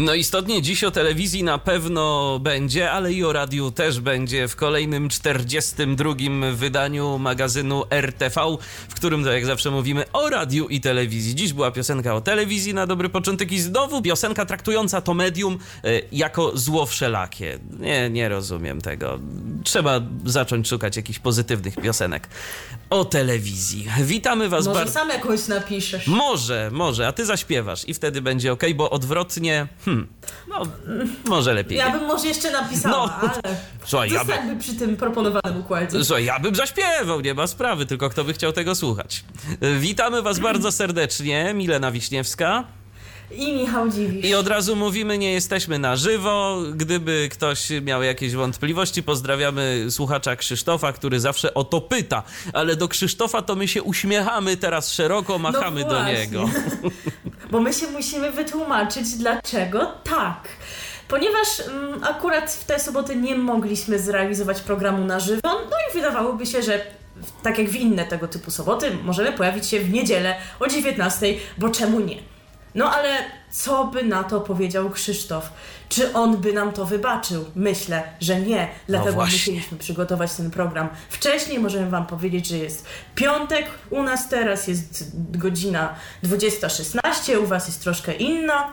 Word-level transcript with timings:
No 0.00 0.14
istotnie 0.14 0.62
dziś 0.62 0.84
o 0.84 0.90
telewizji 0.90 1.42
na 1.42 1.58
pewno 1.58 2.38
będzie, 2.38 2.90
ale 2.90 3.12
i 3.12 3.24
o 3.24 3.32
radiu 3.32 3.70
też 3.70 4.00
będzie 4.00 4.48
w 4.48 4.56
kolejnym 4.56 5.08
42. 5.08 6.14
wydaniu 6.52 7.18
magazynu 7.18 7.84
RTV, 7.90 8.40
w 8.88 8.94
którym 8.94 9.24
to 9.24 9.32
jak 9.32 9.46
zawsze 9.46 9.70
mówimy 9.70 10.04
o 10.12 10.28
radiu 10.28 10.68
i 10.68 10.80
telewizji. 10.80 11.34
Dziś 11.34 11.52
była 11.52 11.70
piosenka 11.70 12.14
o 12.14 12.20
telewizji 12.20 12.74
na 12.74 12.86
dobry 12.86 13.08
początek 13.08 13.52
i 13.52 13.60
znowu 13.60 14.02
piosenka 14.02 14.46
traktująca 14.46 15.00
to 15.00 15.14
medium 15.14 15.58
e, 15.84 16.00
jako 16.12 16.52
zło 16.54 16.86
wszelakie. 16.86 17.58
Nie, 17.80 18.10
nie 18.10 18.28
rozumiem 18.28 18.80
tego. 18.80 19.18
Trzeba 19.64 20.00
zacząć 20.24 20.68
szukać 20.68 20.96
jakichś 20.96 21.18
pozytywnych 21.18 21.76
piosenek 21.76 22.28
o 22.90 23.04
telewizji. 23.04 23.88
Witamy 24.00 24.48
was 24.48 24.66
Może 24.66 24.78
bardzo. 24.78 24.92
sam 24.94 25.08
jakąś 25.08 25.48
napiszesz. 25.48 26.06
Może, 26.06 26.70
może, 26.72 27.08
a 27.08 27.12
ty 27.12 27.26
zaśpiewasz 27.26 27.88
i 27.88 27.94
wtedy 27.94 28.22
będzie 28.22 28.52
ok, 28.52 28.62
bo 28.74 28.90
odwrotnie, 28.90 29.66
hmm, 29.84 30.06
no, 30.48 30.62
może 31.24 31.54
lepiej. 31.54 31.78
Ja 31.78 31.90
bym 31.90 32.06
może 32.06 32.26
jeszcze 32.28 32.50
napisała, 32.50 33.06
No. 33.06 33.14
ale 33.20 33.56
Słuchaj, 33.84 34.10
ja, 34.10 34.24
by, 34.24 34.32
przy 34.60 34.74
tym 34.74 34.96
proponowanym 34.96 35.60
układzie. 35.60 36.04
słuchaj, 36.04 36.24
ja 36.24 36.38
bym 36.38 36.54
zaśpiewał, 36.54 37.20
nie 37.20 37.34
ma 37.34 37.46
sprawy, 37.46 37.86
tylko 37.86 38.10
kto 38.10 38.24
by 38.24 38.32
chciał 38.34 38.52
tego 38.52 38.74
słuchać. 38.74 39.24
Witamy 39.80 40.22
was 40.22 40.38
bardzo 40.38 40.72
serdecznie, 40.72 41.54
Milena 41.54 41.90
Wiśniewska. 41.90 42.64
I 43.30 43.52
Michał 43.52 43.88
Dziwisz. 43.88 44.24
I 44.26 44.34
od 44.34 44.48
razu 44.48 44.76
mówimy, 44.76 45.18
nie 45.18 45.32
jesteśmy 45.32 45.78
na 45.78 45.96
żywo. 45.96 46.58
Gdyby 46.74 47.28
ktoś 47.32 47.68
miał 47.82 48.02
jakieś 48.02 48.34
wątpliwości, 48.34 49.02
pozdrawiamy 49.02 49.86
słuchacza 49.90 50.36
Krzysztofa, 50.36 50.92
który 50.92 51.20
zawsze 51.20 51.54
o 51.54 51.64
to 51.64 51.80
pyta. 51.80 52.22
Ale 52.52 52.76
do 52.76 52.88
Krzysztofa 52.88 53.42
to 53.42 53.56
my 53.56 53.68
się 53.68 53.82
uśmiechamy 53.82 54.56
teraz 54.56 54.92
szeroko, 54.92 55.38
machamy 55.38 55.80
do 55.80 55.86
No 55.86 55.94
właśnie. 55.94 56.14
niego. 56.18 56.50
Bo 57.50 57.60
my 57.60 57.72
się 57.72 57.86
musimy 57.86 58.32
wytłumaczyć, 58.32 59.10
dlaczego 59.10 59.92
tak. 60.04 60.48
Ponieważ 61.08 61.46
mm, 61.68 62.04
akurat 62.04 62.52
w 62.52 62.64
tę 62.64 62.80
sobotę 62.80 63.16
nie 63.16 63.34
mogliśmy 63.34 63.98
zrealizować 63.98 64.60
programu 64.60 65.04
na 65.04 65.20
żywo, 65.20 65.40
no 65.44 65.76
i 65.90 65.94
wydawałoby 65.94 66.46
się, 66.46 66.62
że 66.62 66.80
tak 67.42 67.58
jak 67.58 67.68
w 67.68 67.76
inne 67.76 68.04
tego 68.04 68.28
typu 68.28 68.50
soboty, 68.50 68.90
możemy 69.04 69.32
pojawić 69.32 69.66
się 69.66 69.80
w 69.80 69.90
niedzielę 69.92 70.34
o 70.60 70.68
19, 70.68 71.26
bo 71.58 71.68
czemu 71.68 72.00
nie? 72.00 72.33
No 72.74 72.90
ale 72.90 73.16
co 73.50 73.84
by 73.84 74.04
na 74.04 74.24
to 74.24 74.40
powiedział 74.40 74.90
Krzysztof? 74.90 75.52
Czy 75.88 76.12
on 76.12 76.36
by 76.36 76.52
nam 76.52 76.72
to 76.72 76.84
wybaczył? 76.84 77.44
Myślę, 77.54 78.02
że 78.20 78.40
nie. 78.40 78.68
Dlatego 78.88 79.12
właśnie. 79.12 79.36
musieliśmy 79.36 79.78
przygotować 79.78 80.32
ten 80.32 80.50
program 80.50 80.88
wcześniej. 81.08 81.58
Możemy 81.58 81.90
Wam 81.90 82.06
powiedzieć, 82.06 82.46
że 82.46 82.58
jest 82.58 82.86
piątek, 83.14 83.66
u 83.90 84.02
nas 84.02 84.28
teraz 84.28 84.68
jest 84.68 85.10
godzina 85.38 85.94
20.16, 86.24 87.38
u 87.42 87.46
Was 87.46 87.66
jest 87.66 87.82
troszkę 87.82 88.14
inna. 88.14 88.72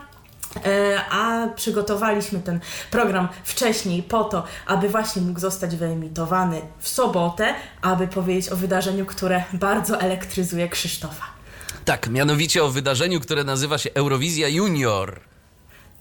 E, 0.64 1.00
A 1.10 1.48
przygotowaliśmy 1.48 2.40
ten 2.40 2.60
program 2.90 3.28
wcześniej 3.44 4.02
po 4.02 4.24
to, 4.24 4.44
aby 4.66 4.88
właśnie 4.88 5.22
mógł 5.22 5.40
zostać 5.40 5.76
wyemitowany 5.76 6.62
w 6.78 6.88
sobotę, 6.88 7.54
aby 7.82 8.08
powiedzieć 8.08 8.52
o 8.52 8.56
wydarzeniu, 8.56 9.06
które 9.06 9.44
bardzo 9.52 10.00
elektryzuje 10.00 10.68
Krzysztofa. 10.68 11.41
Tak, 11.84 12.08
mianowicie 12.08 12.64
o 12.64 12.68
wydarzeniu, 12.68 13.20
które 13.20 13.44
nazywa 13.44 13.78
się 13.78 13.90
Eurowizja 13.94 14.48
Junior. 14.48 15.20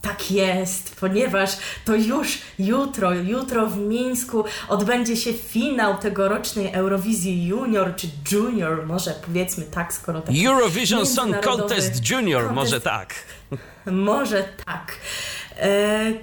Tak 0.02 0.31
jest, 0.31 0.96
ponieważ 1.00 1.58
to 1.86 1.96
już 1.96 2.38
jutro, 2.59 3.14
jutro 3.14 3.68
w 3.68 3.78
Mińsku 3.78 4.44
odbędzie 4.70 5.18
się 5.18 5.34
finał 5.34 5.97
tegorocznej 5.97 6.74
Eurowizji 6.74 7.47
Junior 7.47 7.96
czy 7.96 8.08
Junior, 8.31 8.86
może 8.86 9.14
powiedzmy 9.25 9.64
tak, 9.66 9.94
skoro 9.94 10.22
tak. 10.22 10.36
Eurovision 10.46 11.06
Song 11.06 11.40
Contest 11.40 12.09
Junior, 12.09 12.44
contest- 12.44 12.53
może 12.62 12.81
tak. 12.81 13.14
Może 13.86 14.44
tak. 14.66 14.94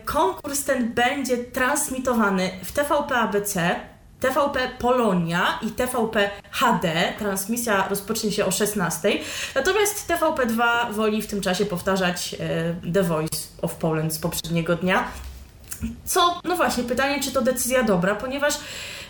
Konkurs 0.05 0.65
ten 0.65 0.93
będzie 0.93 1.37
transmitowany 1.37 2.51
w 2.65 2.73
TVP 2.73 3.17
ABC, 3.17 3.77
TVP 4.21 4.71
Polonia 4.79 5.59
i 5.63 5.71
TVP 5.71 6.31
HD. 6.51 7.13
Transmisja 7.19 7.89
rozpocznie 7.89 8.33
się 8.33 8.45
o 8.45 8.51
16. 8.51 9.19
Natomiast 9.55 10.11
TVP2 10.11 10.63
woli 10.93 11.23
w 11.23 11.27
tym 11.27 11.41
czasie 11.41 11.67
powtarzać 11.67 12.37
e, 12.41 12.93
The 12.93 13.03
Voice 13.03 13.39
of 13.63 13.75
Poland 13.75 14.15
z 14.15 14.19
poprzedniego 14.19 14.77
dnia. 14.77 15.05
Co, 16.05 16.41
no 16.45 16.57
właśnie, 16.57 16.85
pytanie, 16.85 17.23
czy 17.23 17.33
to 17.33 17.43
decyzja 17.43 17.83
dobra, 17.83 18.15
ponieważ 18.15 18.55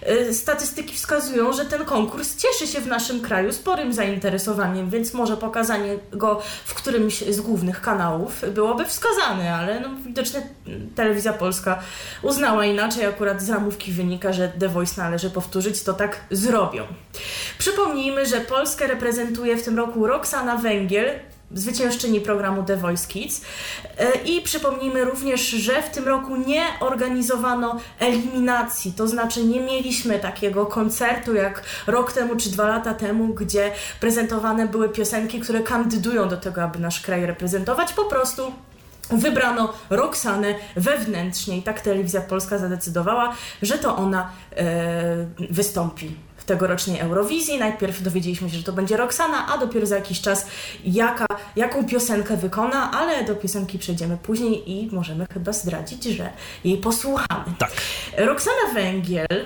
y, 0.09 0.35
statystyki 0.35 0.95
wskazują, 0.95 1.53
że 1.53 1.65
ten 1.65 1.85
konkurs 1.85 2.37
cieszy 2.37 2.67
się 2.73 2.81
w 2.81 2.87
naszym 2.87 3.21
kraju 3.21 3.53
sporym 3.53 3.93
zainteresowaniem, 3.93 4.91
więc 4.91 5.15
może 5.15 5.37
pokazanie 5.37 5.99
go 6.13 6.43
w 6.65 6.75
którymś 6.75 7.21
z 7.21 7.41
głównych 7.41 7.81
kanałów 7.81 8.45
byłoby 8.55 8.85
wskazane, 8.85 9.55
ale 9.55 9.81
no, 9.81 9.89
widocznie 10.07 10.43
telewizja 10.95 11.33
polska 11.33 11.79
uznała 12.23 12.65
inaczej, 12.65 13.07
akurat 13.07 13.43
z 13.43 13.51
ramówki 13.51 13.93
wynika, 13.93 14.33
że 14.33 14.49
The 14.49 14.69
Voice 14.69 15.03
należy 15.03 15.31
powtórzyć, 15.31 15.83
to 15.83 15.95
tak 15.95 16.21
zrobią. 16.31 16.83
Przypomnijmy, 17.59 18.27
że 18.27 18.41
Polskę 18.41 18.87
reprezentuje 18.87 19.57
w 19.57 19.65
tym 19.65 19.77
roku 19.77 20.07
Roxana 20.07 20.57
Węgiel, 20.57 21.11
zwyciężczyni 21.55 22.21
programu 22.21 22.63
The 22.63 22.77
Voice 22.77 23.09
Kids. 23.09 23.41
E, 23.99 24.13
I 24.25 24.43
przypomnijmy 24.43 25.05
również, 25.05 25.41
że 25.41 25.83
w 25.83 25.91
tym 25.91 26.09
roku 26.09 26.37
nie 26.37 26.63
organizowano 26.81 27.81
eliminacji, 27.99 28.93
to 28.93 29.09
znaczy 29.09 29.45
nie 29.45 29.61
mieliśmy 29.61 30.19
takiego 30.19 30.67
koncertu 30.67 31.35
jak 31.35 31.63
rok 31.87 32.13
temu 32.13 32.37
czy 32.37 32.51
dwa 32.51 32.67
lata 32.67 32.95
temu, 32.95 33.35
gdzie 33.35 33.73
prezentowane 34.01 34.69
były 34.69 34.89
piosenki, 34.89 35.41
które 35.41 35.61
kandydują 35.61 36.29
do 36.29 36.37
tego, 36.37 36.63
aby 36.63 36.79
nasz 36.79 37.01
kraj 37.01 37.27
reprezentować. 37.27 37.93
Po 37.93 38.05
prostu 38.05 38.53
wybrano 39.11 39.73
Roxanę 39.91 40.55
wewnętrznie 40.77 41.59
i 41.59 41.63
tak 41.63 41.81
telewizja 41.81 42.21
polska 42.21 42.59
zadecydowała, 42.59 43.35
że 43.63 43.79
to 43.79 43.97
ona 43.97 44.31
e, 44.57 45.27
wystąpi 45.51 46.28
tegorocznej 46.49 47.01
Eurowizji. 47.01 47.59
Najpierw 47.59 48.03
dowiedzieliśmy 48.03 48.51
się, 48.51 48.57
że 48.57 48.63
to 48.63 48.73
będzie 48.73 48.97
Roxana, 48.97 49.47
a 49.55 49.59
dopiero 49.59 49.87
za 49.87 49.97
jakiś 49.97 50.21
czas 50.21 50.47
jaka, 50.85 51.27
jaką 51.57 51.87
piosenkę 51.87 52.37
wykona, 52.37 52.91
ale 52.91 53.25
do 53.25 53.35
piosenki 53.35 53.79
przejdziemy 53.79 54.17
później 54.17 54.71
i 54.71 54.89
możemy 54.93 55.27
chyba 55.33 55.53
zdradzić, 55.53 56.05
że 56.05 56.31
jej 56.65 56.79
posłuchamy. 56.79 57.45
Tak. 57.59 57.71
Roxana 58.17 58.75
Węgiel, 58.75 59.45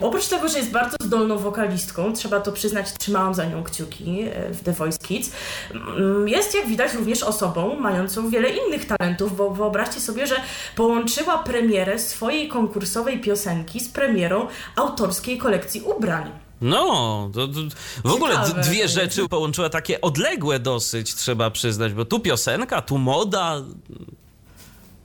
oprócz 0.00 0.26
tego, 0.26 0.48
że 0.48 0.58
jest 0.58 0.70
bardzo 0.70 0.96
zdolną 1.02 1.38
wokalistką, 1.38 2.12
trzeba 2.12 2.40
to 2.40 2.52
przyznać, 2.52 2.86
trzymałam 2.98 3.34
za 3.34 3.44
nią 3.44 3.64
kciuki 3.64 4.20
e, 4.20 4.54
w 4.54 4.62
The 4.62 4.72
Voice 4.72 4.98
Kids, 4.98 5.30
mm, 5.70 6.28
jest 6.28 6.54
jak 6.54 6.66
widać 6.66 6.94
również 6.94 7.22
osobą 7.22 7.76
mającą 7.80 8.30
wiele 8.30 8.48
innych 8.48 8.86
talentów, 8.86 9.36
bo 9.36 9.50
wyobraźcie 9.50 10.00
sobie, 10.00 10.26
że 10.26 10.36
połączyła 10.76 11.38
premierę 11.38 11.98
swojej 11.98 12.48
konkursowej 12.48 13.20
piosenki 13.20 13.80
z 13.80 13.88
premierą 13.88 14.46
autorskiej 14.76 15.38
kolekcji 15.38 15.80
ubrań. 15.80 16.30
No, 16.60 17.30
to, 17.34 17.48
to 17.48 17.60
w 18.04 18.12
ogóle 18.12 18.34
Ciekawe. 18.34 18.62
dwie 18.62 18.88
rzeczy 18.88 19.28
połączyła 19.28 19.68
takie 19.68 20.00
odległe 20.00 20.58
dosyć, 20.58 21.14
trzeba 21.14 21.50
przyznać, 21.50 21.92
bo 21.92 22.04
tu 22.04 22.20
piosenka, 22.20 22.82
tu 22.82 22.98
moda. 22.98 23.62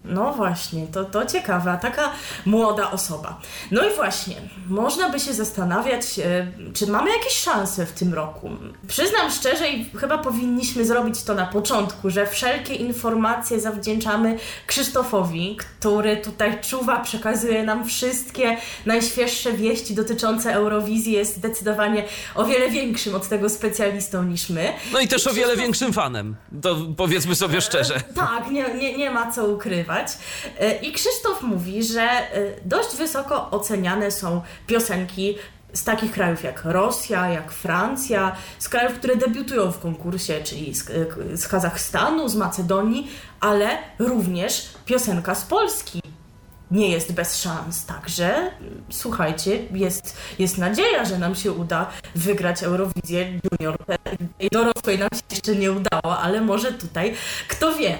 No 0.06 0.34
właśnie, 0.34 0.88
to, 0.88 1.06
to 1.06 1.26
ciekawe, 1.26 1.72
a 1.72 1.78
taka 1.78 2.12
młoda 2.46 2.92
osoba. 2.92 3.40
No 3.72 3.90
i 3.90 3.96
właśnie, 3.96 4.36
można 4.70 5.10
by 5.10 5.20
się 5.20 5.34
zastanawiać, 5.34 6.20
e, 6.20 6.48
czy 6.74 6.88
mamy 6.88 7.10
jakieś 7.12 7.34
szanse 7.34 7.86
w 7.86 7.92
tym 7.92 8.14
roku. 8.14 8.50
Przyznam 8.88 9.32
szczerze 9.32 9.70
i 9.70 9.86
chyba 9.98 10.18
powinniśmy 10.18 10.86
zrobić 10.86 11.24
to 11.24 11.34
na 11.34 11.46
początku, 11.46 12.10
że 12.10 12.28
wszelkie 12.28 12.76
informacje 12.76 13.60
zawdzięczamy 13.60 14.38
Krzysztofowi, 14.68 15.58
który 15.58 16.18
tutaj 16.18 16.62
czuwa, 16.62 17.00
przekazuje 17.00 17.64
nam 17.64 17.86
wszystkie 17.86 18.58
najświeższe 18.86 19.54
wieści 19.54 19.96
dotyczące 19.96 20.54
Eurowizji, 20.54 21.14
jest 21.14 21.38
zdecydowanie 21.38 22.04
o 22.36 22.46
wiele 22.46 22.70
większym 22.70 23.16
od 23.16 23.28
tego 23.28 23.50
specjalistą 23.50 24.24
niż 24.24 24.50
my. 24.50 24.74
No 24.94 25.00
i 25.00 25.08
też 25.08 25.26
I 25.26 25.30
o 25.30 25.34
wiele 25.34 25.54
Krzysztof- 25.54 25.58
większym 25.60 25.94
fanem. 25.94 26.36
To 26.62 26.76
powiedzmy 26.98 27.36
sobie 27.36 27.62
szczerze. 27.62 28.02
tak, 28.16 28.52
nie, 28.52 28.74
nie, 28.74 28.98
nie 28.98 29.12
ma 29.12 29.32
co 29.32 29.46
ukrywać. 29.48 29.93
E, 30.60 30.76
I 30.76 30.92
Krzysztof 30.92 31.42
mówi, 31.42 31.84
że 31.84 32.02
e, 32.02 32.28
dość 32.66 32.96
wysoko 32.96 33.52
oceniane 33.52 34.12
są 34.12 34.42
piosenki 34.68 35.36
z 35.74 35.84
takich 35.84 36.12
krajów 36.12 36.44
jak 36.44 36.66
Rosja, 36.66 37.30
jak 37.30 37.52
Francja, 37.52 38.36
z 38.60 38.70
krajów, 38.70 38.94
które 38.94 39.16
debiutują 39.16 39.72
w 39.72 39.80
konkursie, 39.80 40.44
czyli 40.44 40.76
z, 40.76 40.90
e, 40.90 41.38
z 41.38 41.48
Kazachstanu, 41.48 42.30
z 42.30 42.36
Macedonii, 42.36 43.12
ale 43.40 43.78
również 44.00 44.70
piosenka 44.86 45.36
z 45.36 45.46
Polski. 45.46 46.02
nie 46.72 46.90
jest 46.90 47.14
bez 47.14 47.42
szans. 47.42 47.86
Także 47.86 48.52
słuchajcie, 48.90 49.60
jest, 49.72 50.18
jest 50.40 50.58
nadzieja, 50.58 51.06
że 51.06 51.18
nam 51.18 51.36
się 51.36 51.52
uda 51.52 51.90
wygrać 52.16 52.64
Eurowizję 52.64 53.40
Junior. 53.44 53.78
I 54.40 54.50
dorosłej 54.50 55.00
nam 55.00 55.10
się 55.14 55.22
jeszcze 55.30 55.56
nie 55.56 55.72
udało, 55.72 56.20
ale 56.20 56.42
może 56.42 56.72
tutaj, 56.74 57.16
kto 57.48 57.74
wie. 57.76 58.00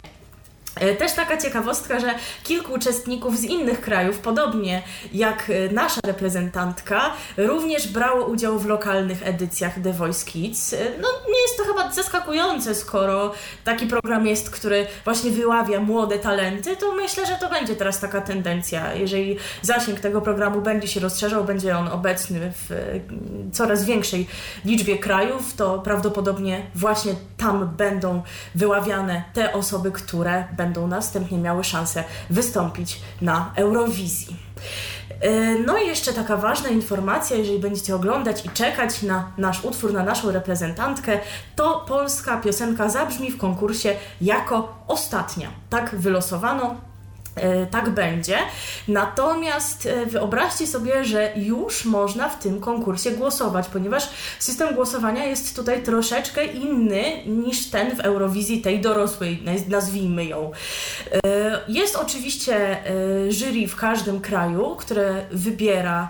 E, 0.76 0.96
też 0.96 1.14
taka 1.14 1.38
ciekawostka, 1.38 2.00
że 2.00 2.14
kilku 2.44 2.74
uczestników 2.74 3.38
z 3.38 3.44
innych 3.44 3.82
krajów, 3.82 4.20
podobnie 4.20 4.82
jak 5.14 5.50
e, 5.50 5.74
nasza 5.74 6.02
reprezentantka, 6.06 7.12
również 7.38 7.88
brało 7.88 8.26
udział 8.26 8.60
w 8.60 8.66
lokalnych 8.66 9.28
edycjach 9.28 9.74
The 9.84 9.94
Voice 9.94 10.26
Kids. 10.26 10.74
E, 10.74 10.78
no 11.02 11.08
nie 11.28 11.42
jest 11.42 11.58
to 11.58 11.64
chyba 11.64 11.92
zaskakujące, 11.92 12.76
skoro 12.76 13.34
taki 13.64 13.88
program 13.88 14.28
jest, 14.28 14.50
który 14.50 14.88
właśnie 15.06 15.32
wyławia 15.32 15.80
młode 15.80 16.20
talenty, 16.20 16.78
to 16.78 16.96
myślę, 16.96 17.26
że 17.26 17.36
to 17.36 17.50
będzie 17.50 17.76
teraz 17.76 18.00
taka 18.00 18.22
tendencja. 18.22 18.94
Jeżeli 18.94 19.38
zasięg 19.62 20.00
tego 20.00 20.22
programu 20.22 20.62
będzie 20.62 20.88
się 20.88 21.00
rozszerzał, 21.00 21.44
będzie 21.44 21.78
on 21.78 21.88
obecny 21.88 22.52
w 22.56 23.00
coraz 23.52 23.86
większej 23.86 24.28
liczbie 24.66 24.98
krajów, 24.98 25.54
to 25.54 25.80
prawdopodobnie 25.80 26.66
właśnie 26.76 27.16
tam 27.38 27.74
będą 27.78 28.22
wyławiane 28.56 29.24
te 29.34 29.54
osoby, 29.54 29.92
które 29.92 30.44
będą 30.58 30.63
będą 30.64 30.88
następnie 30.88 31.38
miały 31.38 31.64
szansę 31.64 32.04
wystąpić 32.30 33.02
na 33.22 33.52
Eurowizji. 33.56 34.36
E, 35.22 35.56
no 35.56 35.78
i 35.78 35.88
jeszcze 35.88 36.14
taka 36.14 36.38
ważna 36.38 36.70
informacja, 36.70 37.38
jeżeli 37.38 37.60
będziecie 37.60 37.96
oglądać 37.96 38.46
i 38.46 38.50
czekać 38.50 39.02
na 39.02 39.32
nasz 39.38 39.66
utwór, 39.66 39.94
na 39.94 40.04
naszą 40.04 40.32
reprezentantkę, 40.32 41.20
to 41.56 41.86
polska 41.88 42.38
piosenka 42.38 42.90
zabrzmi 42.90 43.32
w 43.32 43.38
konkursie 43.38 43.96
jako 44.22 44.84
ostatnia. 44.88 45.50
Tak 45.70 45.96
wylosowano 45.96 46.76
tak 47.72 47.90
będzie. 47.90 48.38
Natomiast 48.88 49.86
e, 49.86 50.06
wyobraźcie 50.06 50.68
sobie, 50.68 51.06
że 51.06 51.34
już 51.36 51.86
można 51.86 52.30
w 52.30 52.40
tym 52.40 52.60
konkursie 52.60 53.12
głosować, 53.12 53.68
ponieważ 53.68 54.10
system 54.40 54.76
głosowania 54.76 55.26
jest 55.26 55.56
tutaj 55.56 55.84
troszeczkę 55.84 56.46
inny 56.46 57.04
niż 57.26 57.70
ten 57.70 57.96
w 57.96 58.00
Eurowizji 58.00 58.62
tej 58.62 58.82
dorosłej, 58.82 59.44
nazwijmy 59.68 60.26
ją. 60.26 60.52
E, 61.26 61.60
jest 61.68 61.96
oczywiście 61.96 62.78
jury 63.30 63.68
w 63.68 63.76
każdym 63.76 64.22
kraju, 64.22 64.76
które 64.76 65.26
wybiera 65.32 66.10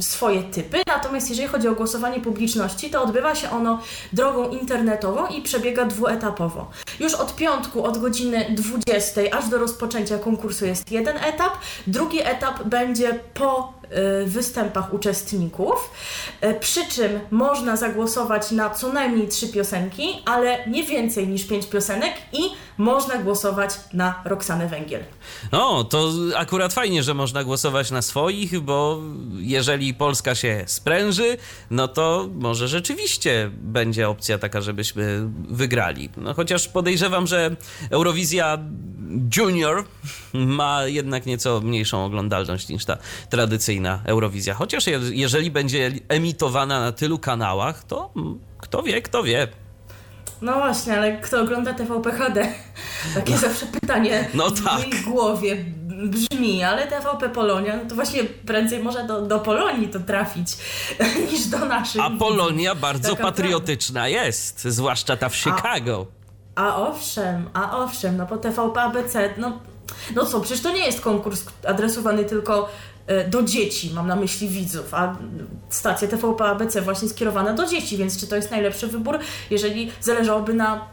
swoje 0.00 0.42
typy. 0.42 0.82
Natomiast 0.86 1.30
jeżeli 1.30 1.48
chodzi 1.48 1.68
o 1.68 1.74
głosowanie 1.74 2.20
publiczności, 2.20 2.90
to 2.90 3.02
odbywa 3.02 3.34
się 3.34 3.50
ono 3.50 3.82
drogą 4.12 4.48
internetową 4.48 5.26
i 5.26 5.42
przebiega 5.42 5.84
dwuetapowo. 5.84 6.70
Już 7.00 7.14
od 7.14 7.36
piątku, 7.36 7.84
od 7.84 7.98
godziny 7.98 8.46
20 8.50 9.20
aż 9.32 9.48
do 9.48 9.58
rozpoczęcia 9.58 10.18
konkursu 10.18 10.66
jest 10.66 10.92
jeden 10.92 11.16
etap. 11.16 11.52
Drugi 11.86 12.20
etap 12.22 12.62
będzie 12.64 13.20
po 13.34 13.79
występach 14.26 14.94
uczestników, 14.94 15.90
y, 16.44 16.54
przy 16.60 16.88
czym 16.88 17.20
można 17.30 17.76
zagłosować 17.76 18.50
na 18.50 18.70
co 18.70 18.92
najmniej 18.92 19.28
trzy 19.28 19.48
piosenki, 19.48 20.08
ale 20.24 20.66
nie 20.66 20.84
więcej 20.84 21.28
niż 21.28 21.44
pięć 21.44 21.66
piosenek 21.66 22.14
i 22.32 22.40
można 22.78 23.18
głosować 23.18 23.70
na 23.92 24.22
Roxanę 24.24 24.68
Węgiel. 24.68 25.04
No, 25.52 25.84
to 25.84 26.12
akurat 26.36 26.72
fajnie, 26.72 27.02
że 27.02 27.14
można 27.14 27.44
głosować 27.44 27.90
na 27.90 28.02
swoich, 28.02 28.60
bo 28.60 29.00
jeżeli 29.38 29.94
Polska 29.94 30.34
się 30.34 30.64
spręży, 30.66 31.36
no 31.70 31.88
to 31.88 32.28
może 32.34 32.68
rzeczywiście 32.68 33.50
będzie 33.52 34.08
opcja 34.08 34.38
taka, 34.38 34.60
żebyśmy 34.60 35.28
wygrali. 35.48 36.08
No 36.16 36.34
chociaż 36.34 36.68
podejrzewam, 36.68 37.26
że 37.26 37.56
Eurowizja 37.90 38.58
Junior 39.36 39.84
ma 40.34 40.86
jednak 40.86 41.26
nieco 41.26 41.60
mniejszą 41.60 42.04
oglądalność 42.04 42.68
niż 42.68 42.84
ta 42.84 42.98
tradycyjna 43.30 43.79
Eurowizja. 44.04 44.54
Chociaż 44.54 44.86
je, 44.86 45.00
jeżeli 45.10 45.50
będzie 45.50 45.92
emitowana 46.08 46.80
na 46.80 46.92
tylu 46.92 47.18
kanałach, 47.18 47.84
to 47.84 48.12
kto 48.58 48.82
wie, 48.82 49.02
kto 49.02 49.22
wie. 49.22 49.48
No 50.42 50.54
właśnie, 50.54 50.98
ale 50.98 51.18
kto 51.18 51.40
ogląda 51.40 51.74
TVP 51.74 52.12
HD? 52.12 52.52
Takie 53.14 53.38
zawsze 53.38 53.66
pytanie 53.66 54.28
no 54.34 54.50
tak. 54.50 54.58
w 54.58 54.64
mojej 54.64 55.04
głowie 55.04 55.64
brzmi, 56.04 56.64
ale 56.64 56.86
TVP 56.86 57.28
Polonia, 57.28 57.76
no 57.76 57.88
to 57.88 57.94
właśnie 57.94 58.24
prędzej 58.24 58.82
może 58.82 59.04
do, 59.04 59.22
do 59.22 59.38
Polonii 59.38 59.88
to 59.88 60.00
trafić 60.00 60.48
niż 61.32 61.46
do 61.46 61.58
naszych. 61.58 62.02
A 62.02 62.10
Polonia 62.10 62.74
bardzo 62.74 63.10
Taka 63.10 63.22
patriotyczna 63.22 64.00
prawda. 64.00 64.24
jest, 64.24 64.64
zwłaszcza 64.64 65.16
ta 65.16 65.28
w 65.28 65.36
Chicago. 65.36 66.06
A 66.06 66.20
a 66.54 66.76
owszem, 66.76 67.50
a 67.54 67.78
owszem, 67.78 68.16
no 68.16 68.26
po 68.26 68.36
TVP 68.36 68.80
ABC, 68.80 69.34
no, 69.38 69.58
no 70.14 70.26
co, 70.26 70.40
przecież 70.40 70.62
to 70.62 70.72
nie 70.72 70.86
jest 70.86 71.00
konkurs 71.00 71.44
adresowany 71.68 72.24
tylko 72.24 72.68
do 73.28 73.42
dzieci, 73.42 73.90
mam 73.94 74.06
na 74.06 74.16
myśli 74.16 74.48
widzów, 74.48 74.94
a 74.94 75.16
stacja 75.68 76.08
TVP 76.08 76.44
ABC 76.44 76.82
właśnie 76.82 77.08
skierowana 77.08 77.52
do 77.52 77.66
dzieci, 77.66 77.96
więc 77.96 78.20
czy 78.20 78.26
to 78.26 78.36
jest 78.36 78.50
najlepszy 78.50 78.86
wybór, 78.86 79.18
jeżeli 79.50 79.92
zależałoby 80.00 80.54
na 80.54 80.88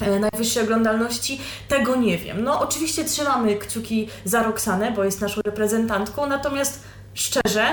e, 0.00 0.20
najwyższej 0.20 0.62
oglądalności, 0.62 1.40
tego 1.68 1.96
nie 1.96 2.18
wiem. 2.18 2.44
No 2.44 2.60
oczywiście 2.60 3.04
trzymamy 3.04 3.56
kciuki 3.56 4.08
za 4.24 4.42
Roxanę, 4.42 4.92
bo 4.92 5.04
jest 5.04 5.20
naszą 5.20 5.40
reprezentantką, 5.44 6.26
natomiast 6.26 6.82
szczerze, 7.14 7.64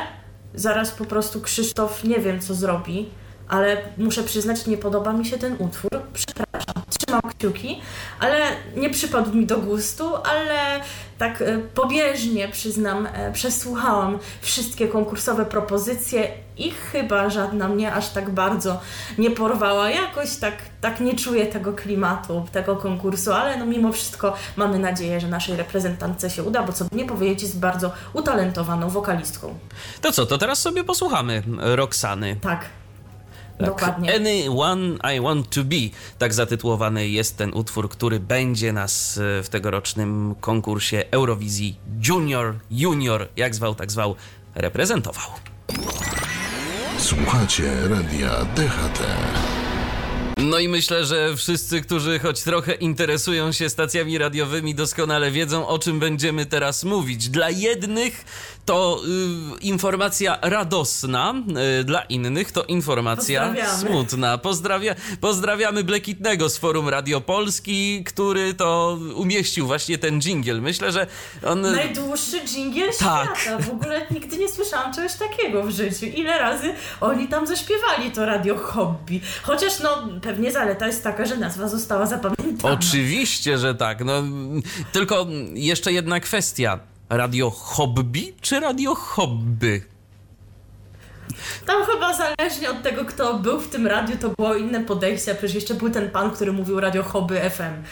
zaraz 0.54 0.92
po 0.92 1.06
prostu 1.06 1.42
Krzysztof 1.42 2.04
nie 2.04 2.20
wiem 2.20 2.40
co 2.40 2.54
zrobi, 2.54 3.10
ale 3.48 3.78
muszę 3.98 4.24
przyznać, 4.24 4.68
nie 4.68 4.78
podoba 4.78 5.14
mi 5.14 5.26
się 5.26 5.38
ten 5.38 5.56
utwór. 5.60 5.92
Przepraszam, 6.14 6.84
trzymam 6.90 7.22
kciuki, 7.22 7.82
ale 8.20 8.42
nie 8.76 8.90
przypadł 8.90 9.34
mi 9.34 9.46
do 9.46 9.58
gustu, 9.58 10.16
ale 10.16 10.82
tak 11.20 11.42
e, 11.42 11.58
pobieżnie 11.58 12.48
przyznam, 12.48 13.06
e, 13.14 13.32
przesłuchałam 13.32 14.20
wszystkie 14.42 14.88
konkursowe 14.88 15.46
propozycje 15.46 16.32
i 16.58 16.72
chyba 16.72 17.30
żadna 17.30 17.68
mnie 17.68 17.94
aż 17.94 18.10
tak 18.10 18.30
bardzo 18.30 18.80
nie 19.18 19.32
porwała. 19.32 19.90
Jakoś 19.90 20.36
tak, 20.36 20.54
tak 20.82 21.00
nie 21.00 21.16
czuję 21.16 21.46
tego 21.46 21.74
klimatu, 21.74 22.46
tego 22.52 22.76
konkursu, 22.76 23.34
ale 23.34 23.58
no 23.58 23.66
mimo 23.66 23.92
wszystko 23.94 24.34
mamy 24.56 24.80
nadzieję, 24.80 25.20
że 25.20 25.28
naszej 25.28 25.56
reprezentantce 25.56 26.30
się 26.30 26.44
uda, 26.44 26.64
bo 26.64 26.74
co 26.74 26.86
nie 26.92 27.06
powiedzieć, 27.06 27.42
jest 27.42 27.60
bardzo 27.60 27.92
utalentowaną 28.14 28.90
wokalistką. 28.90 29.56
To 30.02 30.12
co, 30.12 30.26
to 30.26 30.38
teraz 30.38 30.60
sobie 30.60 30.84
posłuchamy 30.84 31.44
Roxany. 31.58 32.36
Tak. 32.42 32.66
Tak. 33.60 33.68
Dokładnie. 33.68 34.16
Anyone 34.16 34.98
I 35.16 35.22
Want 35.22 35.50
to 35.50 35.64
Be. 35.64 35.76
Tak 36.18 36.34
zatytułowany 36.34 37.10
jest 37.10 37.38
ten 37.38 37.54
utwór, 37.54 37.90
który 37.90 38.20
będzie 38.20 38.74
nas 38.74 39.18
e, 39.18 39.44
w 39.44 39.50
tegorocznym 39.50 40.36
konkursie 40.40 41.04
Eurowizji 41.12 41.76
Junior, 42.08 42.56
Junior, 42.72 43.28
jak 43.36 43.56
zwał, 43.56 43.76
tak 43.76 43.92
zwał, 43.92 44.16
reprezentował. 44.56 45.26
Słuchacie 46.98 47.72
radia 47.90 48.46
DHT. 48.56 49.00
No 50.38 50.60
i 50.60 50.68
myślę, 50.68 51.06
że 51.06 51.36
wszyscy, 51.36 51.82
którzy 51.82 52.20
choć 52.20 52.44
trochę 52.44 52.74
interesują 52.74 53.52
się 53.52 53.70
stacjami 53.70 54.18
radiowymi, 54.18 54.76
doskonale 54.76 55.32
wiedzą, 55.32 55.68
o 55.68 55.80
czym 55.80 56.00
będziemy 56.00 56.46
teraz 56.46 56.84
mówić. 56.84 57.30
Dla 57.30 57.50
jednych 57.50 58.26
to 58.66 59.02
y, 59.58 59.60
informacja 59.62 60.38
radosna, 60.42 61.34
y, 61.80 61.84
dla 61.84 62.02
innych 62.02 62.52
to 62.52 62.64
informacja 62.64 63.54
smutna. 63.80 64.38
Pozdrawia, 64.38 64.96
pozdrawiamy 65.22 65.84
Blekitnego 65.84 66.50
z 66.50 66.58
Forum 66.58 66.90
Radio 66.90 67.22
Polski, 67.22 68.04
który 68.04 68.54
to 68.54 68.98
umieścił 69.16 69.68
właśnie 69.68 69.98
ten 69.98 70.22
dżingiel. 70.22 70.62
Myślę, 70.62 70.92
że 70.92 71.08
on... 71.46 71.62
Najdłuższy 71.62 72.46
dżingiel 72.46 72.90
tak. 73.00 73.40
świata. 73.40 73.60
W 73.60 73.70
ogóle 73.70 74.08
nigdy 74.12 74.38
nie 74.38 74.50
słyszałam 74.50 74.94
czegoś 74.94 75.14
takiego 75.14 75.64
w 75.64 75.72
życiu. 75.72 76.06
Ile 76.06 76.40
razy 76.40 76.74
oni 77.02 77.28
tam 77.28 77.48
zaśpiewali 77.48 78.12
to 78.12 78.26
Radio 78.26 78.58
Hobby. 78.58 79.22
Chociaż 79.44 79.80
no 79.80 79.90
pewnie 80.22 80.52
zaleta 80.52 80.88
jest 80.88 81.04
taka, 81.04 81.26
że 81.26 81.38
nazwa 81.38 81.68
została 81.68 82.06
zapamiętana. 82.06 82.74
Oczywiście, 82.74 83.58
że 83.58 83.76
tak. 83.76 84.06
No, 84.06 84.24
tylko 84.92 85.28
jeszcze 85.54 85.94
jedna 85.94 86.20
kwestia. 86.20 86.80
Radio 87.10 87.50
Hobby 87.50 88.34
czy 88.42 88.60
Radio 88.60 88.96
Hobby? 88.96 89.82
Tam 91.66 91.86
chyba 91.86 92.14
zależnie 92.14 92.72
od 92.72 92.84
tego, 92.84 93.06
kto 93.06 93.34
był 93.40 93.60
w 93.60 93.70
tym 93.70 93.88
radiu, 93.88 94.18
to 94.22 94.30
było 94.30 94.56
inne 94.56 94.80
podejście. 94.84 95.36
Przecież 95.36 95.56
jeszcze 95.56 95.74
był 95.74 95.90
ten 95.90 96.10
pan, 96.10 96.32
który 96.32 96.52
mówił 96.54 96.80
radio 96.80 97.04
hobby 97.04 97.36
FM. 97.50 97.84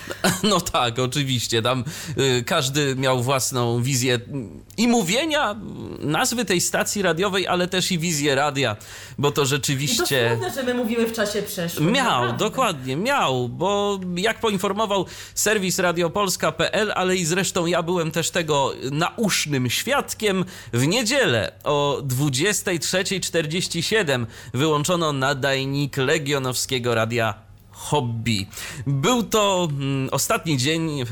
No 0.50 0.62
tak, 0.62 1.00
oczywiście. 1.00 1.62
Tam 1.62 1.84
y, 2.18 2.44
każdy 2.44 2.96
miał 2.96 3.24
własną 3.24 3.82
wizję 3.82 4.20
i 4.78 4.88
mówienia, 4.88 5.56
nazwy 6.00 6.46
tej 6.46 6.62
stacji 6.62 7.02
radiowej, 7.02 7.48
ale 7.48 7.68
też 7.68 7.92
i 7.92 8.00
wizję 8.00 8.36
radia, 8.36 8.76
bo 9.18 9.32
to 9.32 9.46
rzeczywiście... 9.46 10.26
I 10.26 10.30
to 10.30 10.36
smutne, 10.36 10.62
że 10.62 10.64
my 10.64 10.74
mówimy 10.74 11.06
w 11.06 11.14
czasie 11.14 11.42
przeszłym. 11.42 11.92
Miał, 11.92 12.06
naprawdę. 12.06 12.46
dokładnie, 12.46 12.96
miał, 12.96 13.50
bo 13.50 14.00
jak 14.16 14.40
poinformował 14.40 15.06
serwis 15.34 15.80
radiopolska.pl, 15.80 16.92
ale 16.96 17.16
i 17.16 17.26
zresztą 17.26 17.66
ja 17.66 17.84
byłem 17.84 18.12
też 18.12 18.30
tego 18.30 18.74
nausznym 18.92 19.70
świadkiem, 19.70 20.46
w 20.74 20.88
niedzielę 20.88 21.52
o 21.64 22.02
23.40 22.04 23.27
47 23.28 24.28
wyłączono 24.54 25.14
nadajnik 25.14 25.98
legionowskiego 25.98 26.96
radia 26.96 27.47
Hobby. 27.78 28.48
Był 28.88 29.24
to 29.24 29.68
mm, 29.72 30.10
ostatni 30.12 30.58
dzień 30.58 31.02
e, 31.02 31.06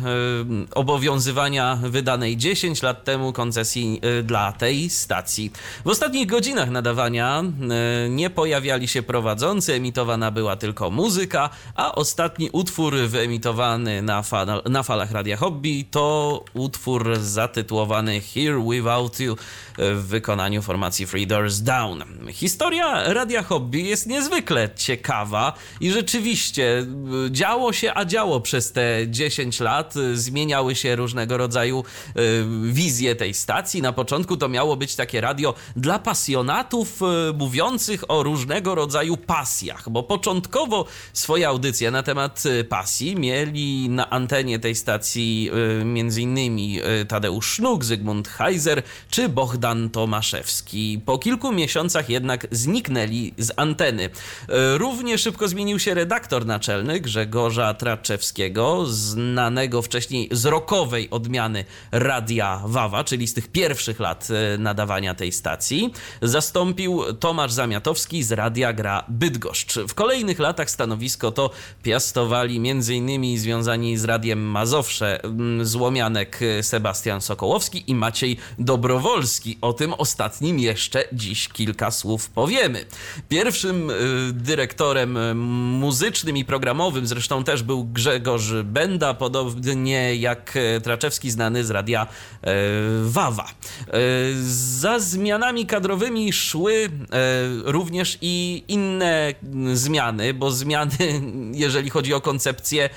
obowiązywania 0.76 1.80
wydanej 1.84 2.38
10 2.38 2.84
lat 2.84 3.04
temu 3.04 3.34
koncesji 3.34 4.02
e, 4.02 4.24
dla 4.24 4.52
tej 4.52 4.90
stacji. 4.90 5.52
W 5.86 5.90
ostatnich 5.90 6.28
godzinach 6.28 6.70
nadawania 6.70 7.44
e, 7.44 8.10
nie 8.10 8.30
pojawiali 8.30 8.88
się 8.88 9.04
prowadzący, 9.04 9.74
emitowana 9.74 10.32
była 10.32 10.56
tylko 10.56 10.92
muzyka, 10.92 11.50
a 11.76 11.96
ostatni 11.96 12.50
utwór 12.52 12.96
wyemitowany 12.96 14.02
na, 14.02 14.24
fal 14.24 14.62
na 14.70 14.84
falach 14.84 15.12
Radia 15.12 15.38
Hobby 15.38 15.86
to 15.92 16.44
utwór 16.54 17.20
zatytułowany 17.20 18.22
Here 18.22 18.64
Without 18.70 19.20
You 19.20 19.38
w 19.78 20.06
wykonaniu 20.08 20.62
formacji 20.62 21.08
Three 21.08 21.28
Doors 21.28 21.60
Down. 21.60 22.04
Historia 22.32 23.14
Radia 23.14 23.44
Hobby 23.44 23.84
jest 23.84 24.08
niezwykle 24.08 24.70
ciekawa 24.76 25.54
i 25.82 25.92
rzeczywiście 25.92 26.55
y, 26.64 26.86
działo 27.32 27.74
się, 27.74 27.92
a 27.96 28.06
działo 28.06 28.42
przez 28.42 28.72
te 28.72 29.08
10 29.08 29.60
lat. 29.60 29.96
Y, 29.96 30.18
zmieniały 30.18 30.76
się 30.76 30.96
różnego 30.96 31.38
rodzaju 31.38 31.84
y, 32.18 32.46
wizje 32.72 33.16
tej 33.16 33.34
stacji. 33.34 33.82
Na 33.82 33.94
początku 33.94 34.38
to 34.38 34.50
miało 34.50 34.76
być 34.76 34.96
takie 34.96 35.22
radio 35.22 35.54
dla 35.76 36.00
pasjonatów 36.00 37.00
mówiących 37.38 38.12
o 38.12 38.24
różnego 38.24 38.76
rodzaju 38.76 39.18
pasjach, 39.18 39.90
bo 39.90 40.04
początkowo 40.04 40.86
swoje 41.14 41.48
audycje 41.48 41.92
na 41.92 42.04
temat 42.04 42.44
pasji 42.70 43.16
mieli 43.16 43.90
na 43.90 44.10
antenie 44.10 44.60
tej 44.60 44.76
stacji 44.76 45.52
innymi 46.18 46.80
Tadeusz 47.08 47.52
Sznuk, 47.52 47.86
Zygmunt 47.86 48.28
Heiser 48.28 48.84
czy 49.10 49.30
Bohdan 49.30 49.90
Tomaszewski. 49.90 51.02
Po 51.06 51.18
kilku 51.18 51.52
miesiącach 51.52 52.10
jednak 52.10 52.48
zniknęli 52.52 53.34
z 53.38 53.52
anteny. 53.56 54.10
Równie 54.78 55.18
szybko 55.18 55.48
zmienił 55.48 55.80
się 55.80 55.94
redaktor 55.94 56.45
naczelny 56.46 57.00
Grzegorza 57.00 57.74
Traczewskiego, 57.74 58.86
znanego 58.86 59.82
wcześniej 59.82 60.30
z 60.32 60.46
rokowej 60.46 61.10
odmiany 61.10 61.66
Radia 61.92 62.62
Wawa, 62.66 63.04
czyli 63.04 63.28
z 63.28 63.34
tych 63.34 63.48
pierwszych 63.48 64.00
lat 64.00 64.28
e, 64.30 64.58
nadawania 64.58 65.16
tej 65.16 65.32
stacji. 65.32 65.94
Zastąpił 66.22 67.04
Tomasz 67.20 67.52
Zamiatowski 67.52 68.24
z 68.24 68.32
Radia 68.32 68.74
Gra 68.74 69.04
Bydgoszcz. 69.08 69.80
W 69.88 69.94
kolejnych 69.94 70.40
latach 70.40 70.70
stanowisko 70.70 71.32
to 71.32 71.50
piastowali 71.84 72.58
m.in. 72.58 73.38
związani 73.38 73.98
z 73.98 74.04
Radiem 74.04 74.42
Mazowsze 74.42 75.20
Złomianek 75.62 76.40
Sebastian 76.62 77.22
Sokołowski 77.22 77.84
i 77.88 77.96
Maciej 77.96 78.38
Dobrowolski. 78.60 79.58
O 79.62 79.74
tym 79.74 79.94
ostatnim 79.94 80.60
jeszcze 80.60 81.04
dziś 81.14 81.50
kilka 81.50 81.92
słów 81.92 82.30
powiemy. 82.30 82.86
Pierwszym 83.30 83.90
e, 83.90 83.94
dyrektorem 84.32 85.38
muzycznym 85.80 86.35
i 86.38 86.46
programowym 86.46 87.08
zresztą 87.08 87.44
też 87.44 87.64
był 87.64 87.84
Grzegorz 87.84 88.54
Benda, 88.64 89.14
podobnie 89.14 90.16
jak 90.16 90.54
e, 90.58 90.82
Traczewski 90.82 91.32
znany 91.32 91.64
z 91.64 91.72
radia 91.72 92.08
e, 92.42 92.56
Wawa. 93.04 93.46
E, 93.46 93.92
za 94.44 95.00
zmianami 95.00 95.66
kadrowymi 95.66 96.34
szły 96.34 96.90
również 97.64 98.18
i 98.22 98.64
inne 98.68 99.34
zmiany, 99.74 100.34
bo 100.34 100.52
zmiany, 100.52 101.22
jeżeli 101.66 101.90
chodzi 101.90 102.14
o 102.14 102.22
koncepcję 102.22 102.90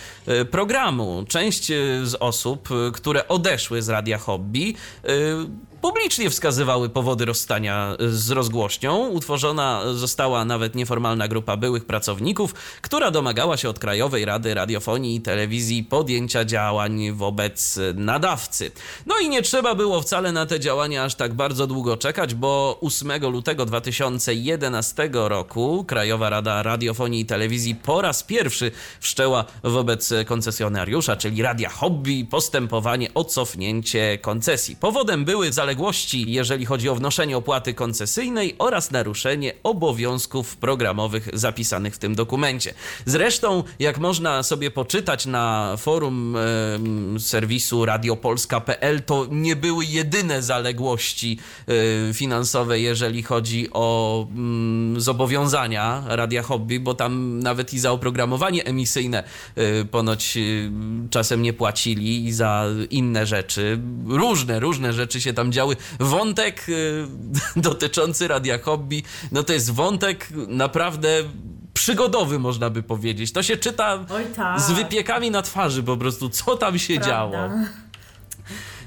programu. 0.50 1.24
Część 1.28 1.66
z 2.02 2.14
osób, 2.20 2.68
które 2.92 3.28
odeszły 3.28 3.82
z 3.82 3.88
radia 3.88 4.18
hobby, 4.18 4.74
publicznie 5.82 6.30
wskazywały 6.30 6.88
powody 6.88 7.24
rozstania 7.24 7.96
z 8.08 8.30
rozgłośnią. 8.30 9.08
Utworzona 9.08 9.82
została 9.94 10.44
nawet 10.44 10.74
nieformalna 10.74 11.28
grupa 11.28 11.56
byłych 11.56 11.84
pracowników, 11.84 12.54
która 12.82 13.10
domagała 13.10 13.56
się 13.56 13.68
od 13.68 13.78
Krajowej 13.78 14.24
Rady 14.24 14.54
Radiofonii 14.54 15.16
i 15.16 15.20
Telewizji 15.20 15.84
podjęcia 15.84 16.44
działań 16.44 17.12
wobec 17.12 17.78
nadawcy. 17.94 18.70
No 19.06 19.18
i 19.18 19.28
nie 19.28 19.42
trzeba 19.42 19.74
było 19.74 20.00
wcale 20.00 20.32
na 20.32 20.46
te 20.46 20.60
działania 20.60 21.04
aż 21.04 21.14
tak 21.14 21.34
bardzo 21.34 21.66
długo 21.66 21.96
czekać, 21.96 22.34
bo 22.34 22.78
8 22.80 23.30
lutego 23.30 23.66
2011 23.66 25.10
roku 25.12 25.84
Krajowa 25.84 26.30
Rada 26.30 26.62
Radiofonii 26.62 27.20
i 27.20 27.26
Telewizji 27.26 27.74
po 27.74 28.02
raz 28.02 28.22
pierwszy 28.22 28.70
wszczęła 29.00 29.44
wobec 29.62 30.14
koncesjonariusza, 30.26 31.16
czyli 31.16 31.42
Radia 31.42 31.68
Hobby, 31.68 32.26
postępowanie 32.30 33.14
o 33.14 33.24
cofnięcie 33.24 34.18
koncesji. 34.18 34.76
Powodem 34.76 35.24
były 35.24 35.52
zaległości 35.52 35.67
zaległości, 35.68 36.32
jeżeli 36.32 36.66
chodzi 36.66 36.88
o 36.88 36.94
wnoszenie 36.94 37.36
opłaty 37.36 37.74
koncesyjnej 37.74 38.54
oraz 38.58 38.90
naruszenie 38.90 39.52
obowiązków 39.62 40.56
programowych 40.56 41.28
zapisanych 41.32 41.94
w 41.94 41.98
tym 41.98 42.14
dokumencie. 42.14 42.74
Zresztą, 43.04 43.64
jak 43.78 43.98
można 43.98 44.42
sobie 44.42 44.70
poczytać 44.70 45.26
na 45.26 45.74
forum 45.76 46.36
e, 46.36 47.20
serwisu 47.20 47.84
radiopolska.pl, 47.84 49.02
to 49.02 49.26
nie 49.30 49.56
były 49.56 49.84
jedyne 49.84 50.42
zaległości 50.42 51.38
e, 52.08 52.14
finansowe, 52.14 52.80
jeżeli 52.80 53.22
chodzi 53.22 53.68
o 53.72 54.26
mm, 54.30 55.00
zobowiązania 55.00 56.02
Radia 56.06 56.42
Hobby, 56.42 56.80
bo 56.80 56.94
tam 56.94 57.38
nawet 57.38 57.74
i 57.74 57.78
za 57.78 57.92
oprogramowanie 57.92 58.64
emisyjne 58.64 59.24
e, 59.56 59.84
ponoć 59.84 60.36
e, 60.36 60.40
czasem 61.10 61.42
nie 61.42 61.52
płacili 61.52 62.26
i 62.26 62.32
za 62.32 62.66
inne 62.90 63.26
rzeczy. 63.26 63.80
Różne, 64.06 64.60
różne 64.60 64.92
rzeczy 64.92 65.20
się 65.20 65.32
tam 65.32 65.52
działy 65.52 65.57
Wątek 66.00 66.68
y, 66.68 67.06
dotyczący 67.56 68.28
Radia 68.28 68.58
Hobby, 68.58 69.02
no 69.32 69.42
to 69.42 69.52
jest 69.52 69.70
wątek 69.70 70.28
naprawdę 70.48 71.08
przygodowy, 71.74 72.38
można 72.38 72.70
by 72.70 72.82
powiedzieć. 72.82 73.32
To 73.32 73.42
się 73.42 73.56
czyta 73.56 74.04
tak. 74.36 74.60
z 74.60 74.70
wypiekami 74.70 75.30
na 75.30 75.42
twarzy 75.42 75.82
po 75.82 75.96
prostu, 75.96 76.28
co 76.28 76.56
tam 76.56 76.78
się 76.78 76.94
Prawda. 76.94 77.10
działo. 77.10 77.48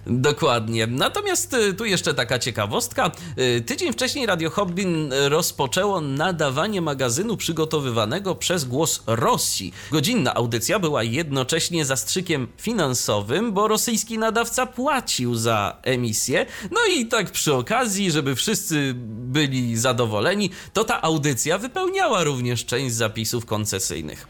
Dokładnie. 0.07 0.87
Natomiast 0.87 1.53
y, 1.53 1.73
tu 1.73 1.85
jeszcze 1.85 2.13
taka 2.13 2.39
ciekawostka. 2.39 3.11
Y, 3.57 3.61
tydzień 3.61 3.93
wcześniej 3.93 4.25
Radio 4.25 4.49
Hobbin 4.49 5.13
rozpoczęło 5.29 6.01
nadawanie 6.01 6.81
magazynu 6.81 7.37
przygotowywanego 7.37 8.35
przez 8.35 8.65
Głos 8.65 9.03
Rosji. 9.07 9.73
Godzinna 9.91 10.33
audycja 10.33 10.79
była 10.79 11.03
jednocześnie 11.03 11.85
zastrzykiem 11.85 12.47
finansowym, 12.57 13.51
bo 13.51 13.67
rosyjski 13.67 14.17
nadawca 14.17 14.65
płacił 14.65 15.35
za 15.35 15.77
emisję. 15.83 16.45
No 16.71 16.79
i 16.95 17.05
tak 17.05 17.31
przy 17.31 17.53
okazji, 17.53 18.11
żeby 18.11 18.35
wszyscy 18.35 18.93
byli 18.95 19.77
zadowoleni, 19.77 20.49
to 20.73 20.83
ta 20.83 21.01
audycja 21.01 21.57
wypełniała 21.57 22.23
również 22.23 22.65
część 22.65 22.95
zapisów 22.95 23.45
koncesyjnych. 23.45 24.27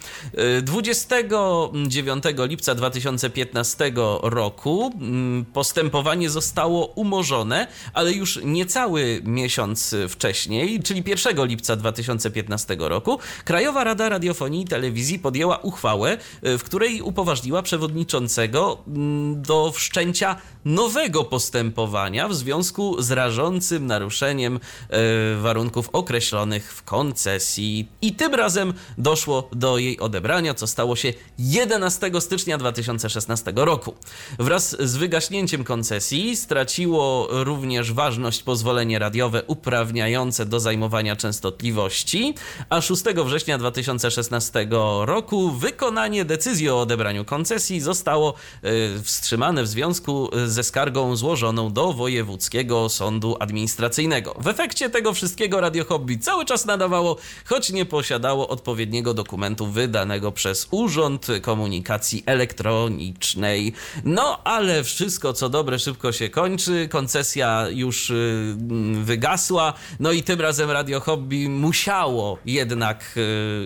29 0.62 2.26
y, 2.26 2.48
lipca 2.48 2.76
2015 2.76 3.92
roku 4.22 4.92
mm, 5.02 5.46
po 5.46 5.61
postępowanie 5.62 6.30
zostało 6.30 6.86
umorzone, 6.86 7.68
ale 7.94 8.12
już 8.12 8.40
niecały 8.44 9.22
miesiąc 9.24 9.96
wcześniej, 10.10 10.84
czyli 10.84 11.04
1 11.06 11.46
lipca 11.46 11.76
2015 11.76 12.78
roku, 12.80 13.20
Krajowa 13.46 13.84
Rada 13.84 14.10
Radiofonii 14.10 14.62
i 14.62 14.66
Telewizji 14.66 15.20
podjęła 15.20 15.58
uchwałę, 15.58 16.18
w 16.42 16.64
której 16.64 17.02
upoważniła 17.02 17.62
przewodniczącego 17.62 18.78
mm, 18.88 19.42
do 19.42 19.72
wszczęcia 19.72 20.36
nowego 20.66 21.24
postępowania 21.24 22.28
w 22.28 22.36
związku 22.36 23.02
z 23.02 23.12
rażącym 23.12 23.88
naruszeniem 23.88 24.60
e, 24.90 25.00
warunków 25.42 25.90
określonych 25.94 26.74
w 26.74 26.84
koncesji. 26.84 27.88
I 28.02 28.16
tym 28.16 28.36
razem 28.36 28.74
doszło 28.98 29.50
do 29.54 29.78
jej 29.78 30.00
odebrania, 30.00 30.54
co 30.54 30.68
stało 30.68 30.96
się 30.96 31.14
11 31.40 32.12
stycznia 32.20 32.58
2016 32.58 33.54
roku. 33.56 33.94
Wraz 34.40 34.76
z 34.80 34.96
wygaśnięciem 34.96 35.51
koncesji 35.60 36.36
straciło 36.36 37.28
również 37.30 37.94
ważność 37.94 38.44
pozwolenie 38.44 39.00
radiowe 39.00 39.44
uprawniające 39.48 40.46
do 40.46 40.60
zajmowania 40.60 41.16
częstotliwości, 41.16 42.34
a 42.70 42.82
6 42.82 43.04
września 43.26 43.58
2016 43.58 44.68
roku 45.02 45.52
wykonanie 45.52 46.26
decyzji 46.26 46.70
o 46.70 46.82
odebraniu 46.82 47.26
koncesji 47.26 47.82
zostało 47.82 48.34
e, 48.64 48.70
wstrzymane 49.04 49.64
w 49.64 49.68
związku 49.68 50.30
ze 50.46 50.64
skargą 50.64 51.16
złożoną 51.16 51.74
do 51.74 51.94
Wojewódzkiego 51.94 52.90
Sądu 52.90 53.38
Administracyjnego. 53.40 54.36
W 54.40 54.48
efekcie 54.48 54.90
tego 54.90 55.14
wszystkiego 55.14 55.62
Radio 55.62 55.86
Hobby 55.86 56.18
cały 56.18 56.46
czas 56.46 56.66
nadawało, 56.66 57.18
choć 57.46 57.70
nie 57.70 57.86
posiadało 57.86 58.48
odpowiedniego 58.48 59.14
dokumentu 59.14 59.68
wydanego 59.68 60.32
przez 60.32 60.68
Urząd 60.72 61.28
Komunikacji 61.42 62.24
Elektronicznej. 62.26 63.74
No 64.04 64.44
ale 64.44 64.84
wszystko 64.84 65.34
co 65.34 65.41
dobre 65.50 65.80
szybko 65.80 66.12
się 66.12 66.30
kończy, 66.30 66.88
koncesja 66.88 67.66
już 67.70 68.10
y, 68.10 68.56
wygasła, 69.04 69.74
no 70.00 70.12
i 70.12 70.24
tym 70.24 70.42
razem 70.42 70.72
Radio 70.72 71.00
Hobby 71.00 71.50
musiało 71.50 72.38
jednak 72.46 73.14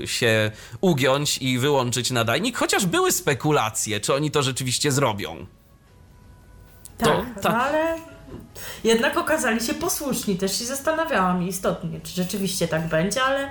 y, 0.04 0.08
się 0.08 0.52
ugiąć 0.82 1.38
i 1.38 1.60
wyłączyć 1.60 2.12
nadajnik, 2.12 2.58
chociaż 2.58 2.86
były 2.86 3.12
spekulacje, 3.12 4.00
czy 4.00 4.14
oni 4.14 4.32
to 4.32 4.44
rzeczywiście 4.44 4.92
zrobią. 4.92 5.46
Tak, 6.98 7.36
to, 7.36 7.42
tak. 7.42 7.54
ale 7.54 7.98
jednak 8.84 9.18
okazali 9.18 9.62
się 9.62 9.74
posłuszni. 9.74 10.36
Też 10.36 10.60
się 10.60 10.66
zastanawiałam 10.66 11.48
istotnie, 11.48 12.00
czy 12.04 12.12
rzeczywiście 12.12 12.68
tak 12.68 12.88
będzie, 12.88 13.24
ale 13.24 13.50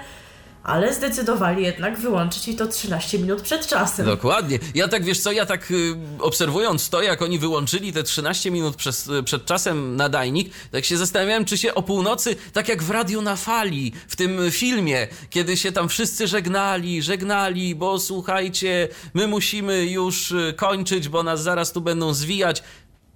ale 0.64 0.94
zdecydowali 0.94 1.64
jednak 1.64 1.98
wyłączyć 1.98 2.48
i 2.48 2.56
to 2.56 2.66
13 2.66 3.18
minut 3.18 3.42
przed 3.42 3.66
czasem. 3.66 4.06
Dokładnie. 4.06 4.58
Ja 4.74 4.88
tak, 4.88 5.04
wiesz 5.04 5.20
co, 5.20 5.32
ja 5.32 5.46
tak 5.46 5.70
y, 5.70 5.94
obserwując 6.18 6.90
to, 6.90 7.02
jak 7.02 7.22
oni 7.22 7.38
wyłączyli 7.38 7.92
te 7.92 8.02
13 8.02 8.50
minut 8.50 8.76
przez, 8.76 9.08
y, 9.08 9.22
przed 9.22 9.44
czasem 9.44 9.96
nadajnik, 9.96 10.52
tak 10.70 10.84
się 10.84 10.96
zastanawiałem, 10.96 11.44
czy 11.44 11.58
się 11.58 11.74
o 11.74 11.82
północy, 11.82 12.36
tak 12.52 12.68
jak 12.68 12.82
w 12.82 12.90
Radiu 12.90 13.22
na 13.22 13.36
Fali, 13.36 13.92
w 14.08 14.16
tym 14.16 14.38
filmie, 14.50 15.08
kiedy 15.30 15.56
się 15.56 15.72
tam 15.72 15.88
wszyscy 15.88 16.26
żegnali, 16.26 17.02
żegnali, 17.02 17.74
bo 17.74 18.00
słuchajcie, 18.00 18.88
my 19.14 19.26
musimy 19.26 19.86
już 19.86 20.30
y, 20.30 20.54
kończyć, 20.56 21.08
bo 21.08 21.22
nas 21.22 21.42
zaraz 21.42 21.72
tu 21.72 21.80
będą 21.80 22.14
zwijać. 22.14 22.62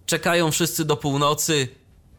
Czekają 0.07 0.51
wszyscy 0.51 0.85
do 0.85 0.97
północy, 0.97 1.69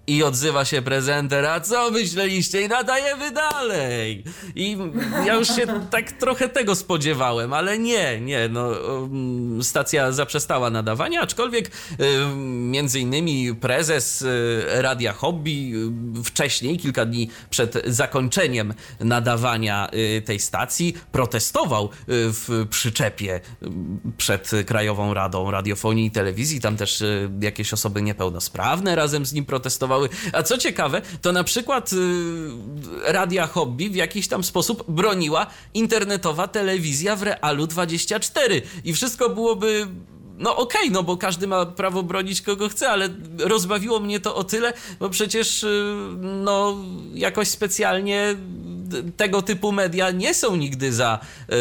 i 0.09 0.23
odzywa 0.23 0.65
się 0.65 0.81
prezenter, 0.81 1.45
a 1.45 1.59
co 1.59 1.91
myśleliście? 1.91 2.61
I 2.61 2.67
nadajemy 2.67 3.31
dalej. 3.31 4.23
I 4.55 4.77
ja 5.25 5.33
już 5.33 5.47
się 5.47 5.67
tak 5.91 6.11
trochę 6.11 6.49
tego 6.49 6.75
spodziewałem, 6.75 7.53
ale 7.53 7.79
nie, 7.79 8.21
nie, 8.21 8.49
no 8.49 8.67
um, 8.67 9.63
stacja 9.63 10.11
zaprzestała 10.11 10.69
nadawania, 10.69 11.21
aczkolwiek 11.21 11.71
um, 11.99 12.71
między 12.71 12.99
innymi 12.99 13.55
prezes 13.55 14.21
e, 14.21 14.81
Radia 14.81 15.13
Hobby 15.13 15.73
um, 15.75 16.23
wcześniej, 16.23 16.77
kilka 16.77 17.05
dni 17.05 17.29
przed 17.49 17.81
zakończeniem 17.85 18.73
nadawania 18.99 19.89
e, 19.89 20.21
tej 20.21 20.39
stacji, 20.39 20.93
protestował 21.11 21.89
w 22.07 22.65
przyczepie 22.69 23.41
przed 24.17 24.51
Krajową 24.65 25.13
Radą 25.13 25.51
Radiofonii 25.51 26.05
i 26.05 26.11
Telewizji. 26.11 26.61
Tam 26.61 26.77
też 26.77 27.03
jakieś 27.41 27.73
osoby 27.73 28.01
niepełnosprawne 28.01 28.95
razem 28.95 29.25
z 29.25 29.33
nim 29.33 29.45
protestowały. 29.45 29.98
A 30.33 30.43
co 30.43 30.57
ciekawe, 30.57 31.01
to 31.21 31.31
na 31.31 31.43
przykład 31.43 31.93
y, 31.93 31.95
Radia 33.03 33.47
Hobby 33.47 33.89
w 33.89 33.95
jakiś 33.95 34.27
tam 34.27 34.43
sposób 34.43 34.83
broniła 34.87 35.47
internetowa 35.73 36.47
telewizja 36.47 37.15
w 37.15 37.23
Realu 37.23 37.67
24 37.67 38.61
i 38.83 38.93
wszystko 38.93 39.29
byłoby 39.29 39.87
no 40.37 40.55
okej, 40.55 40.81
okay, 40.81 40.91
no 40.91 41.03
bo 41.03 41.17
każdy 41.17 41.47
ma 41.47 41.65
prawo 41.65 42.03
bronić 42.03 42.41
kogo 42.41 42.69
chce, 42.69 42.89
ale 42.89 43.09
rozbawiło 43.39 43.99
mnie 43.99 44.19
to 44.19 44.35
o 44.35 44.43
tyle, 44.43 44.73
bo 44.99 45.09
przecież 45.09 45.63
y, 45.63 45.95
no 46.19 46.77
jakoś 47.13 47.47
specjalnie 47.47 48.35
tego 49.17 49.41
typu 49.41 49.71
media 49.71 50.11
nie 50.11 50.33
są 50.33 50.55
nigdy 50.55 50.93
za 50.93 51.19
yy, 51.49 51.55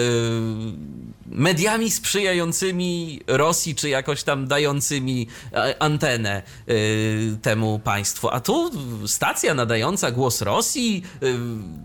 mediami 1.30 1.90
sprzyjającymi 1.90 3.20
Rosji, 3.26 3.74
czy 3.74 3.88
jakoś 3.88 4.22
tam 4.22 4.46
dającymi 4.46 5.26
e, 5.52 5.82
antenę 5.82 6.42
y, 6.68 7.38
temu 7.42 7.78
państwu. 7.78 8.28
A 8.30 8.40
tu 8.40 8.70
stacja 9.06 9.54
nadająca 9.54 10.10
głos 10.10 10.42
Rosji, 10.42 11.02
y, 11.22 11.34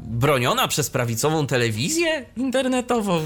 broniona 0.05 0.67
przez 0.67 0.89
prawicową 0.89 1.47
telewizję 1.47 2.25
internetową. 2.37 3.21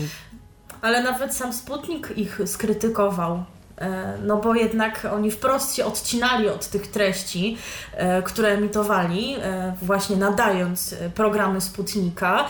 Ale 0.81 1.03
nawet 1.03 1.35
sam 1.35 1.53
Sputnik 1.53 2.13
ich 2.15 2.39
skrytykował. 2.45 3.43
E, 3.77 4.17
no 4.23 4.37
bo 4.37 4.55
jednak 4.55 5.07
oni 5.13 5.31
wprost 5.31 5.75
się 5.75 5.85
odcinali 5.85 6.49
od 6.49 6.67
tych 6.67 6.87
treści, 6.87 7.57
e, 7.93 8.21
które 8.21 8.49
emitowali, 8.49 9.35
e, 9.35 9.75
właśnie 9.81 10.15
nadając 10.15 10.95
programy 11.15 11.61
Sputnika. 11.61 12.49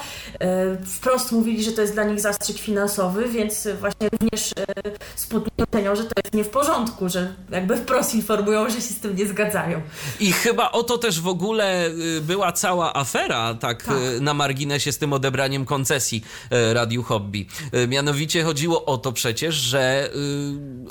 Wprost 0.85 1.31
mówili, 1.31 1.63
że 1.63 1.71
to 1.71 1.81
jest 1.81 1.93
dla 1.93 2.03
nich 2.03 2.19
zastrzyk 2.19 2.57
finansowy, 2.57 3.27
więc 3.27 3.67
właśnie 3.79 4.09
również 4.09 4.53
Sputnik 5.15 5.53
oceniał, 5.69 5.95
że 5.95 6.03
to 6.03 6.11
jest 6.23 6.33
nie 6.33 6.43
w 6.43 6.49
porządku, 6.49 7.09
że 7.09 7.33
jakby 7.49 7.77
wprost 7.77 8.15
informują, 8.15 8.69
że 8.69 8.75
się 8.75 8.81
z 8.81 8.99
tym 8.99 9.15
nie 9.15 9.27
zgadzają. 9.27 9.81
I 10.19 10.31
chyba 10.31 10.71
o 10.71 10.83
to 10.83 10.97
też 10.97 11.21
w 11.21 11.27
ogóle 11.27 11.89
była 12.21 12.51
cała 12.51 12.93
afera, 12.93 13.53
tak, 13.53 13.83
tak. 13.83 13.95
na 14.21 14.33
marginesie 14.33 14.91
z 14.91 14.97
tym 14.97 15.13
odebraniem 15.13 15.65
koncesji 15.65 16.23
Radiu 16.73 17.03
Hobby. 17.03 17.47
Mianowicie 17.87 18.43
chodziło 18.43 18.85
o 18.85 18.97
to 18.97 19.11
przecież, 19.11 19.55
że 19.55 20.09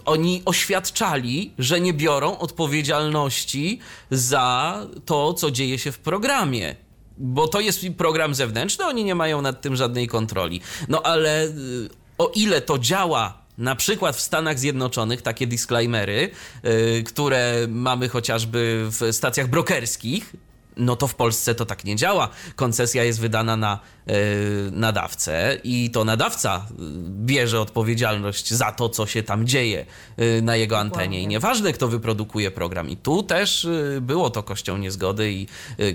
oni 0.05 0.25
oni 0.26 0.42
oświadczali, 0.45 1.54
że 1.59 1.80
nie 1.80 1.92
biorą 1.92 2.38
odpowiedzialności 2.38 3.78
za 4.11 4.80
to, 5.04 5.35
co 5.35 5.50
dzieje 5.50 5.78
się 5.78 5.92
w 5.92 5.99
programie. 5.99 6.76
Bo 7.18 7.48
to 7.48 7.61
jest 7.61 7.87
program 7.96 8.35
zewnętrzny, 8.35 8.85
oni 8.85 9.05
nie 9.05 9.14
mają 9.14 9.42
nad 9.42 9.61
tym 9.61 9.77
żadnej 9.77 10.09
kontroli. 10.09 10.61
No 10.88 11.03
ale 11.03 11.44
y, 11.44 11.50
o 12.18 12.33
ile 12.35 12.61
to 12.61 12.79
działa 12.79 13.38
na 13.59 13.77
przykład 13.77 14.16
w 14.16 14.20
Stanach 14.20 14.59
Zjednoczonych 14.59 15.22
takie 15.22 15.46
disclaimery, 15.46 16.31
yy, 16.62 17.03
które 17.03 17.66
mamy 17.68 18.09
chociażby 18.09 18.88
w 18.90 19.12
stacjach 19.12 19.48
brokerskich, 19.48 20.33
no 20.77 20.96
to 20.96 21.07
w 21.07 21.14
Polsce 21.14 21.55
to 21.55 21.66
tak 21.66 21.85
nie 21.85 21.96
działa. 21.96 22.29
Koncesja 22.57 23.05
jest 23.05 23.20
wydana 23.20 23.57
na 23.57 23.81
nadawcę 24.73 25.59
i 25.64 25.90
to 25.90 26.05
nadawca 26.05 26.66
e, 26.71 26.83
bierze 27.09 27.61
odpowiedzialność 27.61 28.53
za 28.53 28.73
to, 28.73 28.88
co 28.88 29.07
się 29.07 29.23
tam 29.23 29.47
dzieje 29.47 29.87
yy, 30.16 30.42
na 30.42 30.57
jego 30.57 30.79
antenie. 30.79 31.23
I 31.23 31.27
nieważne, 31.27 31.73
kto 31.73 31.88
wyprodukuje 31.88 32.51
program. 32.51 32.90
I 32.90 32.97
tu 32.97 33.23
też 33.23 33.69
było 34.01 34.31
to 34.31 34.42
kością 34.42 34.77
niezgody 34.77 35.33
i 35.33 35.47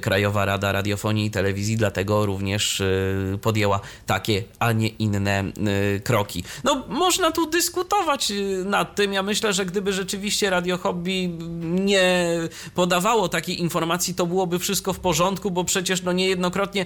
Krajowa 0.01 0.45
Rada 0.45 0.71
Radiofonii 0.71 1.25
i 1.25 1.31
Telewizji 1.31 1.77
dlatego 1.77 2.25
również 2.25 2.83
podjęła 3.41 3.79
takie, 4.05 4.43
a 4.59 4.71
nie 4.71 4.87
inne 4.87 5.43
kroki. 6.03 6.43
No, 6.63 6.83
można 6.87 7.31
tu 7.31 7.49
dyskutować 7.49 8.33
nad 8.65 8.95
tym. 8.95 9.13
Ja 9.13 9.23
myślę, 9.23 9.53
że 9.53 9.65
gdyby 9.65 9.93
rzeczywiście 9.93 10.49
Radio 10.49 10.77
Hobby 10.77 11.27
nie 11.61 12.39
podawało 12.75 13.29
takiej 13.29 13.61
informacji, 13.61 14.15
to 14.15 14.25
byłoby 14.25 14.59
wszystko 14.59 14.93
w 14.93 14.99
porządku, 14.99 15.51
bo 15.51 15.63
przecież 15.63 16.03
no 16.03 16.11
niejednokrotnie 16.11 16.85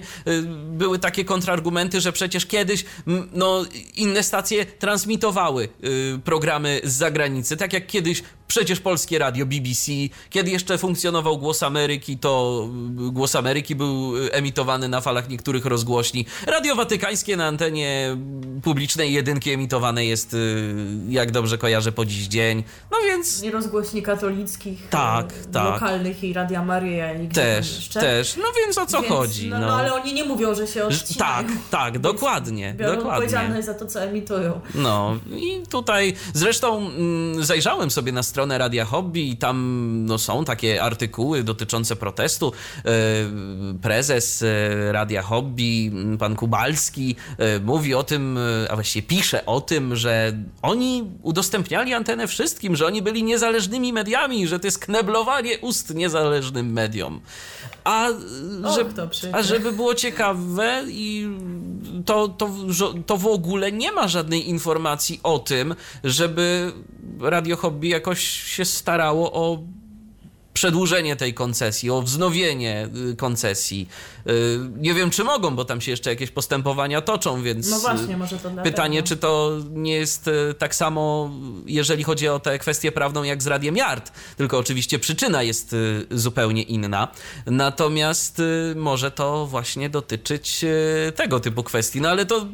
były 0.66 0.98
takie 0.98 1.15
kontrargumenty, 1.24 2.00
że 2.00 2.12
przecież 2.12 2.46
kiedyś 2.46 2.84
no, 3.32 3.64
inne 3.94 4.22
stacje 4.22 4.66
transmitowały 4.66 5.68
y, 5.84 6.18
programy 6.24 6.80
z 6.84 6.92
zagranicy, 6.92 7.56
tak 7.56 7.72
jak 7.72 7.86
kiedyś 7.86 8.22
Przecież 8.48 8.80
polskie 8.80 9.18
radio 9.18 9.46
BBC, 9.46 9.92
kiedy 10.30 10.50
jeszcze 10.50 10.78
funkcjonował 10.78 11.38
Głos 11.38 11.62
Ameryki, 11.62 12.18
to 12.18 12.62
y, 13.08 13.12
Głos 13.12 13.36
Ameryki 13.36 13.74
był 13.74 14.16
y, 14.16 14.32
emitowany 14.32 14.88
na 14.88 15.00
falach 15.00 15.28
niektórych 15.28 15.66
rozgłośni. 15.66 16.26
Radio 16.46 16.74
Watykańskie 16.74 17.36
na 17.36 17.46
antenie 17.46 18.16
publicznej 18.62 19.12
jedynki 19.12 19.50
emitowane 19.50 20.04
jest, 20.04 20.34
y, 20.34 20.74
jak 21.08 21.30
dobrze 21.30 21.58
kojarzę, 21.58 21.92
po 21.92 22.04
dziś 22.04 22.26
dzień. 22.26 22.64
No 22.90 22.98
więc... 23.06 23.42
I 23.42 23.50
rozgłośni 23.50 24.02
katolickich, 24.02 24.88
tak, 24.88 25.32
tak. 25.52 25.64
lokalnych 25.64 26.24
i 26.24 26.32
Radia 26.32 26.64
Maryja 26.64 27.22
i 27.22 27.28
Też, 27.28 27.76
jeszcze. 27.76 28.00
też. 28.00 28.36
No 28.36 28.44
więc 28.64 28.78
o 28.78 28.86
co 28.86 29.00
więc, 29.00 29.12
chodzi? 29.12 29.48
No, 29.48 29.58
no. 29.58 29.66
no, 29.66 29.76
ale 29.76 29.94
oni 29.94 30.14
nie 30.14 30.24
mówią, 30.24 30.54
że 30.54 30.66
się 30.66 30.84
odcinają. 30.84 31.32
Tak, 31.34 31.46
tak, 31.70 31.98
dokładnie. 31.98 32.74
Biorą 32.74 32.94
dokładnie. 32.94 33.12
odpowiedzialność 33.12 33.66
za 33.66 33.74
to, 33.74 33.86
co 33.86 34.02
emitują. 34.02 34.60
No 34.74 35.18
i 35.36 35.62
tutaj 35.70 36.14
zresztą 36.34 36.78
mm, 36.78 37.44
zajrzałem 37.44 37.90
sobie 37.90 38.12
na 38.12 38.22
stronę 38.22 38.35
Radia 38.36 38.84
Hobby 38.84 39.30
i 39.30 39.36
tam 39.36 39.56
no, 40.06 40.18
są 40.18 40.44
takie 40.44 40.82
artykuły 40.82 41.42
dotyczące 41.42 41.96
protestu. 41.96 42.52
E, 42.84 42.92
prezes 43.82 44.42
e, 44.42 44.92
Radia 44.92 45.22
Hobby, 45.22 45.92
pan 46.18 46.36
Kubalski, 46.36 47.16
e, 47.38 47.60
mówi 47.60 47.94
o 47.94 48.02
tym, 48.02 48.38
a 48.70 48.74
właściwie 48.74 49.08
pisze 49.08 49.46
o 49.46 49.60
tym, 49.60 49.96
że 49.96 50.32
oni 50.62 51.04
udostępniali 51.22 51.94
antenę 51.94 52.26
wszystkim, 52.26 52.76
że 52.76 52.86
oni 52.86 53.02
byli 53.02 53.22
niezależnymi 53.22 53.92
mediami, 53.92 54.46
że 54.46 54.60
to 54.60 54.66
jest 54.66 54.78
kneblowanie 54.78 55.58
ust 55.58 55.94
niezależnym 55.94 56.72
mediom. 56.72 57.20
A, 57.84 58.08
że, 58.74 58.84
a 59.32 59.42
żeby 59.42 59.72
było 59.72 59.94
ciekawe 59.94 60.82
i 60.88 61.28
to, 62.04 62.28
to, 62.28 62.50
to 63.06 63.16
w 63.16 63.26
ogóle 63.26 63.72
nie 63.72 63.92
ma 63.92 64.08
żadnej 64.08 64.48
informacji 64.48 65.20
o 65.22 65.38
tym, 65.38 65.74
żeby 66.04 66.72
Radio 67.20 67.56
Hobby 67.56 67.88
jakoś 67.88 68.20
się 68.28 68.64
starało 68.64 69.32
o 69.32 69.58
przedłużenie 70.56 71.16
tej 71.16 71.34
koncesji, 71.34 71.90
o 71.90 72.02
wznowienie 72.02 72.88
y, 73.12 73.16
koncesji. 73.16 73.88
Y, 74.26 74.58
nie 74.76 74.94
wiem, 74.94 75.10
czy 75.10 75.24
mogą, 75.24 75.56
bo 75.56 75.64
tam 75.64 75.80
się 75.80 75.90
jeszcze 75.90 76.10
jakieś 76.10 76.30
postępowania 76.30 77.00
toczą, 77.00 77.42
więc. 77.42 77.70
No 77.70 77.78
właśnie, 77.78 78.16
może 78.16 78.38
to 78.38 78.50
Pytanie, 78.64 79.02
czy 79.02 79.16
to 79.16 79.58
nie 79.70 79.92
jest 79.92 80.28
y, 80.28 80.54
tak 80.58 80.74
samo, 80.74 81.30
jeżeli 81.66 82.04
chodzi 82.04 82.28
o 82.28 82.40
tę 82.40 82.58
kwestię 82.58 82.92
prawną, 82.92 83.22
jak 83.22 83.42
z 83.42 83.46
Radiem 83.46 83.76
Yard. 83.76 84.12
Tylko 84.36 84.58
oczywiście 84.58 84.98
przyczyna 84.98 85.42
jest 85.42 85.76
zupełnie 86.10 86.62
inna. 86.62 87.08
Natomiast 87.46 88.42
może 88.76 89.10
to 89.10 89.46
właśnie 89.46 89.90
dotyczyć 89.90 90.64
tego 91.16 91.40
typu 91.40 91.62
kwestii. 91.62 92.00
No 92.00 92.08
ale 92.08 92.26
to 92.26 92.46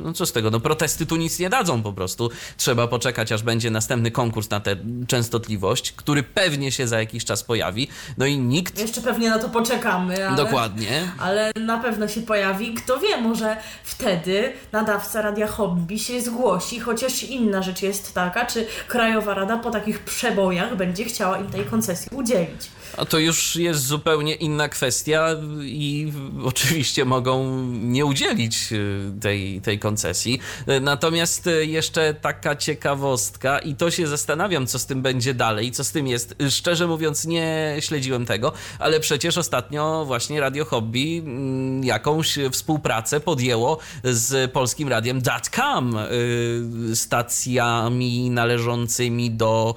No 0.00 0.12
co 0.12 0.26
z 0.26 0.32
tego, 0.32 0.50
no 0.50 0.60
protesty 0.60 1.06
tu 1.06 1.16
nic 1.16 1.38
nie 1.38 1.50
dadzą 1.50 1.82
po 1.82 1.92
prostu. 1.92 2.30
Trzeba 2.56 2.86
poczekać, 2.86 3.32
aż 3.32 3.42
będzie 3.42 3.70
następny 3.70 4.10
konkurs 4.10 4.50
na 4.50 4.60
tę 4.60 4.76
częstotliwość, 5.08 5.92
który 5.92 6.22
pewnie 6.22 6.72
się 6.72 6.88
za 6.88 6.98
jakiś 6.98 7.24
czas 7.24 7.42
pojawi. 7.42 7.88
No 8.18 8.26
i 8.26 8.38
nikt... 8.38 8.78
Jeszcze 8.78 9.00
pewnie 9.00 9.30
na 9.30 9.38
to 9.38 9.48
poczekamy. 9.48 10.28
Ale, 10.28 10.36
Dokładnie. 10.36 11.12
Ale 11.18 11.52
na 11.60 11.78
pewno 11.78 12.08
się 12.08 12.20
pojawi. 12.20 12.74
Kto 12.74 12.98
wie, 12.98 13.20
może 13.20 13.56
wtedy 13.84 14.52
nadawca 14.72 15.22
Radia 15.22 15.46
Hobby 15.46 15.98
się 15.98 16.20
zgłosi, 16.20 16.80
chociaż 16.80 17.22
inna 17.22 17.62
rzecz 17.62 17.82
jest 17.82 18.14
taka, 18.14 18.46
czy 18.46 18.66
Krajowa 18.88 19.34
Rada 19.34 19.56
po 19.56 19.70
takich 19.70 19.98
przebojach 19.98 20.76
będzie 20.76 21.04
chciała 21.04 21.38
im 21.38 21.50
tej 21.50 21.64
koncesji 21.64 22.16
udzielić. 22.16 22.70
A 22.96 23.04
to 23.04 23.18
już 23.18 23.56
jest 23.56 23.86
zupełnie 23.86 24.34
inna 24.34 24.68
kwestia 24.68 25.28
i 25.62 26.12
oczywiście 26.44 27.04
mogą 27.04 27.62
nie 27.72 28.06
udzielić 28.06 28.72
y, 28.72 29.12
tej, 29.20 29.60
tej 29.60 29.78
koncesji. 29.78 30.40
Natomiast 30.80 31.46
y, 31.46 31.66
jeszcze 31.66 32.14
taka 32.14 32.56
ciekawostka 32.56 33.58
i 33.58 33.74
to 33.74 33.90
się 33.90 34.06
zastanawiam, 34.06 34.66
co 34.66 34.78
z 34.78 34.86
tym 34.86 35.02
będzie 35.02 35.34
dalej, 35.34 35.72
co 35.72 35.84
z 35.84 35.92
tym 35.92 36.06
jest. 36.06 36.34
Szczerze 36.50 36.86
mówiąc, 36.86 37.24
nie 37.24 37.76
śledziłem 37.80 38.26
tego, 38.26 38.52
ale 38.78 39.00
przecież 39.00 39.38
ostatnio 39.38 40.04
właśnie 40.06 40.40
Radio 40.40 40.64
Hobby 40.64 41.22
mm, 41.24 41.84
jakąś 41.84 42.38
współpracę 42.52 43.20
podjęło 43.20 43.78
z 44.04 44.52
polskim 44.52 44.88
radiem 44.88 45.22
.com, 45.50 45.96
y, 45.96 46.96
stacjami 46.96 48.30
należącymi 48.30 49.30
do 49.30 49.74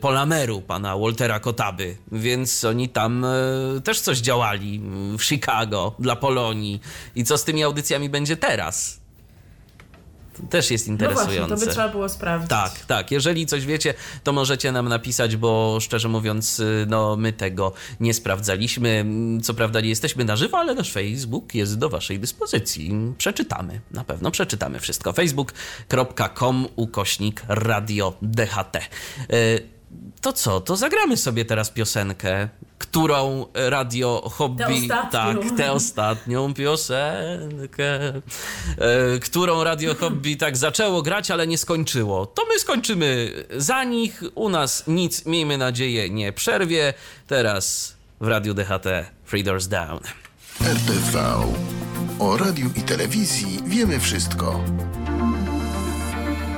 Polameru, 0.00 0.62
pana 0.62 0.98
Waltera 0.98 1.40
Kotaby, 1.40 1.96
więc 2.12 2.49
więc 2.50 2.64
oni 2.64 2.88
tam 2.88 3.24
e, 3.24 3.28
też 3.84 4.00
coś 4.00 4.18
działali 4.18 4.80
w 5.18 5.22
Chicago 5.22 5.94
dla 5.98 6.16
Polonii. 6.16 6.80
I 7.14 7.24
co 7.24 7.38
z 7.38 7.44
tymi 7.44 7.62
audycjami 7.62 8.08
będzie 8.08 8.36
teraz? 8.36 9.00
To 10.36 10.42
też 10.46 10.70
jest 10.70 10.88
interesujące. 10.88 11.40
No 11.40 11.46
właśnie, 11.46 11.56
to 11.56 11.66
by 11.66 11.72
trzeba 11.72 11.88
było 11.88 12.08
sprawdzić. 12.08 12.50
Tak, 12.50 12.78
tak. 12.86 13.10
Jeżeli 13.10 13.46
coś 13.46 13.66
wiecie, 13.66 13.94
to 14.24 14.32
możecie 14.32 14.72
nam 14.72 14.88
napisać, 14.88 15.36
bo 15.36 15.78
szczerze 15.80 16.08
mówiąc, 16.08 16.60
y, 16.60 16.86
no 16.88 17.16
my 17.16 17.32
tego 17.32 17.72
nie 18.00 18.14
sprawdzaliśmy. 18.14 19.04
Co 19.42 19.54
prawda 19.54 19.80
nie 19.80 19.88
jesteśmy 19.88 20.24
na 20.24 20.36
żywo, 20.36 20.58
ale 20.58 20.74
nasz 20.74 20.92
Facebook 20.92 21.54
jest 21.54 21.78
do 21.78 21.88
waszej 21.88 22.18
dyspozycji. 22.18 22.92
Przeczytamy, 23.18 23.80
na 23.90 24.04
pewno 24.04 24.30
przeczytamy 24.30 24.80
wszystko. 24.80 25.12
facebook.com 25.12 26.66
ukośnik 26.76 27.42
radio 27.48 28.12
DHT. 28.22 28.78
To 30.20 30.32
co, 30.32 30.60
to 30.60 30.76
zagramy 30.76 31.16
sobie 31.16 31.44
teraz 31.44 31.70
piosenkę, 31.70 32.48
którą 32.78 33.46
radio 33.54 34.30
hobby. 34.34 34.88
Tak, 35.12 35.36
tę 35.56 35.72
ostatnią 35.72 36.54
piosenkę, 36.54 37.98
e, 38.08 38.22
którą 39.22 39.64
radio 39.64 39.94
hobby 39.94 40.36
tak 40.36 40.56
zaczęło 40.56 41.02
grać, 41.02 41.30
ale 41.30 41.46
nie 41.46 41.58
skończyło. 41.58 42.26
To 42.26 42.42
my 42.48 42.58
skończymy 42.58 43.32
za 43.56 43.84
nich. 43.84 44.22
U 44.34 44.48
nas 44.48 44.84
nic, 44.86 45.26
miejmy 45.26 45.58
nadzieję, 45.58 46.10
nie 46.10 46.32
przerwie. 46.32 46.94
Teraz 47.26 47.94
w 48.20 48.28
radiu 48.28 48.54
DHT 48.54 48.86
Three 49.30 49.44
Doors 49.44 49.68
Down. 49.68 50.00
RTV. 50.60 51.42
O 52.18 52.36
radiu 52.36 52.70
i 52.76 52.82
telewizji 52.82 53.58
wiemy 53.66 54.00
wszystko. 54.00 54.64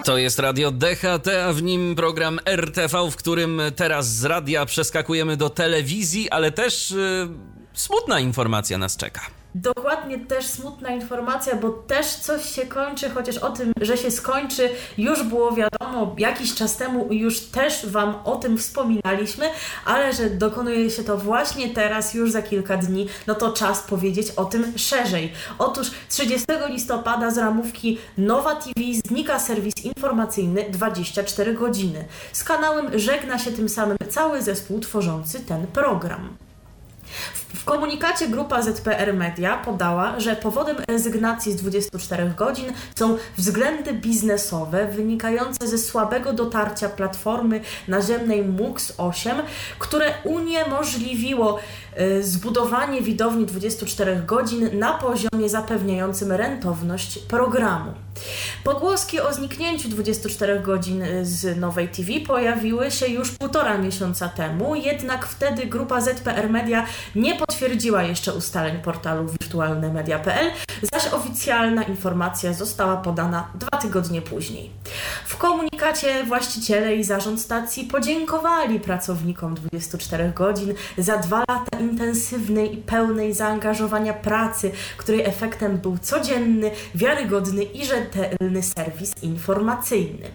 To 0.04 0.18
jest 0.18 0.38
radio 0.38 0.70
DHT, 0.70 1.28
a 1.46 1.52
w 1.52 1.62
nim 1.62 1.94
program 1.94 2.40
RTV, 2.46 3.10
w 3.10 3.16
którym 3.16 3.62
teraz 3.76 4.14
z 4.14 4.24
radia 4.24 4.66
przeskakujemy 4.66 5.36
do 5.36 5.50
telewizji, 5.50 6.30
ale 6.30 6.52
też 6.52 6.90
yy, 6.90 7.28
smutna 7.74 8.20
informacja 8.20 8.78
nas 8.78 8.96
czeka. 8.96 9.41
Dokładnie 9.54 10.18
też 10.18 10.46
smutna 10.46 10.90
informacja, 10.90 11.56
bo 11.56 11.70
też 11.70 12.06
coś 12.06 12.54
się 12.54 12.66
kończy, 12.66 13.10
chociaż 13.10 13.38
o 13.38 13.50
tym, 13.50 13.72
że 13.80 13.96
się 13.96 14.10
skończy, 14.10 14.70
już 14.98 15.22
było 15.22 15.52
wiadomo 15.52 16.14
jakiś 16.18 16.54
czas 16.54 16.76
temu, 16.76 17.12
już 17.12 17.40
też 17.40 17.86
Wam 17.86 18.14
o 18.24 18.36
tym 18.36 18.58
wspominaliśmy, 18.58 19.46
ale 19.84 20.12
że 20.12 20.30
dokonuje 20.30 20.90
się 20.90 21.04
to 21.04 21.18
właśnie 21.18 21.68
teraz, 21.68 22.14
już 22.14 22.32
za 22.32 22.42
kilka 22.42 22.76
dni, 22.76 23.08
no 23.26 23.34
to 23.34 23.52
czas 23.52 23.82
powiedzieć 23.82 24.30
o 24.36 24.44
tym 24.44 24.78
szerzej. 24.78 25.32
Otóż 25.58 25.90
30 26.08 26.46
listopada 26.68 27.30
z 27.30 27.38
ramówki 27.38 27.98
Nowa 28.18 28.54
TV 28.54 28.80
znika 29.06 29.38
serwis 29.38 29.84
informacyjny 29.84 30.64
24 30.70 31.54
godziny. 31.54 32.04
Z 32.32 32.44
kanałem 32.44 32.98
żegna 32.98 33.38
się 33.38 33.52
tym 33.52 33.68
samym 33.68 33.96
cały 34.10 34.42
zespół 34.42 34.80
tworzący 34.80 35.40
ten 35.40 35.66
program. 35.66 36.36
W 37.54 37.64
komunikacie 37.64 38.28
grupa 38.28 38.62
ZPR 38.62 39.14
Media 39.14 39.56
podała, 39.56 40.20
że 40.20 40.36
powodem 40.36 40.76
rezygnacji 40.88 41.52
z 41.52 41.56
24 41.56 42.32
godzin 42.36 42.72
są 42.94 43.16
względy 43.36 43.92
biznesowe 43.92 44.86
wynikające 44.86 45.68
ze 45.68 45.78
słabego 45.78 46.32
dotarcia 46.32 46.88
platformy 46.88 47.60
naziemnej 47.88 48.44
MUX 48.44 48.92
8, 48.98 49.36
które 49.78 50.14
uniemożliwiło 50.24 51.58
zbudowanie 52.20 53.02
widowni 53.02 53.46
24 53.46 54.22
godzin 54.26 54.78
na 54.78 54.92
poziomie 54.92 55.48
zapewniającym 55.48 56.33
rentowność 56.33 57.18
programu. 57.18 57.92
Pogłoski 58.64 59.20
o 59.20 59.35
zniknięciu 59.35 59.88
24 59.88 60.61
godzin 60.61 61.02
y, 61.02 61.26
z 61.26 61.61
nowej 61.61 61.88
TV 61.88 62.12
pojawiły 62.26 62.90
się 62.90 63.07
już 63.07 63.31
półtora 63.31 63.78
miesiąca 63.78 64.28
temu, 64.28 64.74
jednak 64.74 65.26
wtedy 65.26 65.66
grupa 65.66 66.00
ZPR 66.00 66.50
Media 66.50 66.87
nie 67.16 67.35
potwierdziła 67.35 68.02
jeszcze 68.02 68.35
ustaleń 68.35 68.78
portalu 68.78 69.28
wirtualnemedia.pl, 69.28 70.50
zaś 70.92 71.12
oficjalna 71.12 71.83
informacja 71.83 72.52
została 72.52 72.96
podana 72.96 73.48
dwa 73.55 73.78
tygodnie 73.78 74.22
później. 74.22 74.70
W 75.26 75.37
komunikacie 75.37 76.24
właściciele 76.24 76.96
i 76.96 77.05
zarząd 77.05 77.40
stacji 77.40 77.85
podziękowali 77.85 78.81
pracownikom 78.81 79.55
24 79.55 80.33
godzin 80.37 80.74
za 80.98 81.18
dwa 81.18 81.38
lata 81.48 81.78
intensywnej 81.83 82.75
i 82.75 82.77
pełnej 82.77 83.35
zaangażowania 83.35 84.14
pracy, 84.14 84.73
której 84.97 85.21
efektem 85.21 85.79
był 85.79 85.99
codzienny, 85.99 86.71
wiarygodny 86.95 87.62
i 87.62 87.85
rzetelny 87.87 88.62
serwis 88.62 89.12
informacyjny. 89.23 90.29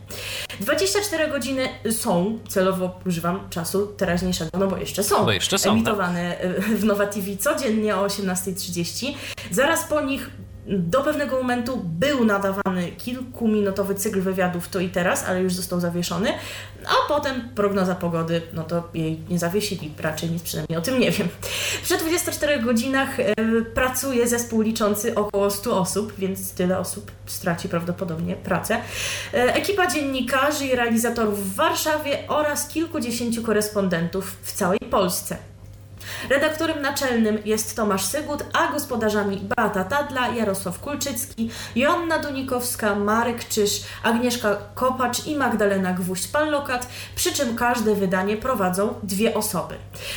24 0.60 1.28
godziny 1.28 1.70
są, 1.92 2.40
celowo 2.48 3.00
używam 3.06 3.50
czasu 3.50 3.88
teraźniejszego, 3.88 4.58
no 4.60 4.68
bo 4.68 4.78
jeszcze 4.78 5.04
są, 5.04 5.26
bo 5.26 5.32
jeszcze 5.32 5.58
są 5.58 5.72
emitowane 5.72 6.38
tak. 6.42 6.78
w 6.78 6.84
Nowa 6.84 7.06
TV 7.06 7.38
codziennie 7.38 7.96
o 7.96 8.06
18.30. 8.06 9.14
Zaraz 9.52 9.84
po 9.84 10.02
nich 10.02 10.30
do 10.68 11.04
pewnego 11.04 11.38
momentu 11.38 11.82
był 11.84 12.26
nadawany 12.26 12.92
kilkuminutowy 12.98 13.96
cykl 13.96 14.22
wywiadów 14.22 14.70
to 14.70 14.80
i 14.80 14.90
teraz, 14.90 15.26
ale 15.26 15.42
już 15.42 15.54
został 15.54 15.80
zawieszony, 15.80 16.34
a 16.86 17.08
potem 17.08 17.50
prognoza 17.56 17.96
pogody, 17.96 18.42
no 18.54 18.64
to 18.64 18.90
jej 18.94 19.20
nie 19.30 19.40
zawiesili, 19.40 19.94
raczej 20.00 20.30
nic 20.30 20.44
przynajmniej 20.44 20.80
o 20.80 20.82
tym 20.82 21.00
nie 21.00 21.12
wiem. 21.12 21.28
Przy 21.84 21.98
24 21.98 22.60
godzinach 22.60 23.20
y, 23.20 23.26
pracuje 23.74 24.28
zespół 24.28 24.62
liczący 24.62 25.16
około 25.16 25.52
100 25.52 25.80
osób, 25.80 26.14
więc 26.18 26.52
tyle 26.52 26.80
osób 26.80 27.12
straci 27.26 27.70
prawdopodobnie 27.70 28.36
pracę. 28.36 28.78
Y, 29.34 29.38
ekipa 29.38 29.88
dziennikarzy 29.88 30.66
i 30.66 30.76
realizatorów 30.76 31.54
w 31.54 31.56
Warszawie 31.56 32.18
oraz 32.28 32.68
kilkudziesięciu 32.68 33.44
korespondentów 33.44 34.38
w 34.42 34.52
całej 34.52 34.80
Polsce. 34.80 35.38
Redaktorem 36.30 36.82
naczelnym 36.82 37.38
jest 37.46 37.76
Tomasz 37.76 38.06
Sygut, 38.06 38.44
a 38.54 38.72
gospodarzami 38.72 39.38
Beata 39.38 39.84
Tadla, 39.84 40.28
Jarosław 40.28 40.80
Kulczycki, 40.80 41.50
Joanna 41.76 42.20
Dunikowska, 42.20 42.96
Marek 42.96 43.48
Czyż, 43.48 43.84
Agnieszka 44.04 44.58
Kopacz 44.76 45.26
i 45.26 45.36
Magdalena 45.36 45.94
Gwóźdź-Pallokat, 45.94 46.88
przy 47.16 47.34
czym 47.34 47.56
każde 47.56 47.96
wydanie 47.96 48.38
prowadzą 48.38 48.94
dwie 49.04 49.34
osoby. 49.34 49.76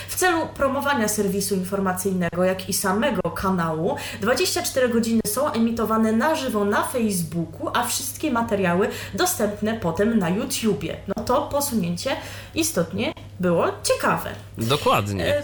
W 0.08 0.16
celu 0.16 0.46
promowania 0.54 1.08
serwisu 1.08 1.54
informacyjnego, 1.54 2.44
jak 2.44 2.68
i 2.68 2.72
samego 2.72 3.30
kanału, 3.30 3.96
24 4.20 4.88
godziny 4.88 5.20
są 5.26 5.52
emitowane 5.52 6.12
na 6.12 6.34
żywo 6.34 6.64
na 6.64 6.82
Facebooku, 6.82 7.70
a 7.74 7.84
wszystkie 7.84 8.30
materiały 8.30 8.88
dostępne 9.14 9.74
potem 9.74 10.18
na 10.18 10.28
YouTubie. 10.28 10.96
No 11.16 11.24
to 11.24 11.42
posunięcie 11.42 12.16
istotnie 12.54 13.14
było 13.40 13.66
ciekawe. 13.82 14.34
Dokładnie. 14.58 15.36
E, 15.36 15.42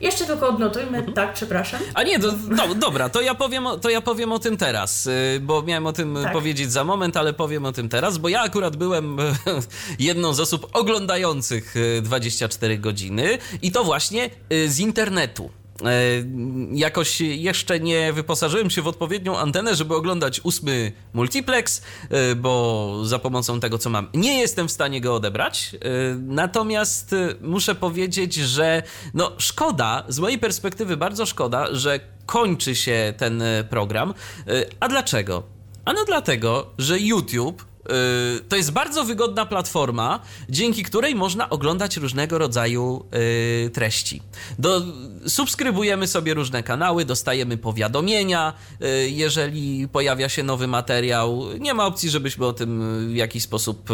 jeszcze 0.00 0.24
tylko 0.24 0.48
odnotujmy, 0.48 0.98
mhm. 0.98 1.12
tak, 1.12 1.32
przepraszam. 1.32 1.80
A 1.94 2.02
nie, 2.02 2.18
do, 2.18 2.32
do, 2.32 2.74
dobra, 2.74 3.08
to 3.08 3.20
ja, 3.20 3.34
powiem, 3.34 3.64
to 3.80 3.90
ja 3.90 4.00
powiem 4.00 4.32
o 4.32 4.38
tym 4.38 4.56
teraz, 4.56 5.06
y, 5.06 5.40
bo 5.42 5.62
miałem 5.62 5.86
o 5.86 5.92
tym 5.92 6.18
tak. 6.22 6.32
powiedzieć 6.32 6.72
za 6.72 6.84
moment, 6.84 7.16
ale 7.16 7.32
powiem 7.32 7.66
o 7.66 7.72
tym 7.72 7.88
teraz, 7.88 8.18
bo 8.18 8.28
ja 8.28 8.40
akurat 8.40 8.76
byłem 8.76 9.16
jedną 9.98 10.32
z 10.32 10.40
osób 10.40 10.68
oglądających 10.72 11.74
24 12.02 12.74
y, 12.74 12.78
godziny 12.78 13.38
i 13.62 13.72
to 13.72 13.84
właśnie 13.84 14.30
y, 14.52 14.70
z 14.70 14.78
internetu. 14.78 15.50
E, 15.86 16.24
jakoś 16.72 17.20
jeszcze 17.20 17.80
nie 17.80 18.12
wyposażyłem 18.12 18.70
się 18.70 18.82
w 18.82 18.86
odpowiednią 18.86 19.38
antenę, 19.38 19.76
żeby 19.76 19.94
oglądać 19.94 20.40
ósmy 20.44 20.92
multiplex, 21.12 21.82
e, 22.10 22.34
bo 22.34 23.00
za 23.04 23.18
pomocą 23.18 23.60
tego, 23.60 23.78
co 23.78 23.90
mam, 23.90 24.08
nie 24.14 24.40
jestem 24.40 24.68
w 24.68 24.72
stanie 24.72 25.00
go 25.00 25.14
odebrać. 25.14 25.74
E, 25.74 25.88
natomiast 26.14 27.14
muszę 27.40 27.74
powiedzieć, 27.74 28.34
że 28.34 28.82
no 29.14 29.32
szkoda, 29.38 30.04
z 30.08 30.18
mojej 30.18 30.38
perspektywy 30.38 30.96
bardzo 30.96 31.26
szkoda, 31.26 31.66
że 31.74 32.00
kończy 32.26 32.74
się 32.74 33.14
ten 33.16 33.42
program. 33.70 34.14
A 34.80 34.88
dlaczego? 34.88 35.42
Ano 35.84 36.04
dlatego, 36.06 36.70
że 36.78 37.00
YouTube 37.00 37.64
to 38.48 38.56
jest 38.56 38.70
bardzo 38.70 39.04
wygodna 39.04 39.46
platforma, 39.46 40.20
dzięki 40.48 40.82
której 40.82 41.14
można 41.14 41.50
oglądać 41.50 41.96
różnego 41.96 42.38
rodzaju 42.38 43.04
y, 43.66 43.70
treści. 43.70 44.22
Do, 44.58 44.82
subskrybujemy 45.26 46.06
sobie 46.06 46.34
różne 46.34 46.62
kanały, 46.62 47.04
dostajemy 47.04 47.56
powiadomienia, 47.56 48.52
y, 48.82 49.10
jeżeli 49.10 49.88
pojawia 49.88 50.28
się 50.28 50.42
nowy 50.42 50.66
materiał. 50.66 51.44
Nie 51.60 51.74
ma 51.74 51.86
opcji, 51.86 52.10
żebyśmy 52.10 52.46
o 52.46 52.52
tym 52.52 52.82
w 53.12 53.16
jakiś 53.16 53.42
sposób, 53.42 53.88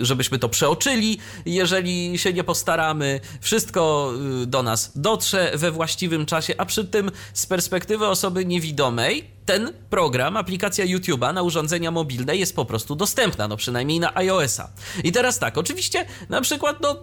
żebyśmy 0.00 0.38
to 0.38 0.48
przeoczyli, 0.48 1.18
jeżeli 1.46 2.18
się 2.18 2.32
nie 2.32 2.44
postaramy. 2.44 3.20
Wszystko 3.40 4.12
do 4.46 4.62
nas 4.62 4.92
dotrze 4.96 5.52
we 5.54 5.70
właściwym 5.70 6.26
czasie, 6.26 6.54
a 6.58 6.64
przy 6.64 6.84
tym 6.84 7.10
z 7.34 7.46
perspektywy 7.46 8.06
osoby 8.06 8.44
niewidomej 8.44 9.33
ten 9.46 9.72
program, 9.90 10.36
aplikacja 10.36 10.84
YouTube'a 10.86 11.34
na 11.34 11.42
urządzenia 11.42 11.90
mobilne 11.90 12.36
jest 12.36 12.56
po 12.56 12.64
prostu 12.64 12.96
dostępna, 12.96 13.48
no 13.48 13.56
przynajmniej 13.56 14.00
na 14.00 14.16
iOS-a. 14.16 14.70
I 15.04 15.12
teraz 15.12 15.38
tak, 15.38 15.58
oczywiście 15.58 16.06
na 16.28 16.40
przykład, 16.40 16.80
no, 16.80 16.96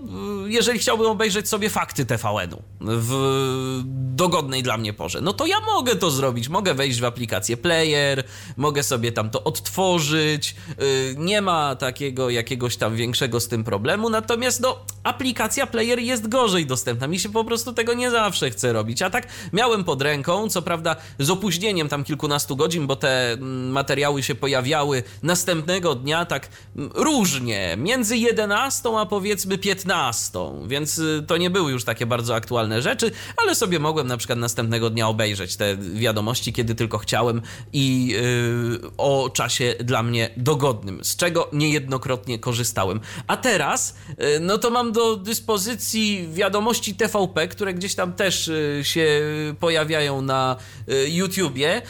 jeżeli 0.47 0.80
chciałbym 0.80 1.08
obejrzeć 1.08 1.49
sobie 1.49 1.69
fakty 1.69 2.06
TVN-u 2.06 2.62
w 2.82 3.82
dogodnej 4.15 4.63
dla 4.63 4.77
mnie 4.77 4.93
porze, 4.93 5.21
no 5.21 5.34
to 5.34 5.45
ja 5.45 5.60
mogę 5.60 5.95
to 5.95 6.12
zrobić, 6.12 6.49
mogę 6.49 6.73
wejść 6.73 7.01
w 7.01 7.06
aplikację 7.06 7.58
Player, 7.58 8.23
mogę 8.58 8.84
sobie 8.84 9.12
tam 9.12 9.30
to 9.30 9.43
odtworzyć, 9.43 10.56
y, 10.82 11.15
nie 11.17 11.41
ma 11.41 11.75
takiego 11.75 12.30
jakiegoś 12.30 12.77
tam 12.77 12.95
większego 12.95 13.39
z 13.39 13.47
tym 13.47 13.63
problemu, 13.63 14.10
natomiast 14.10 14.62
no, 14.62 14.80
aplikacja 15.04 15.67
Player 15.67 15.99
jest 15.99 16.27
gorzej 16.27 16.65
dostępna, 16.65 17.08
mi 17.08 17.19
się 17.19 17.30
po 17.30 17.43
prostu 17.43 17.73
tego 17.73 17.93
nie 17.93 18.12
zawsze 18.12 18.49
chce 18.49 18.73
robić, 18.73 19.01
a 19.01 19.10
tak 19.10 19.27
miałem 19.54 19.84
pod 19.84 20.01
ręką, 20.01 20.49
co 20.49 20.62
prawda 20.62 20.95
z 21.19 21.30
opóźnieniem 21.30 21.89
tam 21.89 22.04
kilku 22.04 22.27
kilkunastu 22.32 22.56
godzin, 22.56 22.88
bo 22.88 22.96
te 22.96 23.32
mm, 23.32 23.70
materiały 23.70 24.24
się 24.24 24.36
pojawiały 24.36 25.04
następnego 25.24 25.96
dnia 25.96 26.26
tak 26.26 26.50
mm, 26.76 26.91
różnie, 26.96 27.76
między 27.78 28.17
11 28.17 28.89
a 28.98 29.06
powiedzmy 29.06 29.58
15, 29.58 30.39
więc 30.67 30.98
y, 30.98 31.24
to 31.28 31.38
nie 31.38 31.50
były 31.50 31.72
już 31.72 31.84
takie 31.84 32.06
bardzo 32.06 32.36
aktualne 32.36 32.82
rzeczy, 32.82 33.12
ale 33.38 33.56
sobie 33.56 33.80
mogłem 33.80 34.08
na 34.08 34.17
przykład 34.17 34.39
następnego 34.39 34.89
dnia 34.89 35.08
obejrzeć 35.08 35.56
te 35.56 35.78
wiadomości, 35.78 36.54
kiedy 36.54 36.76
tylko 36.76 36.98
chciałem 36.98 37.41
i 37.74 38.08
yy, 38.08 38.91
o 38.98 39.30
czasie 39.30 39.76
dla 39.80 40.04
mnie 40.04 40.30
dogodnym, 40.38 41.04
z 41.04 41.15
czego 41.15 41.50
niejednokrotnie 41.54 42.39
korzystałem. 42.39 43.00
A 43.28 43.38
teraz, 43.38 43.96
yy, 44.17 44.39
no 44.39 44.58
to 44.58 44.70
mam 44.70 44.91
do 44.91 45.15
dyspozycji 45.15 46.30
wiadomości 46.34 46.96
TVP, 46.96 47.48
które 47.48 47.74
gdzieś 47.74 47.96
tam 47.96 48.13
też 48.13 48.48
yy, 48.48 48.84
się 48.84 49.22
pojawiają 49.60 50.22
na 50.22 50.56
y, 50.89 51.10
YouTubie. 51.10 51.82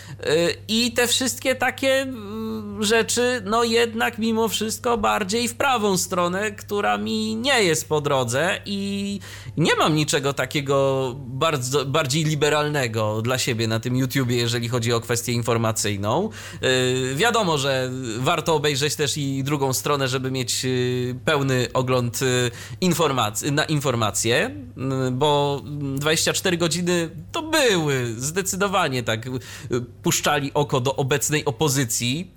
I 0.68 0.92
te 0.92 1.08
wszystkie 1.08 1.56
takie 1.56 2.06
rzeczy, 2.84 3.42
no 3.46 3.64
jednak 3.64 4.18
mimo 4.18 4.48
wszystko 4.48 4.98
bardziej 4.98 5.48
w 5.48 5.56
prawą 5.56 5.98
stronę, 5.98 6.52
która 6.52 6.98
mi 6.98 7.36
nie 7.36 7.64
jest 7.64 7.90
po 7.90 8.02
drodze 8.02 8.62
i 8.66 9.20
nie 9.58 9.76
mam 9.76 9.96
niczego 9.96 10.34
takiego 10.34 11.16
bardzo, 11.18 11.86
bardziej 11.86 12.24
liberalnego 12.24 13.22
dla 13.22 13.38
siebie 13.38 13.68
na 13.68 13.80
tym 13.80 13.96
YouTubie, 13.96 14.36
jeżeli 14.36 14.70
chodzi 14.70 14.94
o 14.94 15.00
kwestię 15.00 15.32
informacyjną. 15.32 16.30
Yy, 16.62 17.16
wiadomo, 17.16 17.58
że 17.58 17.92
warto 18.18 18.56
obejrzeć 18.56 18.96
też 18.96 19.18
i 19.18 19.44
drugą 19.44 19.74
stronę, 19.74 20.08
żeby 20.08 20.32
mieć 20.32 20.64
yy, 20.64 21.16
pełny 21.26 21.68
ogląd 21.74 22.22
yy, 22.22 22.52
informacji, 22.82 23.52
na 23.52 23.64
informacje, 23.66 24.56
yy, 24.78 25.12
bo 25.12 25.62
24 25.96 26.58
godziny 26.58 27.10
to 27.32 27.42
były 27.42 28.14
zdecydowanie 28.18 29.04
tak 29.04 29.30
puszczali 30.04 30.52
oko 30.54 30.80
do 30.80 30.96
obecnej 30.96 31.46
opozycji 31.46 32.32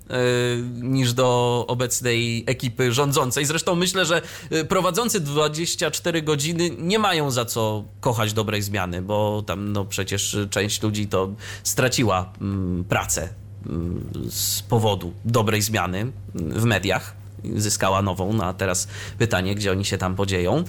niż 0.73 1.13
do 1.13 1.65
obecnej 1.67 2.43
ekipy 2.47 2.91
rządzącej. 2.91 3.45
Zresztą 3.45 3.75
myślę, 3.75 4.05
że 4.05 4.21
prowadzący 4.69 5.19
24 5.19 6.21
godziny 6.21 6.69
nie 6.77 6.99
mają 6.99 7.31
za 7.31 7.45
co 7.45 7.83
kochać 7.99 8.33
dobrej 8.33 8.61
zmiany, 8.61 9.01
bo 9.01 9.43
tam 9.47 9.71
no 9.71 9.85
przecież 9.85 10.37
część 10.49 10.83
ludzi 10.83 11.07
to 11.07 11.29
straciła 11.63 12.33
mm, 12.41 12.83
pracę 12.83 13.29
mm, 13.65 14.09
z 14.29 14.61
powodu 14.61 15.13
dobrej 15.25 15.61
zmiany 15.61 16.11
w 16.33 16.63
mediach 16.63 17.25
zyskała 17.55 18.01
nową, 18.01 18.33
no 18.33 18.45
a 18.45 18.53
teraz 18.53 18.87
pytanie, 19.17 19.55
gdzie 19.55 19.71
oni 19.71 19.85
się 19.85 19.97
tam 19.97 20.15
podzieją. 20.15 20.63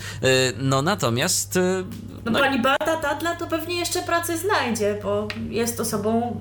No 0.59 0.83
natomiast... 0.83 1.59
No, 2.25 2.31
no 2.31 2.41
pani 2.41 2.59
Beata 2.59 2.97
Tadla 2.97 3.37
to 3.37 3.47
pewnie 3.47 3.79
jeszcze 3.79 4.03
pracę 4.03 4.39
znajdzie, 4.39 4.99
bo 5.03 5.29
jest 5.51 5.81
osobą 5.81 6.41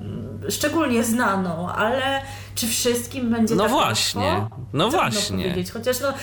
szczególnie 0.49 1.03
znaną, 1.03 1.69
ale 1.69 2.21
czy 2.55 2.67
wszystkim 2.67 3.31
będzie 3.31 3.55
no 3.55 3.63
tak 3.63 3.71
właśnie, 3.71 4.21
łatwo? 4.21 4.55
No 4.73 4.89
właśnie. 4.89 5.49
Powiedzieć. 5.49 5.71
Chociaż 5.71 5.97
no, 5.99 6.13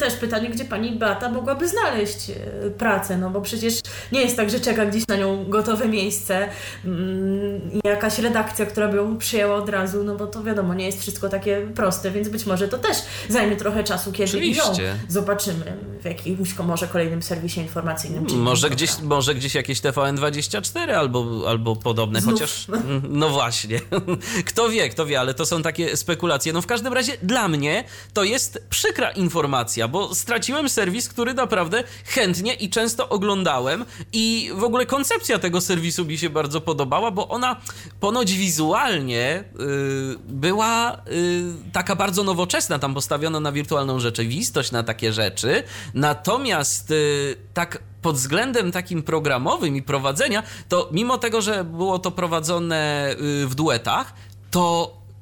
też 0.00 0.14
pytanie, 0.14 0.50
gdzie 0.50 0.64
pani 0.64 0.92
Beata 0.92 1.30
mogłaby 1.30 1.68
znaleźć 1.68 2.30
e, 2.30 2.70
pracę, 2.70 3.18
no 3.18 3.30
bo 3.30 3.40
przecież 3.40 3.80
nie 4.12 4.20
jest 4.20 4.36
tak, 4.36 4.50
że 4.50 4.60
czeka 4.60 4.86
gdzieś 4.86 5.08
na 5.08 5.16
nią 5.16 5.44
gotowe 5.44 5.88
miejsce 5.88 6.48
mm, 6.84 7.60
jakaś 7.84 8.18
redakcja, 8.18 8.66
która 8.66 8.88
by 8.88 8.96
ją 8.96 9.18
przyjęła 9.18 9.56
od 9.56 9.68
razu, 9.68 10.04
no 10.04 10.16
bo 10.16 10.26
to 10.26 10.42
wiadomo, 10.42 10.74
nie 10.74 10.86
jest 10.86 11.00
wszystko 11.00 11.28
takie 11.28 11.66
proste, 11.74 12.10
więc 12.10 12.28
być 12.28 12.46
może 12.46 12.68
to 12.68 12.78
też 12.78 12.96
zajmie 13.28 13.56
trochę 13.56 13.84
czasu, 13.84 14.12
kiedy 14.12 14.30
Oczywiście. 14.30 14.82
ją 14.82 14.94
zobaczymy 15.08 15.76
w 16.00 16.04
jakimś 16.04 16.58
może 16.58 16.86
kolejnym 16.86 17.22
serwisie 17.22 17.60
informacyjnym. 17.60 18.26
Może 18.36 18.70
gdzieś, 18.70 19.00
może 19.02 19.34
gdzieś 19.34 19.54
jakieś 19.54 19.80
TVN24 19.80 20.90
albo, 20.90 21.44
albo 21.48 21.76
podobne, 21.76 22.20
Znów. 22.20 22.34
chociaż 22.34 22.66
no 23.08 23.28
właśnie, 23.28 23.80
kto 24.48 24.68
wie, 24.68 24.88
kto 24.88 25.06
wie, 25.06 25.20
ale 25.20 25.34
to 25.34 25.46
są 25.46 25.62
takie 25.66 25.96
spekulacje. 25.96 26.52
No 26.52 26.62
w 26.62 26.66
każdym 26.66 26.92
razie 26.92 27.12
dla 27.22 27.48
mnie 27.48 27.84
to 28.12 28.24
jest 28.24 28.62
przykra 28.70 29.10
informacja, 29.10 29.88
bo 29.88 30.14
straciłem 30.14 30.68
serwis, 30.68 31.08
który 31.08 31.34
naprawdę 31.34 31.84
chętnie 32.04 32.54
i 32.54 32.70
często 32.70 33.08
oglądałem 33.08 33.84
i 34.12 34.50
w 34.54 34.64
ogóle 34.64 34.86
koncepcja 34.86 35.38
tego 35.38 35.60
serwisu 35.60 36.04
mi 36.04 36.18
się 36.18 36.30
bardzo 36.30 36.60
podobała, 36.60 37.10
bo 37.10 37.28
ona 37.28 37.60
ponoć 38.00 38.32
wizualnie 38.32 39.44
yy, 39.58 40.18
była 40.28 41.02
yy, 41.06 41.72
taka 41.72 41.96
bardzo 41.96 42.22
nowoczesna, 42.22 42.78
tam 42.78 42.94
postawiono 42.94 43.40
na 43.40 43.52
wirtualną 43.52 44.00
rzeczywistość, 44.00 44.72
na 44.72 44.82
takie 44.82 45.12
rzeczy, 45.12 45.62
natomiast 45.94 46.90
yy, 46.90 47.36
tak 47.54 47.82
pod 48.02 48.16
względem 48.16 48.72
takim 48.72 49.02
programowym 49.02 49.76
i 49.76 49.82
prowadzenia, 49.82 50.42
to 50.68 50.88
mimo 50.92 51.18
tego, 51.18 51.42
że 51.42 51.64
było 51.64 51.98
to 51.98 52.10
prowadzone 52.10 53.10
y, 53.42 53.46
w 53.46 53.54
duetach, 53.54 54.14
to 54.50 54.95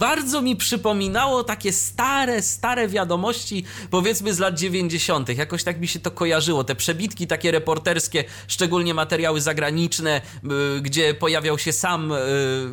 bardzo 0.00 0.42
mi 0.42 0.56
przypominało 0.56 1.44
takie 1.44 1.72
stare, 1.72 2.42
stare 2.42 2.88
wiadomości, 2.88 3.64
powiedzmy 3.90 4.34
z 4.34 4.38
lat 4.38 4.58
90. 4.58 5.38
Jakoś 5.38 5.64
tak 5.64 5.80
mi 5.80 5.88
się 5.88 6.00
to 6.00 6.10
kojarzyło. 6.10 6.64
Te 6.64 6.74
przebitki 6.74 7.26
takie 7.26 7.50
reporterskie, 7.50 8.24
szczególnie 8.48 8.94
materiały 8.94 9.40
zagraniczne, 9.40 10.20
yy, 10.42 10.80
gdzie 10.80 11.14
pojawiał 11.14 11.58
się 11.58 11.72
sam 11.72 12.12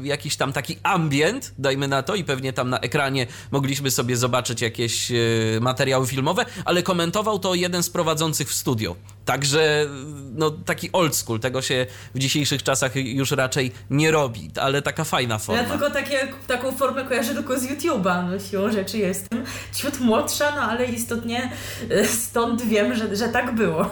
yy, 0.01 0.07
jakiś 0.07 0.35
tam 0.35 0.53
taki 0.53 0.77
ambient, 0.83 1.53
dajmy 1.57 1.87
na 1.87 2.03
to, 2.03 2.15
i 2.15 2.23
pewnie 2.23 2.53
tam 2.53 2.69
na 2.69 2.79
ekranie 2.79 3.27
mogliśmy 3.51 3.91
sobie 3.91 4.17
zobaczyć 4.17 4.61
jakieś 4.61 5.09
yy, 5.09 5.59
materiały 5.61 6.07
filmowe, 6.07 6.45
ale 6.65 6.83
komentował 6.83 7.39
to 7.39 7.55
jeden 7.55 7.83
z 7.83 7.89
prowadzących 7.89 8.49
w 8.49 8.53
studio. 8.53 8.95
Także 9.25 9.85
no, 10.33 10.51
taki 10.51 10.91
old 10.91 11.15
school, 11.15 11.39
tego 11.39 11.61
się 11.61 11.85
w 12.15 12.19
dzisiejszych 12.19 12.63
czasach 12.63 12.95
już 12.95 13.31
raczej 13.31 13.71
nie 13.89 14.11
robi, 14.11 14.51
ale 14.61 14.81
taka 14.81 15.03
fajna 15.03 15.37
forma. 15.37 15.61
Ja 15.61 15.69
tylko 15.69 15.89
takie, 15.89 16.27
taką 16.47 16.71
formę 16.71 17.03
kojarzę 17.03 17.16
tylko 17.25 17.59
z 17.59 17.63
YouTube'a, 17.63 18.29
no 18.29 18.39
siłą 18.39 18.71
rzeczy 18.71 18.97
jestem 18.97 19.43
ciut 19.75 19.99
młodsza, 19.99 20.55
no 20.55 20.61
ale 20.61 20.85
istotnie 20.85 21.51
e, 21.89 22.05
stąd 22.05 22.61
wiem, 22.61 22.95
że, 22.95 23.15
że 23.15 23.29
tak 23.29 23.55
było. 23.55 23.89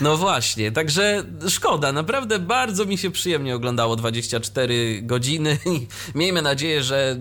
No 0.00 0.16
właśnie, 0.16 0.72
także 0.72 1.22
szkoda, 1.48 1.92
naprawdę 1.92 2.38
bardzo 2.38 2.86
mi 2.86 2.98
się 2.98 3.10
przyjemnie 3.10 3.56
oglądało 3.56 3.96
24 3.96 5.02
godziny 5.02 5.58
i 5.66 5.86
miejmy 6.14 6.42
nadzieję, 6.42 6.82
że 6.82 7.16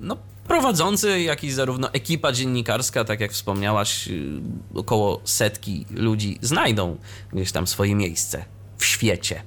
no, 0.00 0.16
prowadzący, 0.48 1.20
jak 1.20 1.44
i 1.44 1.52
zarówno 1.52 1.92
ekipa 1.92 2.32
dziennikarska, 2.32 3.04
tak 3.04 3.20
jak 3.20 3.32
wspomniałaś, 3.32 4.08
y, 4.08 4.40
około 4.74 5.20
setki 5.24 5.86
ludzi 5.90 6.38
znajdą 6.42 6.96
gdzieś 7.32 7.52
tam 7.52 7.66
swoje 7.66 7.94
miejsce 7.94 8.44
w 8.78 8.84
świecie. 8.84 9.42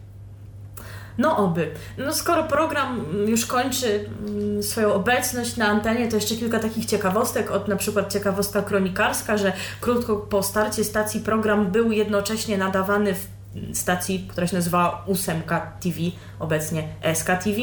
No 1.18 1.38
oby. 1.38 1.72
No 1.98 2.14
skoro 2.14 2.44
program 2.44 3.06
już 3.28 3.46
kończy 3.46 4.10
mm, 4.28 4.64
swoją 4.64 4.94
obecność 4.94 5.58
na 5.58 5.68
antenie, 5.68 6.08
to 6.08 6.16
jeszcze 6.16 6.36
kilka 6.36 6.60
takich 6.60 6.86
ciekawostek, 6.86 7.52
od 7.52 7.68
na 7.68 7.76
przykład 7.76 8.14
ciekawostka 8.14 8.62
kronikarska, 8.62 9.38
że 9.38 9.54
krótko 9.82 10.16
po 10.16 10.44
starcie 10.44 10.84
stacji 10.84 11.20
program 11.20 11.72
był 11.72 11.92
jednocześnie 11.92 12.58
nadawany 12.58 13.14
w 13.14 13.35
stacji, 13.74 14.28
która 14.30 14.48
się 14.48 14.56
nazywa 14.56 15.04
Ósemka 15.08 15.74
TV, 15.80 15.98
obecnie 16.40 16.88
SK 17.14 17.26
TV. 17.28 17.58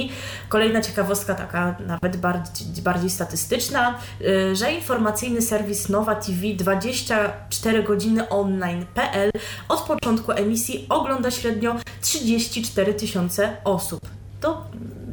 Kolejna 0.49 0.81
ciekawostka, 0.81 1.35
taka 1.35 1.75
nawet 1.87 2.17
bardziej, 2.17 2.83
bardziej 2.83 3.11
statystyczna, 3.11 3.99
y, 4.21 4.57
że 4.57 4.73
informacyjny 4.73 5.43
serwis 5.43 5.89
Nowa 5.89 6.15
TV 6.15 6.41
24 6.57 7.83
godziny 7.83 8.29
online.pl 8.29 9.31
od 9.69 9.81
początku 9.81 10.33
emisji 10.33 10.87
ogląda 10.89 11.31
średnio 11.31 11.77
34 12.01 12.95
tysiące 12.95 13.57
osób. 13.65 14.01
to 14.41 14.67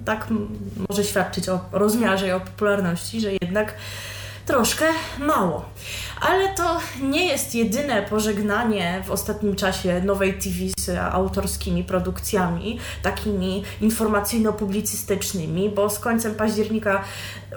tak 0.05 0.27
może 0.89 1.03
świadczyć 1.03 1.49
o 1.49 1.59
rozmiarze 1.71 2.27
i 2.27 2.31
o 2.31 2.39
popularności, 2.39 3.21
że 3.21 3.31
jednak 3.41 3.73
troszkę 4.49 4.85
mało. 5.19 5.65
Ale 6.21 6.55
to 6.55 6.79
nie 7.01 7.25
jest 7.27 7.55
jedyne 7.55 8.01
pożegnanie 8.01 9.03
w 9.05 9.11
ostatnim 9.11 9.55
czasie 9.55 10.01
nowej 10.05 10.33
TV 10.33 10.55
z 10.79 10.89
autorskimi 11.13 11.83
produkcjami, 11.83 12.79
takimi 13.03 13.63
informacyjno-publicystycznymi, 13.81 15.69
bo 15.69 15.89
z 15.89 15.99
końcem 15.99 16.35
października 16.35 17.03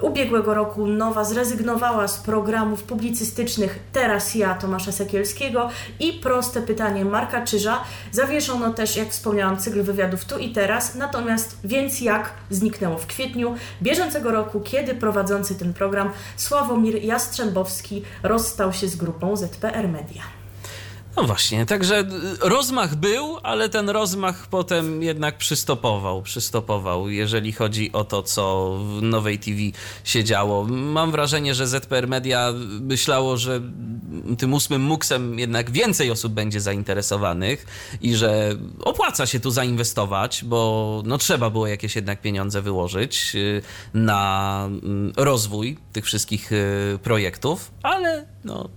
ubiegłego 0.03 0.53
roku 0.53 0.87
Nowa 0.87 1.23
zrezygnowała 1.23 2.07
z 2.07 2.19
programów 2.19 2.83
publicystycznych 2.83 3.79
Teraz 3.93 4.35
ja 4.35 4.55
Tomasza 4.55 4.91
Sekielskiego 4.91 5.69
i 5.99 6.13
Proste 6.13 6.61
pytanie 6.61 7.05
Marka 7.05 7.45
Czyża. 7.45 7.83
Zawieszono 8.11 8.73
też, 8.73 8.97
jak 8.97 9.09
wspomniałam, 9.09 9.57
cykl 9.57 9.83
wywiadów 9.83 10.25
tu 10.25 10.37
i 10.37 10.51
teraz, 10.51 10.95
natomiast 10.95 11.57
Więc 11.63 12.01
jak 12.01 12.33
zniknęło 12.49 12.97
w 12.97 13.07
kwietniu 13.07 13.55
bieżącego 13.81 14.31
roku, 14.31 14.61
kiedy 14.61 14.95
prowadzący 14.95 15.55
ten 15.55 15.73
program 15.73 16.11
Sławomir 16.37 17.03
Jastrzębowski 17.03 18.03
rozstał 18.23 18.73
się 18.73 18.87
z 18.87 18.95
grupą 18.95 19.35
ZPR 19.35 19.87
Media. 19.87 20.42
No 21.15 21.23
właśnie, 21.23 21.65
także 21.65 21.99
y, 21.99 22.49
rozmach 22.49 22.95
był, 22.95 23.37
ale 23.43 23.69
ten 23.69 23.89
rozmach 23.89 24.47
potem 24.47 25.03
jednak 25.03 25.37
przystopował, 25.37 26.21
przystopował, 26.21 27.09
jeżeli 27.09 27.51
chodzi 27.51 27.91
o 27.91 28.03
to, 28.03 28.23
co 28.23 28.77
w 28.77 29.01
nowej 29.01 29.39
TV 29.39 29.57
się 30.03 30.23
działo. 30.23 30.63
Mam 30.69 31.11
wrażenie, 31.11 31.55
że 31.55 31.67
ZPR 31.67 32.07
Media 32.07 32.53
myślało, 32.81 33.37
że 33.37 33.61
tym 34.37 34.53
ósmym 34.53 34.81
muksem 34.81 35.39
jednak 35.39 35.71
więcej 35.71 36.11
osób 36.11 36.33
będzie 36.33 36.61
zainteresowanych 36.61 37.65
i 38.01 38.15
że 38.15 38.55
opłaca 38.79 39.25
się 39.25 39.39
tu 39.39 39.51
zainwestować, 39.51 40.43
bo 40.45 41.01
no 41.05 41.17
trzeba 41.17 41.49
było 41.49 41.67
jakieś 41.67 41.95
jednak 41.95 42.21
pieniądze 42.21 42.61
wyłożyć 42.61 43.31
y, 43.35 43.61
na 43.93 44.63
mm, 44.65 45.13
rozwój 45.17 45.77
tych 45.91 46.05
wszystkich 46.05 46.51
y, 46.51 46.99
projektów, 47.03 47.71
ale 47.83 48.25
no 48.43 48.69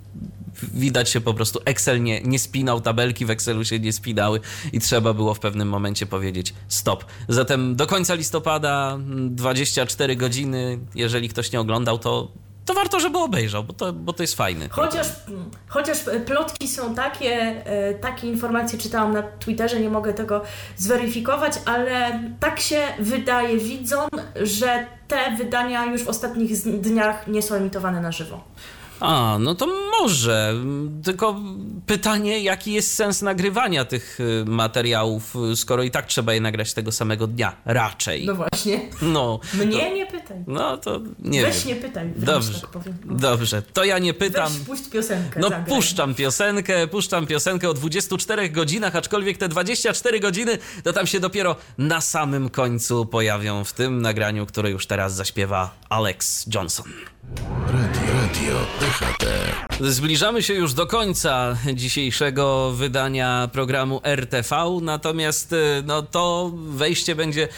widać 0.62 1.10
się 1.10 1.20
po 1.20 1.34
prostu 1.34 1.60
Excel 1.64 2.02
nie, 2.02 2.22
nie 2.22 2.38
spinał, 2.38 2.80
tabelki 2.80 3.26
w 3.26 3.30
Excelu 3.30 3.64
się 3.64 3.78
nie 3.78 3.92
spinały 3.92 4.40
i 4.72 4.80
trzeba 4.80 5.14
było 5.14 5.34
w 5.34 5.40
pewnym 5.40 5.68
momencie 5.68 6.06
powiedzieć 6.06 6.54
stop. 6.68 7.04
Zatem 7.28 7.76
do 7.76 7.86
końca 7.86 8.14
listopada 8.14 8.98
24 9.30 10.16
godziny, 10.16 10.78
jeżeli 10.94 11.28
ktoś 11.28 11.52
nie 11.52 11.60
oglądał, 11.60 11.98
to 11.98 12.28
to 12.66 12.74
warto, 12.74 13.00
żeby 13.00 13.18
obejrzał, 13.18 13.64
bo 13.64 13.72
to, 13.72 13.92
bo 13.92 14.12
to 14.12 14.22
jest 14.22 14.34
fajne. 14.34 14.68
Chociaż, 14.68 15.06
chociaż 15.68 15.98
plotki 16.26 16.68
są 16.68 16.94
takie, 16.94 17.32
e, 17.66 17.94
takie 17.94 18.28
informacje 18.28 18.78
czytałam 18.78 19.12
na 19.12 19.22
Twitterze, 19.22 19.80
nie 19.80 19.90
mogę 19.90 20.14
tego 20.14 20.42
zweryfikować, 20.76 21.52
ale 21.64 22.20
tak 22.40 22.60
się 22.60 22.82
wydaje 22.98 23.58
widzom, 23.58 24.08
że 24.42 24.86
te 25.08 25.36
wydania 25.36 25.84
już 25.84 26.02
w 26.02 26.08
ostatnich 26.08 26.62
dniach 26.80 27.28
nie 27.28 27.42
są 27.42 27.54
emitowane 27.54 28.00
na 28.00 28.12
żywo. 28.12 28.44
A, 29.00 29.36
no 29.40 29.54
to 29.54 29.66
może. 30.00 30.54
Tylko 31.04 31.40
pytanie, 31.86 32.40
jaki 32.40 32.72
jest 32.72 32.94
sens 32.94 33.22
nagrywania 33.22 33.84
tych 33.84 34.20
y, 34.20 34.44
materiałów, 34.46 35.34
skoro 35.54 35.82
i 35.82 35.90
tak 35.90 36.06
trzeba 36.06 36.34
je 36.34 36.40
nagrać 36.40 36.74
tego 36.74 36.92
samego 36.92 37.26
dnia. 37.26 37.56
Raczej. 37.64 38.26
No 38.26 38.34
właśnie. 38.34 38.80
No. 39.02 39.40
Mnie 39.54 39.88
to, 39.88 39.94
nie 39.94 40.06
pytaj. 40.06 40.44
No 40.46 40.76
to 40.76 41.00
nie 41.18 41.42
Weź 41.42 41.64
wiem. 41.64 41.76
nie 41.76 41.82
pytaj. 41.82 42.12
Dobrze. 42.16 42.60
Tak 42.60 42.70
powiem. 42.70 42.98
Dobrze. 43.04 43.62
To 43.62 43.84
ja 43.84 43.98
nie 43.98 44.14
pytam. 44.14 44.52
Weź 44.52 44.62
puść 44.62 44.88
piosenkę. 44.88 45.40
No 45.40 45.48
zagraj. 45.48 45.68
puszczam 45.68 46.14
piosenkę, 46.14 46.86
puszczam 46.86 47.26
piosenkę 47.26 47.70
o 47.70 47.74
24 47.74 48.50
godzinach, 48.50 48.96
aczkolwiek 48.96 49.38
te 49.38 49.48
24 49.48 50.20
godziny 50.20 50.58
to 50.84 50.92
tam 50.92 51.06
się 51.06 51.20
dopiero 51.20 51.56
na 51.78 52.00
samym 52.00 52.50
końcu 52.50 53.06
pojawią 53.06 53.64
w 53.64 53.72
tym 53.72 54.02
nagraniu, 54.02 54.46
które 54.46 54.70
już 54.70 54.86
teraz 54.86 55.14
zaśpiewa 55.14 55.74
Alex 55.88 56.46
Johnson. 56.54 56.86
Radio, 57.66 58.06
radio 58.22 58.54
DHT. 58.80 59.26
Zbliżamy 59.80 60.42
się 60.42 60.54
już 60.54 60.74
do 60.74 60.86
końca 60.86 61.56
dzisiejszego 61.74 62.72
wydania 62.72 63.48
programu 63.52 64.00
RTV, 64.04 64.56
natomiast 64.82 65.52
y, 65.52 65.82
no, 65.86 66.02
to 66.02 66.52
wejście 66.54 67.14
będzie 67.14 67.48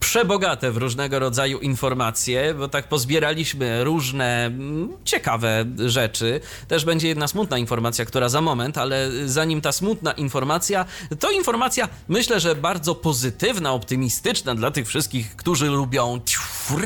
przebogate 0.00 0.72
w 0.72 0.76
różnego 0.76 1.18
rodzaju 1.18 1.58
informacje, 1.58 2.54
bo 2.54 2.68
tak 2.68 2.88
pozbieraliśmy 2.88 3.84
różne 3.84 4.46
mm, 4.46 4.88
ciekawe 5.04 5.64
rzeczy. 5.86 6.40
Też 6.68 6.84
będzie 6.84 7.08
jedna 7.08 7.28
smutna 7.28 7.58
informacja, 7.58 8.04
która 8.04 8.28
za 8.28 8.40
moment, 8.40 8.78
ale 8.78 9.10
zanim 9.26 9.60
ta 9.60 9.72
smutna 9.72 10.12
informacja, 10.12 10.84
to 11.20 11.30
informacja 11.30 11.88
myślę, 12.08 12.40
że 12.40 12.54
bardzo 12.54 12.94
pozytywna, 12.94 13.72
optymistyczna 13.72 14.54
dla 14.54 14.70
tych 14.70 14.88
wszystkich, 14.88 15.36
którzy 15.36 15.66
lubią 15.66 16.20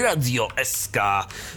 Radio 0.01 0.49
SK, 0.65 0.97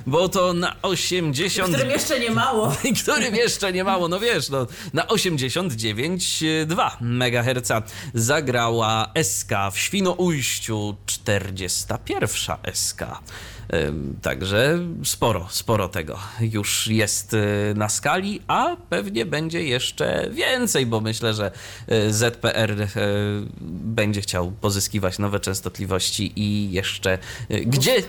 bo 0.05 0.29
to 0.29 0.53
na 0.53 0.72
80... 0.81 1.69
Którym 1.69 1.89
jeszcze 1.89 2.19
nie 2.19 2.31
mało. 2.31 2.75
którym 3.03 3.35
jeszcze 3.35 3.73
nie 3.73 3.83
mało, 3.83 4.07
no 4.07 4.19
wiesz, 4.19 4.49
no, 4.49 4.67
na 4.93 5.03
89,2 5.03 6.91
MHz 7.01 7.71
zagrała 8.13 9.11
SK 9.23 9.51
w 9.73 9.79
Świnoujściu 9.79 10.95
41 11.05 12.27
SK. 12.73 13.01
Także 14.21 14.79
sporo, 15.03 15.47
sporo 15.49 15.89
tego 15.89 16.19
już 16.41 16.87
jest 16.87 17.33
y, 17.33 17.73
na 17.75 17.89
skali, 17.89 18.41
a 18.47 18.75
pewnie 18.89 19.25
będzie 19.25 19.63
jeszcze 19.63 20.29
więcej, 20.31 20.85
bo 20.85 21.01
myślę, 21.01 21.33
że 21.33 21.51
y, 21.91 22.13
ZPR 22.13 22.81
y, 22.81 22.87
będzie 23.61 24.21
chciał 24.21 24.51
pozyskiwać 24.51 25.19
nowe 25.19 25.39
częstotliwości 25.39 26.33
i 26.35 26.71
jeszcze 26.71 27.17
gdzie, 27.49 28.03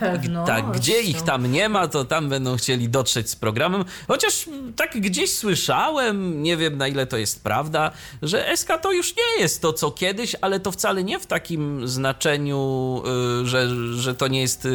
tak, 0.47 0.71
gdzie 0.71 1.01
ich 1.01 1.23
tam 1.23 1.53
nie 1.53 1.69
ma, 1.69 1.89
to 1.89 2.05
tam 2.05 2.29
będą 2.29 2.57
chcieli 2.57 2.89
dotrzeć 2.89 3.31
z 3.31 3.37
programem. 3.37 3.85
Chociaż 4.09 4.49
tak 4.77 5.01
gdzieś 5.01 5.35
słyszałem, 5.35 6.43
nie 6.43 6.57
wiem 6.57 6.79
na 6.79 6.89
ile 6.89 7.07
to 7.07 7.17
jest 7.17 7.43
prawda, 7.43 7.91
że 8.23 8.57
SK 8.57 8.69
to 8.83 8.93
już 8.93 9.17
nie 9.17 9.43
jest 9.43 9.63
to 9.63 9.73
co 9.73 9.91
kiedyś, 9.91 10.37
ale 10.41 10.61
to 10.61 10.73
wcale 10.73 11.05
nie 11.05 11.19
w 11.19 11.27
takim 11.27 11.89
znaczeniu, 11.89 13.03
że, 13.45 13.69
że 13.95 14.15
to 14.15 14.29
nie 14.29 14.41
jest 14.41 14.69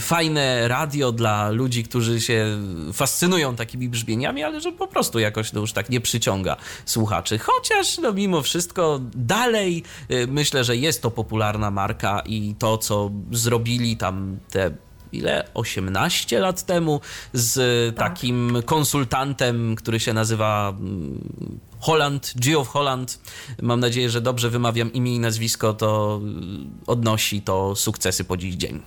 fajne 0.00 0.68
radio 0.68 1.12
dla 1.12 1.50
ludzi, 1.50 1.84
którzy 1.84 2.20
się 2.20 2.46
fascynują 2.92 3.56
takimi 3.56 3.88
brzmieniami, 3.88 4.42
ale 4.42 4.60
że 4.60 4.72
po 4.72 4.86
prostu 4.86 5.18
jakoś 5.18 5.50
to 5.50 5.60
już 5.60 5.72
tak 5.72 5.90
nie 5.90 6.00
przyciąga 6.00 6.56
słuchaczy. 6.86 7.38
Chociaż 7.38 7.98
no 7.98 8.12
mimo 8.12 8.42
wszystko 8.42 9.00
dalej 9.14 9.82
y, 10.10 10.26
myślę, 10.26 10.64
że 10.64 10.76
jest 10.76 11.02
to 11.02 11.10
popularna 11.10 11.70
marka 11.70 12.22
i 12.26 12.54
to, 12.58 12.78
co 12.78 13.10
zrobili 13.32 13.96
tam 13.96 14.38
te 14.50 14.70
ile? 15.14 15.48
18 15.54 16.40
lat 16.40 16.66
temu 16.66 17.00
z 17.32 17.54
tak. 17.96 18.08
takim 18.08 18.62
konsultantem, 18.66 19.76
który 19.76 20.00
się 20.00 20.12
nazywa 20.12 20.74
mm, 20.78 21.60
Holland, 21.80 22.32
Geoff 22.36 22.68
Holland. 22.68 23.20
Mam 23.62 23.80
nadzieję, 23.80 24.10
że 24.10 24.20
dobrze 24.20 24.50
wymawiam 24.50 24.92
imię 24.92 25.14
i 25.14 25.18
nazwisko, 25.18 25.74
to 25.74 26.20
odnosi 26.86 27.42
to 27.42 27.76
sukcesy 27.76 28.24
po 28.24 28.36
dziś 28.36 28.54
dzień. 28.54 28.82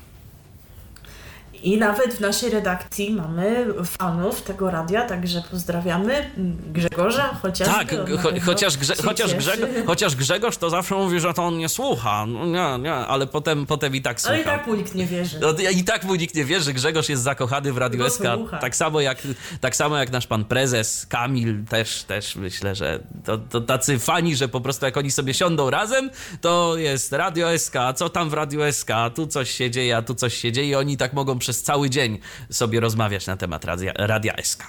I 1.63 1.77
nawet 1.77 2.13
w 2.13 2.19
naszej 2.19 2.49
redakcji 2.49 3.13
mamy 3.13 3.65
fanów 3.85 4.41
tego 4.41 4.71
radia, 4.71 5.01
także 5.01 5.43
pozdrawiamy 5.51 6.31
Grzegorza, 6.73 7.39
chociaż. 7.41 7.67
Tak, 7.67 7.95
cho 8.23 8.29
chociaż, 8.45 8.77
Grze 8.77 8.95
chociaż, 8.95 9.35
Grzegorz, 9.35 9.69
chociaż 9.85 10.15
Grzegorz 10.15 10.57
to 10.57 10.69
zawsze 10.69 10.95
mówi, 10.95 11.19
że 11.19 11.33
to 11.33 11.43
on 11.43 11.57
nie 11.57 11.69
słucha. 11.69 12.25
No, 12.25 12.45
nie, 12.45 12.83
nie, 12.83 12.93
ale 12.93 13.27
potem, 13.27 13.65
potem 13.65 13.95
i 13.95 14.01
tak 14.01 14.21
słucha. 14.21 14.33
Ale 14.33 14.41
i 14.41 14.45
tak 14.45 14.67
mu 14.67 14.75
nikt 14.75 14.95
nie 14.95 15.05
wierzy. 15.05 15.39
No, 15.39 15.51
I 15.71 15.83
tak 15.83 16.03
mu 16.03 16.15
nikt 16.15 16.35
nie 16.35 16.45
wierzy. 16.45 16.73
Grzegorz 16.73 17.09
jest 17.09 17.23
zakochany 17.23 17.73
w 17.73 17.77
Radiu 17.77 18.09
SK. 18.09 18.23
Tak 18.61 18.75
samo, 18.75 19.01
jak, 19.01 19.17
tak 19.61 19.75
samo 19.75 19.97
jak 19.97 20.11
nasz 20.11 20.27
pan 20.27 20.45
prezes 20.45 21.05
Kamil 21.05 21.65
też, 21.65 22.03
też 22.03 22.35
myślę, 22.35 22.75
że 22.75 22.99
to, 23.25 23.37
to 23.37 23.61
tacy 23.61 23.99
fani, 23.99 24.35
że 24.35 24.47
po 24.47 24.61
prostu 24.61 24.85
jak 24.85 24.97
oni 24.97 25.11
sobie 25.11 25.33
siądą 25.33 25.69
razem, 25.69 26.09
to 26.41 26.77
jest 26.77 27.11
Radio 27.13 27.59
SK, 27.59 27.73
co 27.95 28.09
tam 28.09 28.29
w 28.29 28.33
Radio 28.33 28.71
SK, 28.71 28.89
tu 29.15 29.27
coś 29.27 29.51
się 29.51 29.71
dzieje, 29.71 29.97
a 29.97 30.01
tu 30.01 30.15
coś 30.15 30.33
się 30.33 30.51
dzieje 30.51 30.67
i 30.67 30.75
oni 30.75 30.97
tak 30.97 31.13
mogą 31.13 31.39
przez 31.47 31.63
cały 31.63 31.89
dzień 31.89 32.19
sobie 32.49 32.79
rozmawiać 32.79 33.27
na 33.27 33.37
temat 33.37 33.65
Radia, 33.65 33.93
Radia 33.95 34.33
SK. 34.43 34.63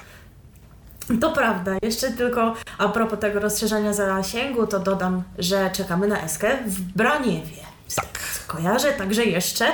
To 1.20 1.32
prawda. 1.32 1.72
Jeszcze 1.82 2.10
tylko 2.10 2.54
a 2.78 2.88
propos 2.88 3.18
tego 3.18 3.40
rozszerzenia 3.40 3.92
zasięgu, 3.92 4.66
to 4.66 4.78
dodam, 4.78 5.22
że 5.38 5.70
czekamy 5.70 6.08
na 6.08 6.28
SK 6.28 6.42
w 6.66 6.80
Braniewie. 6.80 7.62
Tak. 7.94 8.18
Kojarzę, 8.46 8.92
także 8.92 9.24
jeszcze 9.24 9.66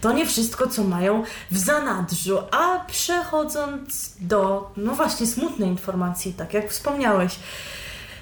to 0.00 0.12
nie 0.12 0.26
wszystko, 0.26 0.66
co 0.66 0.84
mają 0.84 1.24
w 1.50 1.58
zanadrzu. 1.58 2.38
A 2.50 2.84
przechodząc 2.84 4.12
do, 4.20 4.70
no 4.76 4.94
właśnie, 4.94 5.26
smutnej 5.26 5.68
informacji, 5.68 6.32
tak 6.32 6.54
jak 6.54 6.70
wspomniałeś, 6.70 7.36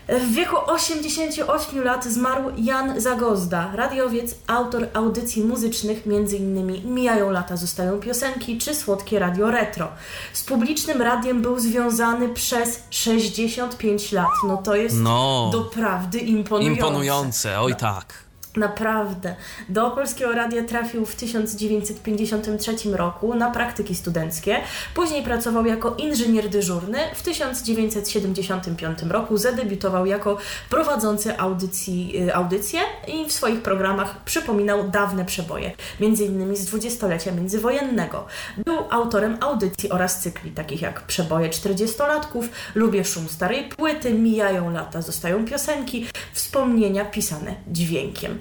w 0.08 0.32
wieku 0.32 0.56
88 0.66 1.84
lat 1.84 2.04
zmarł 2.04 2.50
Jan 2.56 3.00
Zagozda, 3.00 3.70
radiowiec, 3.74 4.34
autor 4.46 4.88
audycji 4.94 5.44
muzycznych, 5.44 6.02
m.in. 6.06 6.94
Mijają 6.94 7.30
lata, 7.30 7.56
zostają 7.56 8.00
piosenki 8.00 8.58
czy 8.58 8.74
Słodkie 8.74 9.18
Radio 9.18 9.50
Retro. 9.50 9.88
Z 10.32 10.42
publicznym 10.42 11.02
radiem 11.02 11.42
był 11.42 11.58
związany 11.58 12.28
przez 12.28 12.82
65 12.90 14.12
lat. 14.12 14.28
No 14.46 14.56
to 14.56 14.76
jest 14.76 14.96
no, 14.96 15.50
doprawdy 15.52 16.18
imponujące. 16.18 16.80
Imponujące, 16.80 17.60
oj 17.60 17.76
tak. 17.76 18.27
Naprawdę. 18.56 19.36
Do 19.68 19.90
Polskiego 19.90 20.32
Radia 20.32 20.64
trafił 20.64 21.06
w 21.06 21.14
1953 21.14 22.76
roku 22.92 23.34
na 23.34 23.50
praktyki 23.50 23.94
studenckie. 23.94 24.56
Później 24.94 25.22
pracował 25.22 25.66
jako 25.66 25.94
inżynier 25.94 26.48
dyżurny. 26.48 26.98
W 27.14 27.22
1975 27.22 29.02
roku 29.02 29.36
zadebiutował 29.36 30.06
jako 30.06 30.38
prowadzący 30.70 31.38
audycji, 31.38 32.22
y, 32.28 32.34
audycje 32.34 32.80
i 33.08 33.28
w 33.28 33.32
swoich 33.32 33.62
programach 33.62 34.24
przypominał 34.24 34.90
dawne 34.90 35.24
przeboje, 35.24 35.72
m.in. 36.00 36.56
z 36.56 36.64
dwudziestolecia 36.64 37.32
międzywojennego. 37.32 38.26
Był 38.64 38.76
autorem 38.90 39.36
audycji 39.40 39.90
oraz 39.90 40.20
cykli, 40.20 40.50
takich 40.50 40.82
jak 40.82 41.02
Przeboje 41.02 41.50
40-latków, 41.50 42.42
Lubię 42.74 43.04
szum 43.04 43.28
starej 43.28 43.68
płyty, 43.68 44.14
Mijają 44.14 44.70
lata, 44.70 45.02
zostają 45.02 45.44
piosenki, 45.44 46.06
Wspomnienia 46.32 47.04
pisane 47.04 47.54
dźwiękiem. 47.66 48.38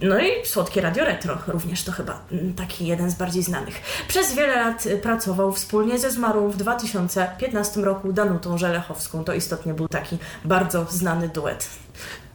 No 0.00 0.18
i 0.20 0.46
Słodkie 0.46 0.80
Radio 0.80 1.04
Retro, 1.04 1.38
również 1.46 1.84
to 1.84 1.92
chyba 1.92 2.20
mm, 2.32 2.54
taki 2.54 2.86
jeden 2.86 3.10
z 3.10 3.14
bardziej 3.14 3.42
znanych. 3.42 3.82
Przez 4.08 4.34
wiele 4.34 4.56
lat 4.56 4.86
y, 4.86 4.98
pracował 4.98 5.52
wspólnie 5.52 5.98
ze 5.98 6.10
zmarłą 6.10 6.50
w 6.50 6.56
2015 6.56 7.80
roku 7.80 8.12
Danutą 8.12 8.58
Żelechowską. 8.58 9.24
To 9.24 9.34
istotnie 9.34 9.74
był 9.74 9.88
taki 9.88 10.18
bardzo 10.44 10.86
znany 10.90 11.28
duet. 11.28 11.68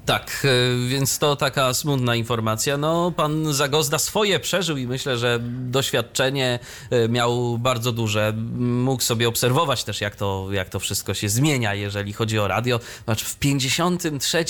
Tak, 0.08 0.45
e, 0.45 0.88
więc 0.88 1.20
to 1.20 1.36
taka 1.36 1.74
smutna 1.74 2.16
informacja. 2.16 2.78
No, 2.78 3.12
pan 3.12 3.53
Zagozda 3.53 3.99
swoje 3.99 4.39
przeżył 4.39 4.78
i 4.78 4.88
myślę, 4.88 5.18
że 5.18 5.39
doświadczenie 5.43 6.60
e, 6.89 7.10
miał 7.10 7.58
bardzo 7.58 7.91
duże. 7.91 8.34
Mógł 8.58 9.03
sobie 9.03 9.28
obserwować 9.28 9.84
też, 9.84 10.01
jak 10.01 10.16
to, 10.16 10.47
jak 10.51 10.70
to 10.70 10.80
wszystko 10.80 11.14
się 11.14 11.30
zmienia, 11.30 11.74
jeżeli 11.74 12.14
chodzi 12.14 12.39
o 12.39 12.47
radio. 12.47 12.80
Znaczy, 13.05 13.26
w 13.26 13.36
53 13.36 14.45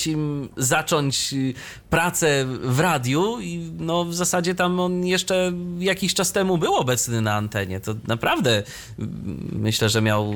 zacząć 0.58 1.34
y, 1.34 1.54
pracę 1.90 2.46
w 2.62 2.80
radiu 2.80 3.40
i 3.40 3.72
no, 3.80 4.06
w 4.06 4.14
zasadzie 4.14 4.56
tam 4.56 4.80
on 4.80 5.06
jeszcze 5.06 5.54
jakiś 5.80 6.14
czas 6.14 6.32
temu 6.32 6.58
był 6.58 6.76
obecny 6.76 7.22
na 7.22 7.34
antenie. 7.34 7.80
To 7.80 7.96
naprawdę 8.08 8.64
myślę, 9.52 9.90
że 9.90 10.02
miał, 10.02 10.36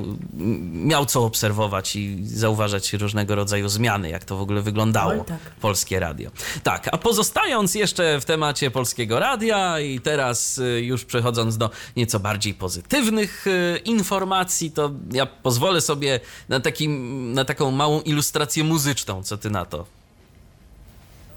miał 0.72 1.06
co 1.06 1.24
obserwować 1.24 1.96
i 1.96 2.26
zauważać 2.26 2.92
różnego 2.92 3.34
rodzaju 3.34 3.68
zmiany, 3.68 4.10
jak 4.10 4.24
to 4.24 4.36
w 4.36 4.40
ogóle 4.40 4.62
wyglądało 4.62 5.11
Oj, 5.12 5.24
tak. 5.26 5.38
Polskie 5.60 6.00
Radio. 6.00 6.30
Tak, 6.62 6.88
a 6.92 6.98
pozostając 6.98 7.74
jeszcze 7.74 8.20
w 8.20 8.24
temacie 8.24 8.70
Polskiego 8.70 9.18
Radia 9.18 9.80
i 9.80 10.00
teraz 10.00 10.58
y, 10.58 10.62
już 10.84 11.04
przechodząc 11.04 11.56
do 11.56 11.70
nieco 11.96 12.20
bardziej 12.20 12.54
pozytywnych 12.54 13.46
y, 13.46 13.80
informacji, 13.84 14.70
to 14.70 14.90
ja 15.12 15.26
pozwolę 15.26 15.80
sobie 15.80 16.20
na, 16.48 16.60
takim, 16.60 17.32
na 17.32 17.44
taką 17.44 17.70
małą 17.70 18.00
ilustrację 18.00 18.64
muzyczną. 18.64 19.22
Co 19.22 19.38
ty 19.38 19.50
na 19.50 19.64
to? 19.64 19.86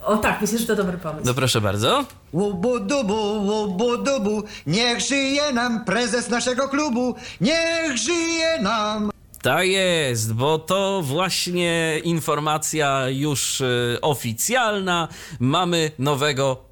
O 0.06 0.18
tak, 0.18 0.42
myślę, 0.42 0.60
że 0.60 0.66
to 0.66 0.76
dobry 0.76 0.98
pomysł. 0.98 1.26
No 1.26 1.34
proszę 1.34 1.62
bardzo. 1.62 2.06
Łubu-dubu, 2.34 3.46
łubu-dubu, 3.46 4.44
niech 4.68 5.00
żyje 5.00 5.54
nam 5.54 5.86
prezes 5.86 6.30
naszego 6.30 6.70
klubu, 6.70 7.16
niech 7.42 7.98
żyje 7.98 8.62
nam. 8.62 9.12
Tak 9.46 9.68
jest, 9.68 10.34
bo 10.34 10.60
to 10.60 11.02
właśnie 11.04 12.02
informacja 12.04 13.10
już 13.10 13.62
y, 13.62 13.98
oficjalna. 14.02 15.08
Mamy 15.40 15.92
nowego 16.00 16.65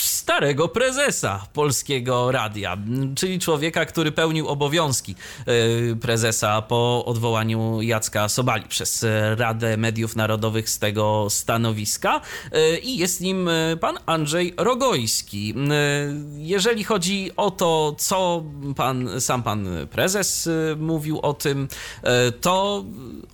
starego 0.00 0.68
prezesa 0.68 1.46
Polskiego 1.52 2.32
Radia, 2.32 2.76
czyli 3.14 3.38
człowieka, 3.38 3.84
który 3.84 4.12
pełnił 4.12 4.48
obowiązki 4.48 5.14
y, 5.92 5.96
prezesa 5.96 6.62
po 6.62 7.04
odwołaniu 7.04 7.82
Jacka 7.82 8.28
Sobali 8.28 8.64
przez 8.68 9.06
Radę 9.36 9.76
Mediów 9.76 10.16
Narodowych 10.16 10.70
z 10.70 10.78
tego 10.78 11.26
stanowiska 11.30 12.20
y, 12.54 12.78
i 12.78 12.96
jest 12.96 13.20
nim 13.20 13.48
y, 13.48 13.78
pan 13.80 13.98
Andrzej 14.06 14.54
Rogojski. 14.56 15.54
Jeżeli 16.36 16.84
chodzi 16.84 17.30
o 17.36 17.50
to, 17.50 17.94
co 17.98 18.44
pan, 18.76 19.20
sam 19.20 19.42
pan 19.42 19.68
prezes 19.90 20.48
mówił 20.76 21.20
o 21.20 21.34
tym, 21.34 21.68
to 22.40 22.84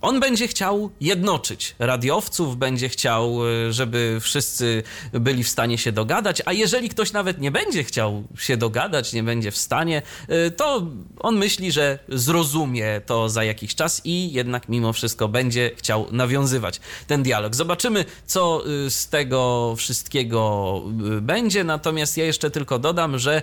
on 0.01 0.19
będzie 0.19 0.47
chciał 0.47 0.89
jednoczyć 1.01 1.75
radiowców, 1.79 2.57
będzie 2.57 2.89
chciał, 2.89 3.37
żeby 3.69 4.17
wszyscy 4.21 4.83
byli 5.13 5.43
w 5.43 5.49
stanie 5.49 5.77
się 5.77 5.91
dogadać, 5.91 6.41
a 6.45 6.52
jeżeli 6.53 6.89
ktoś 6.89 7.11
nawet 7.11 7.41
nie 7.41 7.51
będzie 7.51 7.83
chciał 7.83 8.23
się 8.37 8.57
dogadać, 8.57 9.13
nie 9.13 9.23
będzie 9.23 9.51
w 9.51 9.57
stanie, 9.57 10.01
y, 10.47 10.51
to 10.51 10.87
on 11.19 11.37
myśli, 11.37 11.71
że 11.71 11.99
zrozumie 12.09 13.01
to 13.05 13.29
za 13.29 13.43
jakiś 13.43 13.75
czas 13.75 14.01
i 14.05 14.33
jednak 14.33 14.69
mimo 14.69 14.93
wszystko 14.93 15.27
będzie 15.27 15.71
chciał 15.75 16.07
nawiązywać 16.11 16.79
ten 17.07 17.23
dialog. 17.23 17.55
Zobaczymy, 17.55 18.05
co 18.25 18.63
y, 18.85 18.89
z 18.89 19.09
tego 19.09 19.73
wszystkiego 19.77 20.81
y, 21.17 21.21
będzie. 21.21 21.63
Natomiast 21.63 22.17
ja 22.17 22.25
jeszcze 22.25 22.51
tylko 22.51 22.79
dodam, 22.79 23.19
że 23.19 23.41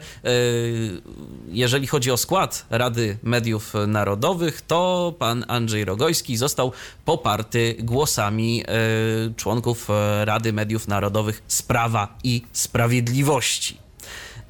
jeżeli 1.49 1.87
chodzi 1.87 2.11
o 2.11 2.17
skład 2.17 2.67
Rady 2.71 3.19
Mediów 3.23 3.73
Narodowych, 3.87 4.61
to 4.61 5.15
pan 5.19 5.45
Andrzej 5.49 5.85
Rogojski 5.85 6.37
został 6.37 6.73
poparty 7.05 7.77
głosami 7.79 8.65
członków 9.37 9.89
Rady 10.25 10.53
Mediów 10.53 10.89
Narodowych 10.89 11.43
Sprawa 11.49 12.19
i 12.25 12.43
Sprawiedliwości. 12.53 13.00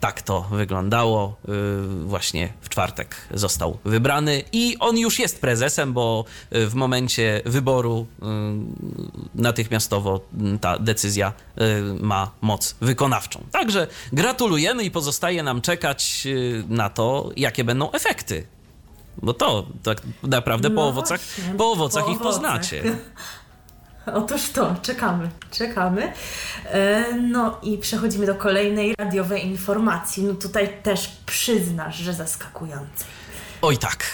Tak 0.00 0.22
to 0.22 0.40
wyglądało. 0.50 1.36
Yy, 1.48 2.04
Właśnie 2.04 2.52
w 2.60 2.68
czwartek 2.68 3.16
został 3.34 3.78
wybrany 3.84 4.42
i 4.52 4.76
on 4.78 4.98
już 4.98 5.18
jest 5.18 5.40
prezesem, 5.40 5.92
bo 5.92 6.24
yy, 6.50 6.66
w 6.66 6.74
momencie 6.74 7.42
wyboru 7.44 8.06
yy, 8.22 8.26
natychmiastowo 9.34 10.20
yy, 10.40 10.58
ta 10.58 10.78
decyzja 10.78 11.32
ma 12.00 12.30
moc 12.40 12.74
wykonawczą. 12.80 13.44
Także 13.52 13.86
gratulujemy 14.12 14.84
i 14.84 14.90
pozostaje 14.90 15.42
nam 15.42 15.60
czekać 15.60 16.26
na 16.68 16.90
to, 16.90 17.30
jakie 17.36 17.64
będą 17.64 17.92
efekty. 17.92 18.46
Bo 19.22 19.34
to 19.34 19.66
tak 19.82 20.02
naprawdę 20.22 20.68
po 20.70 20.74
No 20.74 20.88
owocach, 20.88 21.20
właśnie, 21.20 21.54
po 21.54 21.72
owocach 21.72 22.04
po 22.04 22.10
ich 22.10 22.20
owocach. 22.20 22.32
poznacie. 22.42 22.82
Otóż 24.06 24.50
to, 24.50 24.76
czekamy, 24.82 25.28
czekamy. 25.50 26.12
E, 26.64 27.04
No 27.12 27.58
i 27.62 27.78
przechodzimy 27.78 28.26
do 28.26 28.34
kolejnej 28.34 28.94
radiowej 28.98 29.46
informacji. 29.46 30.22
No 30.24 30.34
tutaj 30.34 30.76
też 30.82 31.16
przyznasz, 31.26 31.96
że 31.96 32.12
zaskakującej. 32.12 33.06
Oj 33.62 33.78
tak. 33.78 34.04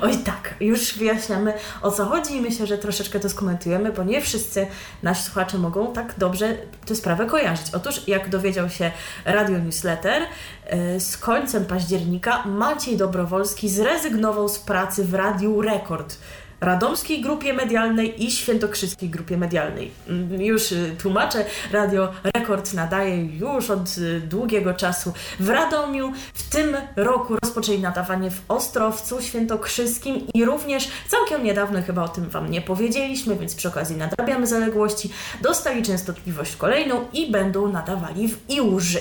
Oj 0.00 0.18
tak, 0.18 0.54
już 0.60 0.94
wyjaśniamy 0.98 1.54
o 1.82 1.90
co 1.90 2.04
chodzi 2.06 2.36
i 2.36 2.40
myślę, 2.40 2.66
że 2.66 2.78
troszeczkę 2.78 3.20
to 3.20 3.28
skomentujemy, 3.28 3.92
bo 3.92 4.02
nie 4.02 4.20
wszyscy 4.20 4.66
nasi 5.02 5.22
słuchacze 5.22 5.58
mogą 5.58 5.92
tak 5.92 6.14
dobrze 6.18 6.56
tę 6.86 6.94
sprawę 6.96 7.26
kojarzyć. 7.26 7.66
Otóż, 7.74 8.08
jak 8.08 8.28
dowiedział 8.28 8.70
się 8.70 8.90
Radio 9.24 9.58
Newsletter, 9.58 10.22
e, 10.66 11.00
z 11.00 11.16
końcem 11.16 11.64
października 11.64 12.42
Maciej 12.46 12.96
Dobrowolski 12.96 13.68
zrezygnował 13.68 14.48
z 14.48 14.58
pracy 14.58 15.04
w 15.04 15.14
Radiu 15.14 15.60
Rekord. 15.62 16.18
Radomskiej 16.62 17.20
Grupie 17.20 17.52
Medialnej 17.52 18.24
i 18.24 18.30
Świętokrzyskiej 18.30 19.08
Grupie 19.08 19.36
Medialnej. 19.36 19.90
Mm, 20.08 20.42
Już 20.42 20.72
y, 20.72 20.96
tłumaczę, 21.02 21.44
Radio 21.72 22.12
Rekord 22.36 22.74
nadaje 22.74 23.24
już 23.24 23.70
od 23.70 23.98
y, 23.98 24.20
długiego 24.20 24.74
czasu 24.74 25.12
w 25.40 25.48
Radomiu. 25.48 26.12
W 26.34 26.50
tym 26.50 26.76
roku 26.96 27.36
rozpoczęli 27.42 27.78
nadawanie 27.78 28.30
w 28.30 28.40
Ostrowcu 28.48 29.22
Świętokrzyskim 29.22 30.26
i 30.34 30.44
również 30.44 30.88
całkiem 31.08 31.44
niedawno, 31.44 31.82
chyba 31.82 32.02
o 32.02 32.08
tym 32.08 32.28
Wam 32.28 32.50
nie 32.50 32.60
powiedzieliśmy, 32.60 33.36
więc 33.36 33.54
przy 33.54 33.68
okazji 33.68 33.96
nadrabiamy 33.96 34.46
zaległości, 34.46 35.10
dostali 35.40 35.82
częstotliwość 35.82 36.56
kolejną 36.56 37.04
i 37.12 37.30
będą 37.30 37.68
nadawali 37.72 38.28
w 38.28 38.50
Iłży. 38.50 39.00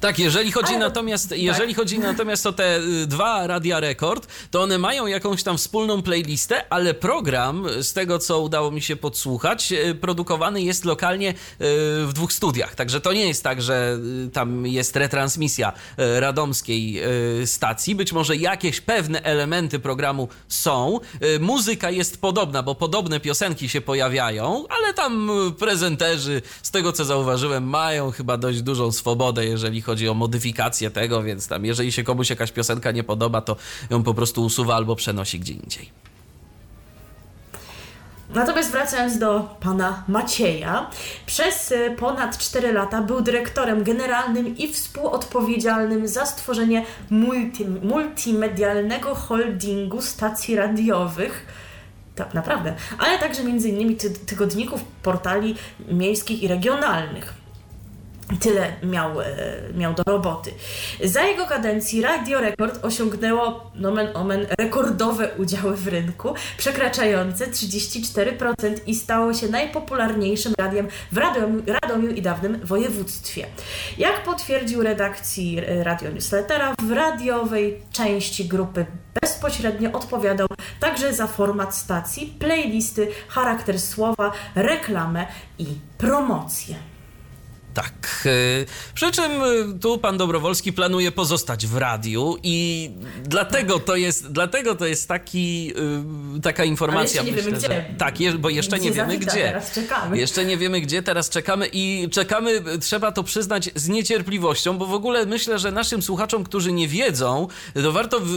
Tak, 0.00 0.18
jeżeli 0.18 0.52
chodzi 0.52 0.70
Ale- 0.74 0.78
natomiast, 0.78 1.28
tak. 1.28 1.38
jeżeli 1.38 1.74
chodzi 1.74 1.98
natomiast 1.98 2.46
o 2.46 2.52
te 2.52 2.78
y, 2.78 3.06
dwa 3.06 3.46
Radia 3.46 3.80
Rekord, 3.80 4.26
to 4.50 4.62
one 4.62 4.78
mają 4.78 5.06
jakąś 5.06 5.42
tam 5.42 5.58
wspólną 5.58 6.02
playlistę, 6.02 6.72
ale 6.72 6.94
program, 6.94 7.66
z 7.82 7.92
tego 7.92 8.18
co 8.18 8.40
udało 8.40 8.70
mi 8.70 8.82
się 8.82 8.96
podsłuchać, 8.96 9.72
y, 9.72 9.94
produkowany 9.94 10.62
jest 10.62 10.84
lokalnie 10.84 11.30
y, 11.30 11.34
w 12.06 12.10
dwóch 12.14 12.32
studiach. 12.32 12.74
Także 12.74 13.00
to 13.00 13.12
nie 13.12 13.28
jest 13.28 13.42
tak, 13.44 13.62
że 13.62 13.98
tam 14.32 14.66
jest 14.66 14.96
retransmisja 14.96 15.72
radomskiej 15.96 17.02
stacji. 17.44 17.94
Być 17.94 18.12
może 18.12 18.36
jakieś 18.36 18.80
pewne 18.80 19.22
elementy 19.22 19.78
programu 19.78 20.28
są. 20.48 21.00
Muzyka 21.40 21.90
jest 21.90 22.20
podobna, 22.20 22.62
bo 22.62 22.74
podobne 22.74 23.20
piosenki 23.20 23.68
się 23.68 23.80
pojawiają, 23.80 24.64
ale 24.68 24.94
tam 24.94 25.30
prezenterzy, 25.58 26.42
z 26.62 26.70
tego 26.70 26.92
co 26.92 27.04
zauważyłem, 27.04 27.64
mają 27.68 28.10
chyba 28.10 28.36
dość 28.36 28.62
dużą 28.62 28.92
swobodę, 28.92 29.44
jeżeli 29.46 29.59
chodzi 29.82 30.08
o 30.08 30.14
modyfikację 30.14 30.90
tego, 30.90 31.22
więc 31.22 31.48
tam 31.48 31.64
jeżeli 31.64 31.92
się 31.92 32.04
komuś 32.04 32.30
jakaś 32.30 32.52
piosenka 32.52 32.90
nie 32.90 33.04
podoba, 33.04 33.40
to 33.40 33.56
ją 33.90 34.02
po 34.02 34.14
prostu 34.14 34.44
usuwa 34.44 34.74
albo 34.74 34.96
przenosi 34.96 35.40
gdzie 35.40 35.52
indziej. 35.52 35.90
Natomiast 38.34 38.70
wracając 38.70 39.18
do 39.18 39.56
pana 39.60 40.04
Macieja, 40.08 40.90
przez 41.26 41.72
y, 41.72 41.96
ponad 41.98 42.38
4 42.38 42.72
lata 42.72 43.02
był 43.02 43.20
dyrektorem 43.20 43.84
generalnym 43.84 44.58
i 44.58 44.72
współodpowiedzialnym 44.72 46.08
za 46.08 46.26
stworzenie 46.26 46.84
multi, 47.10 47.64
multimedialnego 47.64 49.14
holdingu 49.14 50.02
stacji 50.02 50.56
radiowych. 50.56 51.46
tak 52.14 52.34
naprawdę, 52.34 52.74
ale 52.98 53.18
także 53.18 53.42
ty 53.98 54.10
tygodników, 54.10 54.84
portali 55.02 55.54
miejskich 55.88 56.42
i 56.42 56.48
regionalnych. 56.48 57.39
Tyle 58.38 58.72
miał, 58.82 59.20
e, 59.20 59.26
miał 59.74 59.94
do 59.94 60.02
roboty. 60.06 60.50
Za 61.04 61.22
jego 61.22 61.46
kadencji 61.46 62.02
Radio 62.02 62.40
Rekord 62.40 62.84
osiągnęło 62.84 63.70
nomen 63.74 64.08
omen 64.16 64.46
rekordowe 64.58 65.28
udziały 65.38 65.76
w 65.76 65.88
rynku, 65.88 66.34
przekraczające 66.58 67.46
34% 67.46 68.80
i 68.86 68.94
stało 68.94 69.34
się 69.34 69.48
najpopularniejszym 69.48 70.54
radiem 70.58 70.88
w 71.12 71.16
Radomiu, 71.16 71.62
Radomiu 71.82 72.10
i 72.10 72.22
dawnym 72.22 72.60
województwie. 72.64 73.46
Jak 73.98 74.22
potwierdził 74.22 74.82
redakcji 74.82 75.58
e, 75.58 75.84
Radio 75.84 76.10
Newslettera, 76.10 76.74
w 76.82 76.92
radiowej 76.92 77.82
części 77.92 78.44
grupy 78.44 78.86
bezpośrednio 79.22 79.92
odpowiadał 79.92 80.48
także 80.80 81.14
za 81.14 81.26
format 81.26 81.74
stacji, 81.74 82.34
playlisty, 82.38 83.08
charakter 83.28 83.80
słowa, 83.80 84.32
reklamę 84.54 85.26
i 85.58 85.66
promocję. 85.98 86.89
Tak. 87.82 88.26
e, 88.26 88.30
Przy 88.94 89.10
czym 89.12 89.24
e, 89.24 89.78
tu 89.80 89.98
pan 89.98 90.18
Dobrowolski 90.18 90.72
planuje 90.72 91.12
pozostać 91.12 91.66
w 91.66 91.76
radiu 91.76 92.36
i 92.42 92.90
dlatego 93.24 93.78
to 93.78 93.96
jest, 93.96 94.32
dlatego 94.32 94.74
to 94.74 94.86
jest 94.86 95.08
taki, 95.08 95.72
e, 96.36 96.40
taka 96.40 96.64
informacja. 96.64 97.20
Ale 97.20 97.30
jeszcze 97.30 97.42
nie 97.46 97.52
wiemy, 97.52 97.60
że, 97.60 97.68
gdzie. 97.68 97.94
tak, 97.98 98.20
je, 98.20 98.32
bo 98.32 98.48
jeszcze 98.50 98.78
nie 98.78 98.90
Gdzie 98.90 98.96
wiemy 99.00 99.12
zawita, 99.12 99.32
gdzie. 99.32 99.42
teraz 99.42 99.70
czekamy. 99.72 100.18
Jeszcze 100.18 100.44
nie 100.44 100.56
wiemy 100.56 100.80
gdzie, 100.80 101.02
teraz 101.02 101.28
czekamy 101.30 101.68
i 101.72 102.08
czekamy, 102.12 102.62
trzeba 102.80 103.12
to 103.12 103.22
przyznać, 103.24 103.70
z 103.74 103.88
niecierpliwością, 103.88 104.78
bo 104.78 104.86
w 104.86 104.94
ogóle 104.94 105.26
myślę, 105.26 105.58
że 105.58 105.72
naszym 105.72 106.02
słuchaczom, 106.02 106.44
którzy 106.44 106.72
nie 106.72 106.88
wiedzą, 106.88 107.48
to 107.82 107.92
warto 107.92 108.20
w, 108.20 108.30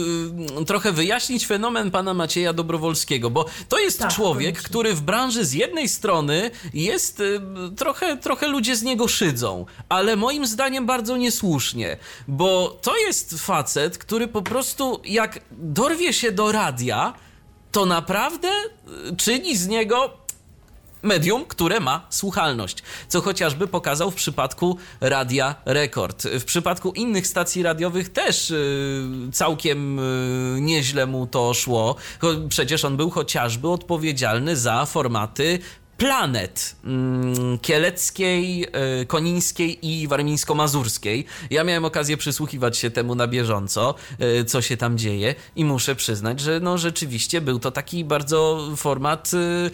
trochę 0.66 0.92
wyjaśnić 0.92 1.46
fenomen 1.46 1.90
pana 1.90 2.14
Macieja 2.14 2.52
Dobrowolskiego, 2.52 3.30
bo 3.30 3.46
to 3.68 3.78
jest 3.78 3.98
Tak, 3.98 4.14
człowiek, 4.14 4.54
koniecznie. 4.54 4.68
który 4.68 4.94
w 4.94 5.00
branży 5.00 5.44
z 5.44 5.52
jednej 5.52 5.88
strony 5.88 6.50
jest 6.74 7.22
trochę, 7.76 8.16
trochę 8.16 8.48
ludzie 8.48 8.76
z 8.76 8.82
niego 8.82 9.08
szydzą, 9.08 9.33
ale 9.88 10.16
moim 10.16 10.46
zdaniem 10.46 10.86
bardzo 10.86 11.16
niesłusznie, 11.16 11.96
bo 12.28 12.78
to 12.82 12.96
jest 12.96 13.34
facet, 13.38 13.98
który 13.98 14.28
po 14.28 14.42
prostu 14.42 15.00
jak 15.04 15.40
dorwie 15.50 16.12
się 16.12 16.32
do 16.32 16.52
radia, 16.52 17.14
to 17.72 17.86
naprawdę 17.86 18.48
y, 19.10 19.16
czyni 19.16 19.56
z 19.56 19.68
niego 19.68 20.24
medium, 21.04 21.44
które 21.44 21.80
ma 21.80 22.06
słuchalność, 22.10 22.82
co 23.08 23.20
chociażby 23.20 23.66
pokazał 23.66 24.10
w 24.10 24.14
przypadku 24.14 24.78
Radia 25.00 25.54
Rekord. 25.64 26.22
W 26.22 26.44
przypadku 26.44 26.92
innych 26.92 27.26
stacji 27.26 27.62
radiowych 27.62 28.12
też 28.12 28.50
y, 28.50 29.02
całkiem 29.32 29.98
y, 29.98 30.60
nieźle 30.60 31.06
mu 31.06 31.26
to 31.26 31.54
szło. 31.54 31.96
Przecież 32.48 32.84
on 32.84 32.96
był 32.96 33.10
chociażby 33.10 33.68
odpowiedzialny 33.68 34.56
za 34.56 34.86
formaty 34.86 35.58
planet 35.96 36.76
mm, 36.84 37.58
kieleckiej, 37.58 38.66
y, 39.02 39.06
konińskiej 39.06 39.86
i 39.86 40.08
warmińsko-mazurskiej. 40.08 41.24
Ja 41.50 41.64
miałem 41.64 41.84
okazję 41.84 42.16
przysłuchiwać 42.16 42.78
się 42.78 42.90
temu 42.90 43.14
na 43.14 43.26
bieżąco, 43.26 43.94
y, 44.40 44.44
co 44.44 44.62
się 44.62 44.76
tam 44.76 44.98
dzieje 44.98 45.34
i 45.56 45.64
muszę 45.64 45.94
przyznać, 45.94 46.40
że 46.40 46.60
no 46.60 46.78
rzeczywiście 46.78 47.40
był 47.40 47.58
to 47.58 47.70
taki 47.70 48.04
bardzo 48.04 48.68
format 48.76 49.30
y, 49.34 49.70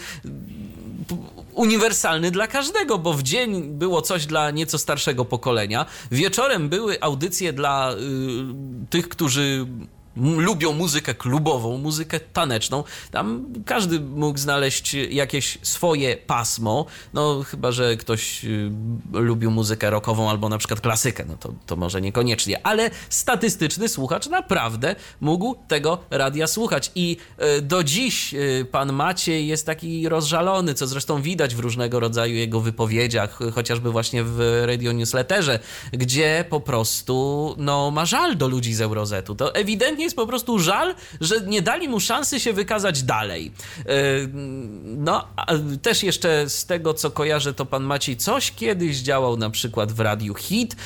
uniwersalny 1.55 2.31
dla 2.31 2.47
każdego, 2.47 2.99
bo 2.99 3.13
w 3.13 3.23
dzień 3.23 3.63
było 3.63 4.03
coś 4.03 4.27
dla 4.27 4.51
nieco 4.51 4.79
starszego 4.79 5.25
pokolenia, 5.25 5.87
wieczorem 6.11 6.69
były 6.69 7.01
audycje 7.01 7.53
dla 7.53 7.95
tych, 8.91 9.09
którzy 9.09 9.67
lubią 10.17 10.73
muzykę 10.73 11.15
klubową, 11.15 11.79
muzykę 11.79 12.21
taneczną. 12.21 12.85
Tam 13.11 13.47
każdy 13.67 14.01
mógł 14.01 14.39
znaleźć 14.39 14.95
jakieś 14.95 15.59
swoje 15.63 16.17
pasmo, 16.17 16.87
no 17.15 17.43
chyba, 17.43 17.73
że 17.73 17.97
ktoś 17.97 18.45
y, 18.45 18.71
lubił 19.13 19.51
muzykę 19.51 19.91
rockową 19.91 20.31
albo 20.31 20.49
na 20.49 20.59
przykład 20.59 20.81
klasykę, 20.81 21.25
no 21.29 21.37
to, 21.37 21.55
to 21.67 21.77
może 21.77 22.01
niekoniecznie, 22.01 22.67
ale 22.67 22.91
statystyczny 23.09 23.89
słuchacz 23.89 24.29
naprawdę 24.29 24.97
mógł 25.21 25.57
tego 25.69 25.99
radia 26.11 26.47
słuchać 26.47 26.93
i 26.95 27.17
y, 27.59 27.63
do 27.63 27.85
dziś 27.85 28.35
y, 28.35 28.67
pan 28.71 28.93
Maciej 28.93 29.47
jest 29.47 29.67
taki 29.67 30.09
rozżalony, 30.09 30.75
co 30.75 30.87
zresztą 30.87 31.23
widać 31.23 31.55
w 31.55 31.59
różnego 31.59 32.01
rodzaju 32.01 32.35
jego 32.35 32.61
wypowiedziach, 32.61 33.39
chociażby 33.55 33.91
właśnie 33.91 34.25
w 34.25 34.63
Radio 34.67 34.93
Newsletterze, 34.93 35.59
gdzie 35.93 36.45
po 36.51 36.61
prostu 36.61 37.55
no, 37.59 37.91
ma 37.91 38.07
żal 38.07 38.37
do 38.37 38.49
ludzi 38.49 38.75
z 38.75 38.81
Eurozetu. 38.81 39.35
To 39.35 39.55
ewidentnie 39.55 40.00
jest 40.05 40.17
po 40.17 40.27
prostu 40.27 40.59
żal, 40.59 40.95
że 41.21 41.41
nie 41.41 41.63
dali 41.63 41.89
mu 41.89 42.01
szansy 42.01 42.41
się 42.41 42.53
wykazać 42.53 43.03
dalej. 43.03 43.53
Y, 43.81 44.29
No, 44.85 45.25
też 45.83 46.03
jeszcze 46.03 46.51
z 46.51 46.67
tego, 46.67 46.95
co 46.95 47.11
kojarzę, 47.11 47.55
to 47.55 47.67
pan 47.67 47.83
Maciej 47.83 48.17
coś 48.17 48.53
kiedyś 48.53 48.97
działał 48.97 49.37
na 49.37 49.51
przykład 49.51 49.93
w 49.93 50.01
Radiu 50.01 50.35
Hit, 50.35 50.77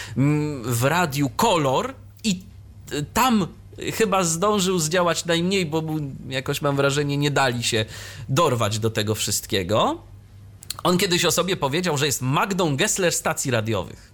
w 0.65 0.85
Radiu 0.85 1.31
Kolor 1.37 1.95
i 2.25 2.43
y, 2.93 3.05
tam 3.15 3.47
chyba 3.95 4.25
zdążył 4.25 4.79
zdziałać 4.79 5.25
najmniej, 5.25 5.67
bo 5.67 5.83
jakoś 6.29 6.63
mam 6.63 6.77
wrażenie 6.77 7.17
nie 7.17 7.31
dali 7.31 7.63
się 7.63 7.85
dorwać 8.29 8.79
do 8.79 8.91
tego 8.91 9.15
wszystkiego. 9.15 9.99
On 10.83 10.99
kiedyś 10.99 11.25
o 11.25 11.31
sobie 11.31 11.57
powiedział, 11.57 11.99
że 11.99 12.07
jest 12.07 12.23
Magdą 12.23 12.77
Gessler 12.77 13.13
stacji 13.13 13.51
radiowych. 13.51 14.14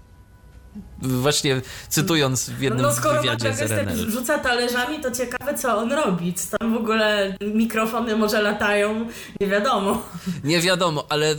Właśnie 1.02 1.60
cytując 1.88 2.50
w 2.50 2.60
jednym 2.60 2.82
No 2.82 2.92
skoro 2.92 3.20
wywiadzie 3.22 3.54
z 3.54 3.60
Maciek 3.60 3.78
RNL. 3.78 4.10
rzuca 4.10 4.38
talerzami, 4.38 5.00
to 5.00 5.10
ciekawe 5.10 5.54
co 5.54 5.78
on 5.78 5.92
robi. 5.92 6.34
Co 6.34 6.58
tam 6.58 6.72
w 6.74 6.76
ogóle 6.76 7.36
mikrofony 7.54 8.16
może 8.16 8.42
latają, 8.42 9.06
nie 9.40 9.46
wiadomo. 9.46 10.02
Nie 10.44 10.60
wiadomo, 10.60 11.06
ale 11.08 11.32
y, 11.32 11.36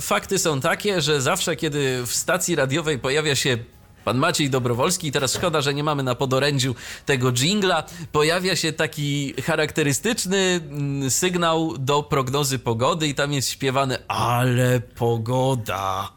fakty 0.00 0.38
są 0.38 0.60
takie, 0.60 1.00
że 1.00 1.20
zawsze 1.20 1.56
kiedy 1.56 2.02
w 2.06 2.14
stacji 2.14 2.54
radiowej 2.56 2.98
pojawia 2.98 3.34
się 3.36 3.58
pan 4.06 4.18
Maciej 4.18 4.50
Dobrowolski, 4.50 5.08
i 5.08 5.12
teraz 5.12 5.34
szkoda, 5.34 5.60
że 5.60 5.74
nie 5.74 5.84
mamy 5.84 6.02
na 6.02 6.14
podorędziu 6.14 6.74
tego 7.06 7.32
jingla, 7.32 7.84
pojawia 8.12 8.56
się 8.56 8.72
taki 8.72 9.34
charakterystyczny 9.42 10.36
mm, 10.38 11.10
sygnał 11.10 11.78
do 11.78 12.02
prognozy 12.02 12.58
pogody 12.58 13.08
i 13.08 13.14
tam 13.14 13.32
jest 13.32 13.50
śpiewane 13.50 13.98
ale 14.08 14.80
pogoda. 14.80 16.12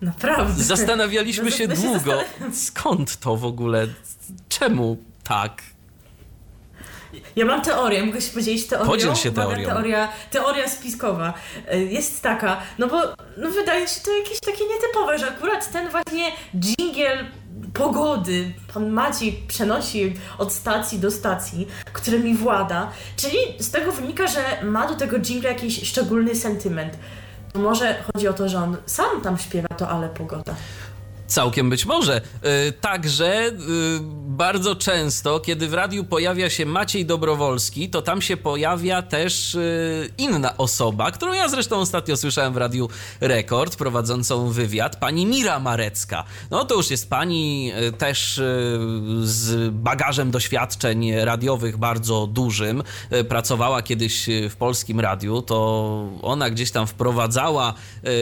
Naprawdę. 0.00 0.64
Zastanawialiśmy 0.64 1.44
No, 1.44 1.50
się 1.50 1.68
długo, 1.68 2.20
skąd 2.52 3.16
to 3.16 3.36
w 3.36 3.44
ogóle, 3.44 3.86
czemu 4.48 4.96
tak? 5.24 5.62
Ja 7.36 7.44
mam 7.44 7.62
teorię, 7.62 8.04
mogę 8.04 8.20
się 8.20 8.32
podzielić 8.32 8.66
teorią? 8.66 8.86
Podziel 8.86 9.14
się 9.14 9.30
Uwaga, 9.30 9.48
teorią. 9.48 9.68
Teoria, 9.68 10.08
teoria 10.30 10.68
spiskowa 10.68 11.34
Y, 11.72 11.84
jest 11.84 12.22
taka, 12.22 12.60
no 12.78 12.86
bo 12.86 13.02
no 13.36 13.50
wydaje 13.50 13.88
się 13.88 14.00
to 14.00 14.18
jakieś 14.18 14.40
takie 14.40 14.64
nietypowe, 14.74 15.18
że 15.18 15.28
akurat 15.28 15.72
ten 15.72 15.88
właśnie 15.88 16.32
dżingiel 16.58 17.24
pogody 17.74 18.52
pan 18.74 18.90
Maciej 18.90 19.44
przenosi 19.48 20.14
od 20.38 20.52
stacji 20.52 20.98
do 20.98 21.10
stacji, 21.10 21.68
którymi 21.92 22.34
włada, 22.34 22.90
czyli 23.16 23.38
z 23.58 23.70
tego 23.70 23.92
wynika, 23.92 24.26
że 24.26 24.40
ma 24.62 24.88
do 24.88 24.94
tego 24.94 25.18
dżingla 25.18 25.50
jakiś 25.50 25.88
szczególny 25.88 26.34
sentyment. 26.34 26.98
Może 27.54 28.02
chodzi 28.12 28.28
o 28.28 28.32
to, 28.32 28.48
że 28.48 28.58
on 28.58 28.76
sam 28.86 29.20
tam 29.22 29.38
śpiewa 29.38 29.68
to 29.68 29.88
ale 29.88 30.08
pogoda. 30.08 30.54
Całkiem 31.26 31.70
być 31.70 31.86
może. 31.86 32.20
Y, 32.68 32.72
Także 32.72 33.48
y, 33.48 33.54
bardzo 34.26 34.76
często, 34.76 35.40
kiedy 35.40 35.68
w 35.68 35.74
radiu 35.74 36.04
pojawia 36.04 36.50
się 36.50 36.66
Maciej 36.66 37.06
Dobrowolski, 37.06 37.90
to 37.90 38.02
tam 38.02 38.22
się 38.22 38.36
pojawia 38.36 39.02
też 39.02 39.54
y, 39.54 40.10
inna 40.18 40.56
osoba, 40.56 41.10
którą 41.10 41.32
ja 41.32 41.48
zresztą 41.48 41.76
ostatnio 41.76 42.16
słyszałem 42.16 42.52
w 42.52 42.56
Radiu 42.56 42.88
Rekord, 43.20 43.76
prowadzącą 43.76 44.50
wywiad, 44.50 44.96
pani 44.96 45.26
Mira 45.26 45.60
Marecka. 45.60 46.24
No 46.50 46.64
to 46.64 46.74
już 46.74 46.90
jest 46.90 47.10
pani 47.10 47.72
też 47.98 48.40
z 49.22 49.74
bagażem 49.74 50.30
doświadczeń 50.30 51.12
radiowych 51.14 51.76
bardzo 51.76 52.26
dużym. 52.26 52.82
Pracowała 53.28 53.82
kiedyś 53.82 54.26
w 54.50 54.56
polskim 54.56 55.00
radiu, 55.00 55.42
to 55.42 56.08
ona 56.22 56.50
gdzieś 56.50 56.70
tam 56.70 56.86
wprowadzała 56.86 57.74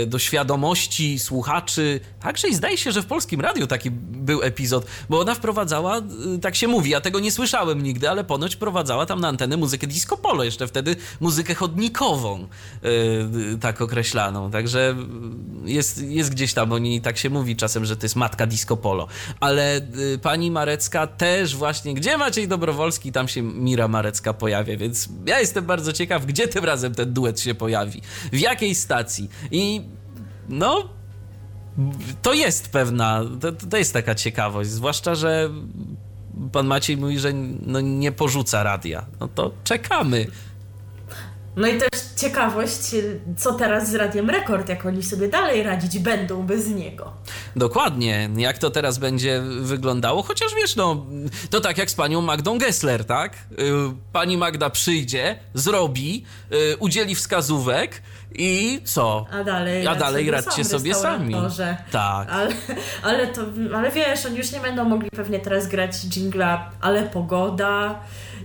do 0.07 0.19
świadomości 0.19 1.19
słuchaczy, 1.19 2.01
także 2.21 2.49
i 2.49 2.55
zdaje 2.55 2.79
się, 2.79 2.91
że 2.93 3.03
w 3.03 3.07
polskim 3.07 3.40
radiu 3.40 3.66
taki 3.66 3.90
był 3.90 4.43
epizod, 4.43 4.86
bo 5.09 5.20
ona 5.20 5.34
wprowadzała, 5.34 5.99
y, 5.99 6.38
tak 6.38 6.57
się 6.57 6.68
mówi, 6.68 6.90
ja 6.90 7.01
tego 7.01 7.20
nie 7.20 7.32
słyszałem 7.32 7.82
nigdy, 7.82 8.11
ale 8.11 8.24
ponoć 8.24 8.55
wprowadzała 8.55 9.07
tam 9.07 9.20
na 9.20 9.28
antenę 9.28 9.57
muzykę 9.57 9.86
disco 9.86 10.16
polo, 10.16 10.45
jeszcze 10.45 10.66
wtedy 10.66 10.97
muzykę 11.20 11.55
chodnikową, 11.55 12.49
y, 12.84 12.88
y, 13.55 13.59
tak 13.59 13.80
określaną. 13.80 14.51
Także 14.51 14.95
y, 15.66 15.70
jest, 15.70 16.03
jest 16.03 16.30
gdzieś 16.30 16.55
tam, 16.55 16.72
oni 16.72 17.01
tak 17.01 17.18
się 17.18 17.30
mówi 17.30 17.57
czasem, 17.57 17.84
że 17.84 17.97
to 17.97 18.05
jest 18.05 18.16
matka 18.16 18.47
disco 18.47 18.76
polo. 18.76 19.07
Ale 19.40 19.76
y, 19.76 20.18
pani 20.22 20.51
Marecka 20.51 21.07
też 21.07 21.57
właśnie, 21.57 21.95
gdzie 21.95 22.18
Maciej 22.18 22.49
Dobrowolski, 22.49 23.12
tam 23.12 23.28
się 23.28 23.43
Mira 23.43 23.88
Marecka 23.88 24.32
pojawia, 24.32 24.76
więc 24.76 25.09
ja 25.26 25.40
jestem 25.40 25.64
bardzo 25.64 25.93
ciekaw, 25.93 26.26
gdzie 26.26 26.49
tym 26.49 26.64
razem 26.64 26.95
ten 26.95 27.12
duet 27.12 27.40
się 27.40 27.55
pojawi, 27.55 28.03
w 28.32 28.38
jakiej 28.38 28.74
stacji. 28.74 29.28
I 29.51 29.82
no, 30.49 30.88
to 32.23 32.33
jest 32.33 32.73
pewna, 32.73 33.25
to, 33.41 33.53
to 33.53 33.77
jest 33.77 33.93
taka 33.93 34.14
ciekawość, 34.14 34.70
zwłaszcza, 34.70 35.14
że 35.14 35.51
pan 36.53 36.66
Maciej 36.66 36.97
mówi, 36.97 37.18
że 37.18 37.33
no, 37.66 37.81
nie 37.81 38.12
porzuca 38.12 38.62
radia. 38.62 39.07
No 39.20 39.29
to 39.29 39.53
czekamy. 39.64 40.27
No 41.57 41.68
i 41.68 41.79
też 41.79 42.01
ciekawość, 42.16 42.81
co 43.37 43.55
teraz 43.55 43.91
z 43.91 43.95
Radiem 43.95 44.31
Rekord, 44.31 44.68
jak 44.68 44.87
oni 44.87 45.03
sobie 45.03 45.29
dalej 45.29 45.62
radzić 45.62 45.99
będą 45.99 46.47
bez 46.47 46.68
niego. 46.68 47.12
Dokładnie, 47.57 48.31
jak 48.37 48.59
to 48.59 48.70
teraz 48.70 48.99
będzie 48.99 49.43
wyglądało, 49.61 50.23
chociaż 50.23 50.55
wiesz, 50.55 50.77
no, 50.77 51.07
to 51.51 51.61
tak 51.61 51.79
jak 51.79 51.91
z 51.91 51.95
panią 51.95 52.20
Magdą 52.20 52.59
Gessler, 52.59 53.05
tak? 53.05 53.33
Y, 53.35 53.73
pani 54.12 54.37
Magda 54.37 54.70
przyjdzie, 54.70 55.39
zrobi, 55.55 56.25
y, 56.53 56.77
udzieli 56.77 57.14
wskazówek 57.14 58.03
i 58.35 58.80
co? 58.85 59.26
A 59.33 59.45
dalej, 59.45 59.87
A 59.87 59.95
dalej 59.95 60.30
radźcie 60.30 60.64
sobie 60.64 60.95
sami. 60.95 61.35
Tak. 61.93 62.28
Ale, 62.30 62.49
ale, 63.03 63.26
to, 63.26 63.43
ale 63.74 63.91
wiesz, 63.91 64.26
oni 64.26 64.37
już 64.37 64.53
nie 64.53 64.61
będą 64.61 64.85
mogli 64.85 65.11
pewnie 65.11 65.41
teraz 65.41 65.68
grać 65.68 65.93
jingla, 66.16 66.70
ale 66.80 67.03
pogoda 67.03 68.01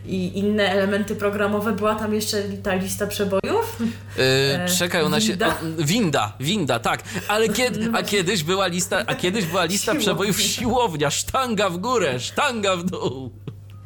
i 0.05 0.39
inne 0.39 0.63
elementy 0.71 1.15
programowe. 1.15 1.71
Była 1.71 1.95
tam 1.95 2.13
jeszcze 2.13 2.43
ta 2.43 2.75
lista 2.75 3.07
przebojów? 3.07 3.77
Yy, 4.17 4.23
czekaj, 4.79 5.03
ona 5.03 5.21
się. 5.21 5.27
winda? 5.27 5.47
O, 5.47 5.83
winda, 5.83 6.33
winda, 6.39 6.79
tak. 6.79 7.03
Ale 7.27 7.49
kiedy, 7.49 7.89
a 7.97 8.03
kiedyś 8.03 8.43
była 8.43 8.67
lista, 8.67 9.03
a 9.07 9.15
kiedyś 9.15 9.45
była 9.45 9.65
lista 9.65 9.91
Siłownia. 9.91 10.01
przebojów 10.01 10.41
siłownia, 10.41 11.09
sztanga 11.11 11.69
w 11.69 11.77
górę, 11.77 12.19
sztanga 12.19 12.75
w 12.75 12.83
dół. 12.83 13.31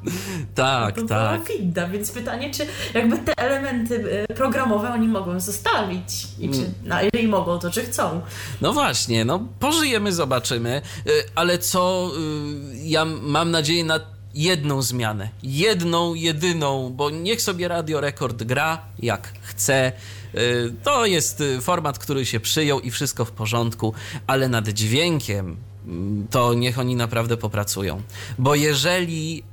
Tak, 0.56 0.96
To 0.96 1.06
tak. 1.06 1.42
winda, 1.48 1.88
więc 1.88 2.12
pytanie, 2.12 2.52
czy 2.54 2.66
jakby 2.94 3.18
te 3.18 3.34
elementy 3.38 4.26
e, 4.30 4.34
programowe 4.34 4.94
oni 4.94 5.08
mogą 5.08 5.40
zostawić 5.40 6.28
i 6.40 6.50
czy, 6.50 6.58
Mm. 6.58 6.74
na 6.84 7.02
jeżeli 7.02 7.28
mogą, 7.28 7.60
to 7.60 7.72
czy 7.72 7.82
chcą. 7.84 8.22
No 8.62 8.74
właśnie, 8.74 9.26
no 9.26 9.48
pożyjemy, 9.60 10.14
zobaczymy. 10.14 10.82
Y, 11.08 11.12
Ale 11.36 11.58
co 11.58 12.12
y, 12.74 12.78
ja 12.84 13.06
mam 13.06 13.52
nadzieję 13.52 13.84
na 13.84 14.00
jedną 14.34 14.82
zmianę. 14.82 15.30
Jedną, 15.44 16.14
jedyną, 16.14 16.90
bo 16.90 17.10
niech 17.10 17.42
sobie 17.42 17.68
Radio 17.68 18.02
Rekord 18.02 18.44
gra 18.44 18.82
jak 19.00 19.34
chce. 19.42 19.92
Y, 20.36 20.74
To 20.84 21.06
jest 21.06 21.42
y, 21.42 21.62
format, 21.62 22.00
który 22.00 22.26
się 22.26 22.40
przyjął 22.40 22.80
i 22.80 22.92
wszystko 22.92 23.26
w 23.26 23.32
porządku, 23.32 23.94
ale 24.28 24.48
nad 24.48 24.68
dźwiękiem 24.70 25.58
to 26.30 26.54
niech 26.54 26.80
oni 26.80 26.96
naprawdę 26.96 27.38
popracują. 27.38 28.02
Bo 28.38 28.56
jeżeli 28.56 29.44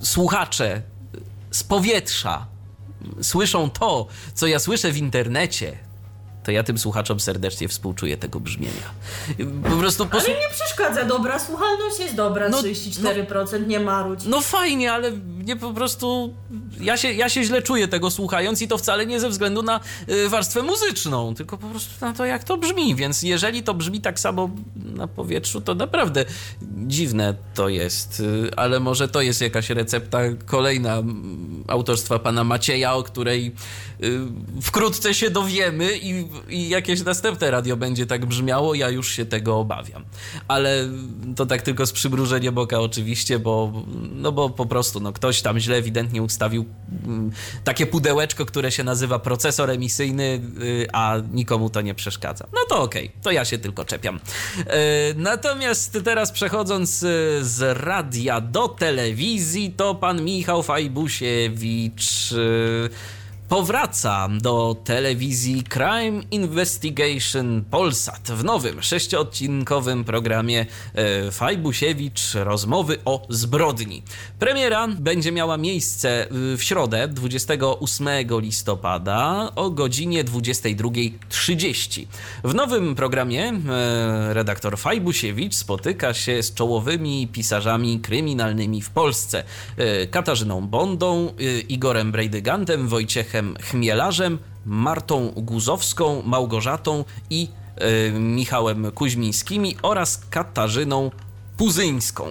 y, 0.00 0.04
słuchacze 0.06 0.82
z 1.50 1.62
powietrza 1.62 2.46
słyszą 3.22 3.70
to, 3.70 4.06
co 4.34 4.46
ja 4.46 4.58
słyszę 4.58 4.92
w 4.92 4.96
internecie, 4.96 5.78
to 6.44 6.50
ja 6.50 6.62
tym 6.62 6.78
słuchaczom 6.78 7.20
serdecznie 7.20 7.68
współczuję 7.68 8.16
tego 8.16 8.40
brzmienia. 8.40 8.90
Po 9.70 9.76
prostu 9.76 10.06
Ale 10.10 10.20
posłu- 10.22 10.28
im 10.30 10.36
nie 10.40 10.48
przeszkadza, 10.54 11.04
dobra, 11.04 11.38
słuchalność 11.38 11.98
jest 12.00 12.14
dobra, 12.14 12.48
No, 12.48 12.58
34%, 12.62 13.66
nie 13.66 13.80
marudź. 13.80 14.20
No 14.26 14.40
fajnie, 14.40 14.92
ale 14.92 15.12
nie 15.44 15.56
po 15.56 15.72
prostu. 15.72 16.34
Ja 16.80 16.96
się, 16.96 17.12
ja 17.12 17.28
się 17.28 17.44
źle 17.44 17.62
czuję 17.62 17.88
tego 17.88 18.10
słuchając 18.10 18.62
i 18.62 18.68
to 18.68 18.78
wcale 18.78 19.06
nie 19.06 19.20
ze 19.20 19.28
względu 19.28 19.62
na 19.62 19.80
y, 20.08 20.28
warstwę 20.28 20.62
muzyczną, 20.62 21.34
tylko 21.34 21.58
po 21.58 21.66
prostu 21.68 22.06
na 22.06 22.12
to, 22.12 22.24
jak 22.24 22.44
to 22.44 22.56
brzmi. 22.56 22.94
Więc 22.94 23.22
jeżeli 23.22 23.62
to 23.62 23.74
brzmi 23.74 24.00
tak 24.00 24.20
samo 24.20 24.50
na 24.76 25.06
powietrzu, 25.06 25.60
to 25.60 25.74
naprawdę 25.74 26.24
dziwne 26.86 27.34
to 27.54 27.68
jest. 27.68 28.20
Y, 28.20 28.50
Ale 28.56 28.80
może 28.80 29.08
to 29.08 29.20
jest 29.22 29.40
jakaś 29.40 29.70
recepta 29.70 30.18
kolejna 30.46 30.94
mm, 30.94 31.64
autorstwa 31.68 32.18
pana 32.18 32.44
Macieja, 32.44 32.94
o 32.94 33.02
której 33.02 33.52
y, 34.02 34.18
wkrótce 34.62 35.14
się 35.14 35.30
dowiemy 35.30 35.96
i, 35.98 36.24
i 36.48 36.68
jakieś 36.68 37.04
następne 37.04 37.50
radio 37.50 37.76
będzie 37.76 38.06
tak 38.06 38.26
brzmiało. 38.26 38.74
Ja 38.74 38.88
już 38.88 39.08
się 39.08 39.26
tego 39.26 39.58
obawiam. 39.58 40.04
Ale 40.48 40.88
to 41.36 41.46
tak 41.46 41.62
tylko 41.62 41.86
z 41.86 41.92
przymrużeniem 41.92 42.58
oka 42.58 42.80
oczywiście, 42.80 43.38
bo, 43.38 43.72
no 44.12 44.32
bo 44.32 44.50
po 44.50 44.66
prostu 44.66 45.00
no, 45.00 45.12
ktoś 45.12 45.42
tam 45.42 45.58
źle 45.58 45.76
ewidentnie 45.76 46.22
ustawił 46.22 46.64
mm, 47.04 47.32
takie 47.64 47.86
pudełeczko, 47.86 48.46
które 48.46 48.72
się 48.72 48.84
nazywa 48.84 49.18
procesor 49.18 49.70
emisyjny, 49.70 50.40
y, 50.62 50.86
a 50.92 51.16
nikomu 51.32 51.70
to 51.70 51.80
nie 51.80 51.94
przeszkadza. 51.94 52.46
No 52.52 52.60
to 52.68 52.82
okej, 52.82 53.12
to 53.22 53.30
ja 53.30 53.44
się 53.44 53.58
tylko 53.58 53.84
czepiam. 53.84 54.20
E, 54.66 55.14
Natomiast 55.14 55.98
teraz 56.04 56.32
przechodząc 56.32 57.02
y, 57.02 57.38
z 57.42 57.78
radia 57.78 58.40
do 58.40 58.68
telewizji, 58.68 59.72
to 59.76 59.94
pan 59.94 60.24
Michał 60.24 60.62
Fajbusiewicz 60.62 62.32
y, 62.32 63.21
powraca 63.52 64.28
do 64.40 64.76
telewizji 64.84 65.64
Crime 65.64 66.22
Investigation 66.30 67.64
Polsat 67.70 68.30
w 68.30 68.44
nowym 68.44 68.82
sześciodcinkowym 68.82 70.04
programie 70.04 70.66
e, 70.94 71.30
Fajbusiewicz 71.30 72.34
rozmowy 72.34 72.98
o 73.04 73.26
zbrodni. 73.28 74.02
Premiera 74.38 74.88
będzie 74.88 75.32
miała 75.32 75.56
miejsce 75.56 76.26
y, 76.52 76.56
w 76.56 76.62
środę 76.62 77.08
28 77.08 78.08
listopada 78.40 79.50
o 79.56 79.70
godzinie 79.70 80.24
22.30. 80.24 82.06
W 82.44 82.54
nowym 82.54 82.94
programie 82.94 83.52
e, 83.68 84.34
redaktor 84.34 84.78
Fajbusiewicz 84.78 85.54
spotyka 85.54 86.14
się 86.14 86.42
z 86.42 86.54
czołowymi 86.54 87.28
pisarzami 87.32 88.00
kryminalnymi 88.00 88.82
w 88.82 88.90
Polsce. 88.90 89.44
E, 89.76 90.06
Katarzyną 90.06 90.60
Bondą, 90.66 91.28
e, 91.28 91.60
Igorem 91.60 92.12
Brejdygantem, 92.12 92.88
Wojciechem 92.88 93.41
Chmielarzem, 93.62 94.38
Martą 94.66 95.32
Guzowską, 95.36 96.22
Małgorzatą 96.22 97.04
i 97.30 97.48
e, 97.76 98.10
Michałem 98.12 98.92
Kuźmińskimi 98.92 99.76
oraz 99.82 100.26
Katarzyną 100.30 101.10
Puzyńską. 101.62 102.28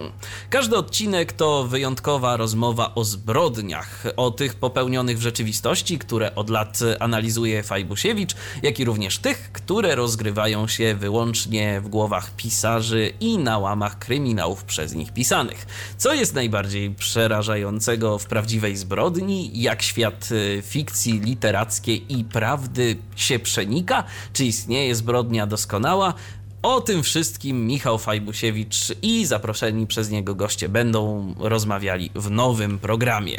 Każdy 0.50 0.76
odcinek 0.76 1.32
to 1.32 1.64
wyjątkowa 1.64 2.36
rozmowa 2.36 2.94
o 2.94 3.04
zbrodniach, 3.04 4.04
o 4.16 4.30
tych 4.30 4.54
popełnionych 4.54 5.18
w 5.18 5.22
rzeczywistości, 5.22 5.98
które 5.98 6.34
od 6.34 6.50
lat 6.50 6.78
analizuje 7.00 7.62
Fajbusiewicz, 7.62 8.34
jak 8.62 8.80
i 8.80 8.84
również 8.84 9.18
tych, 9.18 9.52
które 9.52 9.94
rozgrywają 9.94 10.68
się 10.68 10.94
wyłącznie 10.94 11.80
w 11.80 11.88
głowach 11.88 12.30
pisarzy 12.36 13.12
i 13.20 13.38
na 13.38 13.58
łamach 13.58 13.98
kryminałów 13.98 14.64
przez 14.64 14.94
nich 14.94 15.12
pisanych. 15.12 15.66
Co 15.96 16.14
jest 16.14 16.34
najbardziej 16.34 16.90
przerażającego 16.90 18.18
w 18.18 18.26
prawdziwej 18.26 18.76
zbrodni? 18.76 19.62
Jak 19.62 19.82
świat 19.82 20.28
y, 20.32 20.62
fikcji 20.66 21.20
literackiej 21.20 22.18
i 22.18 22.24
prawdy 22.24 22.96
się 23.16 23.38
przenika? 23.38 24.04
Czy 24.32 24.44
istnieje 24.44 24.94
zbrodnia 24.94 25.46
doskonała? 25.46 26.14
O 26.62 26.80
tym 26.80 27.02
wszystkim 27.02 27.66
Michał 27.66 27.98
Fajbusiewicz 27.98 28.76
i 29.02 29.26
zaproszeni 29.26 29.86
przez 29.86 30.10
niego 30.10 30.34
goście 30.34 30.68
będą 30.68 31.34
rozmawiali 31.38 32.10
w 32.14 32.30
nowym 32.30 32.78
programie. 32.78 33.32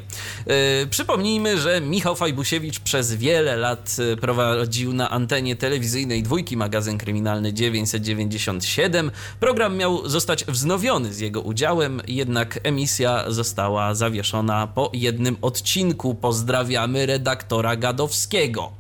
Yy, 0.47 0.53
przypomnijmy, 0.89 1.57
że 1.57 1.81
Michał 1.81 2.15
Fajbusiewicz 2.15 2.79
przez 2.79 3.13
wiele 3.13 3.55
lat 3.55 3.95
y, 4.13 4.17
prowadził 4.17 4.93
na 4.93 5.09
antenie 5.09 5.55
telewizyjnej 5.55 6.23
dwójki 6.23 6.57
magazyn 6.57 6.97
kryminalny 6.97 7.53
997. 7.53 9.11
Program 9.39 9.77
miał 9.77 10.09
zostać 10.09 10.45
wznowiony 10.45 11.13
z 11.13 11.19
jego 11.19 11.41
udziałem, 11.41 12.01
jednak 12.07 12.59
emisja 12.63 13.31
została 13.31 13.95
zawieszona 13.95 14.67
po 14.67 14.91
jednym 14.93 15.37
odcinku. 15.41 16.15
Pozdrawiamy 16.15 17.05
redaktora 17.05 17.75
Gadowskiego. 17.75 18.71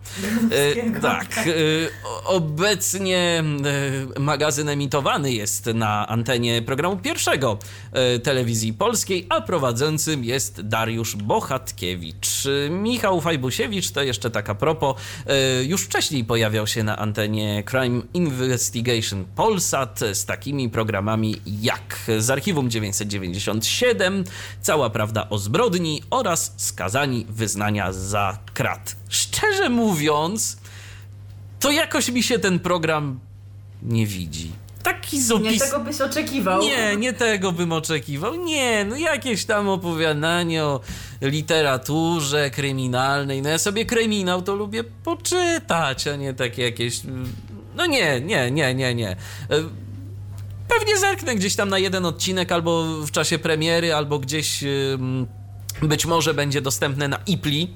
Yy, 0.51 0.99
tak. 1.01 1.45
yy, 1.45 1.89
obecnie 2.25 3.43
magazyn 4.33 4.69
emitowany 4.69 5.33
jest 5.33 5.65
na 5.65 6.07
antenie 6.07 6.61
programu 6.61 6.97
pierwszego 6.97 7.57
e, 7.91 8.19
telewizji 8.19 8.73
polskiej, 8.73 9.25
a 9.29 9.41
prowadzącym 9.41 10.23
jest 10.23 10.61
Dariusz 10.61 11.15
Bohatkiewicz. 11.15 12.45
E, 12.45 12.69
Michał 12.69 13.21
Fajbusiewicz 13.21 13.91
to 13.91 14.03
jeszcze 14.03 14.29
tak 14.29 14.49
a 14.49 14.55
propos, 14.55 14.95
e, 15.27 15.63
już 15.63 15.83
wcześniej 15.83 16.25
pojawiał 16.25 16.67
się 16.67 16.83
na 16.83 16.97
antenie 16.97 17.63
Crime 17.63 18.01
Investigation 18.13 19.25
Polsat 19.35 19.99
z 20.13 20.25
takimi 20.25 20.69
programami 20.69 21.35
jak 21.61 21.99
z 22.17 22.29
Archiwum 22.29 22.69
997, 22.69 24.23
Cała 24.61 24.89
Prawda 24.89 25.29
o 25.29 25.37
Zbrodni 25.37 26.03
oraz 26.09 26.53
Skazani 26.57 27.25
Wyznania 27.29 27.91
za 27.91 28.37
Krat. 28.53 28.95
Szczerze 29.09 29.69
mówiąc, 29.69 30.57
to 31.59 31.71
jakoś 31.71 32.09
mi 32.09 32.23
się 32.23 32.39
ten 32.39 32.59
program 32.59 33.19
nie 33.85 34.05
widzi. 34.07 34.51
Taki 34.83 35.17
Nie 35.17 35.23
zopis... 35.23 35.59
tego 35.59 35.79
byś 35.79 36.01
oczekiwał. 36.01 36.61
Nie, 36.61 36.95
nie 36.95 37.13
tego 37.13 37.51
bym 37.51 37.71
oczekiwał. 37.71 38.35
Nie, 38.35 38.85
no 38.85 38.95
jakieś 38.95 39.45
tam 39.45 39.69
opowiadanie 39.69 40.63
o 40.63 40.79
literaturze 41.21 42.49
kryminalnej. 42.49 43.41
No 43.41 43.49
ja 43.49 43.57
sobie 43.57 43.85
kryminał 43.85 44.41
to 44.41 44.55
lubię 44.55 44.83
poczytać, 44.83 46.07
a 46.07 46.15
nie 46.15 46.33
takie 46.33 46.63
jakieś... 46.63 47.01
No 47.75 47.85
nie, 47.85 48.21
nie, 48.21 48.51
nie, 48.51 48.73
nie, 48.75 48.95
nie. 48.95 49.09
E, 49.09 49.15
Pewnie 50.67 50.97
zerknę 50.97 51.35
gdzieś 51.35 51.55
tam 51.55 51.69
na 51.69 51.79
jeden 51.79 52.05
odcinek 52.05 52.51
albo 52.51 52.83
w 53.01 53.11
czasie 53.11 53.39
premiery, 53.39 53.93
albo 53.93 54.19
gdzieś... 54.19 54.63
ym, 54.63 55.27
Być 55.87 56.05
może 56.05 56.33
będzie 56.33 56.61
dostępne 56.61 57.07
na 57.07 57.17
Ipli, 57.27 57.73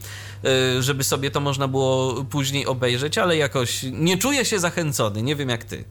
y, 0.77 0.83
żeby 0.83 1.03
sobie 1.03 1.31
to 1.31 1.39
można 1.39 1.67
było 1.67 2.23
później 2.23 2.65
obejrzeć, 2.65 3.17
ale 3.17 3.37
jakoś 3.37 3.85
nie 3.91 4.17
czuję 4.17 4.45
się 4.45 4.59
zachęcony. 4.59 5.23
Nie 5.23 5.35
wiem 5.35 5.49
jak 5.49 5.63
ty. 5.63 5.83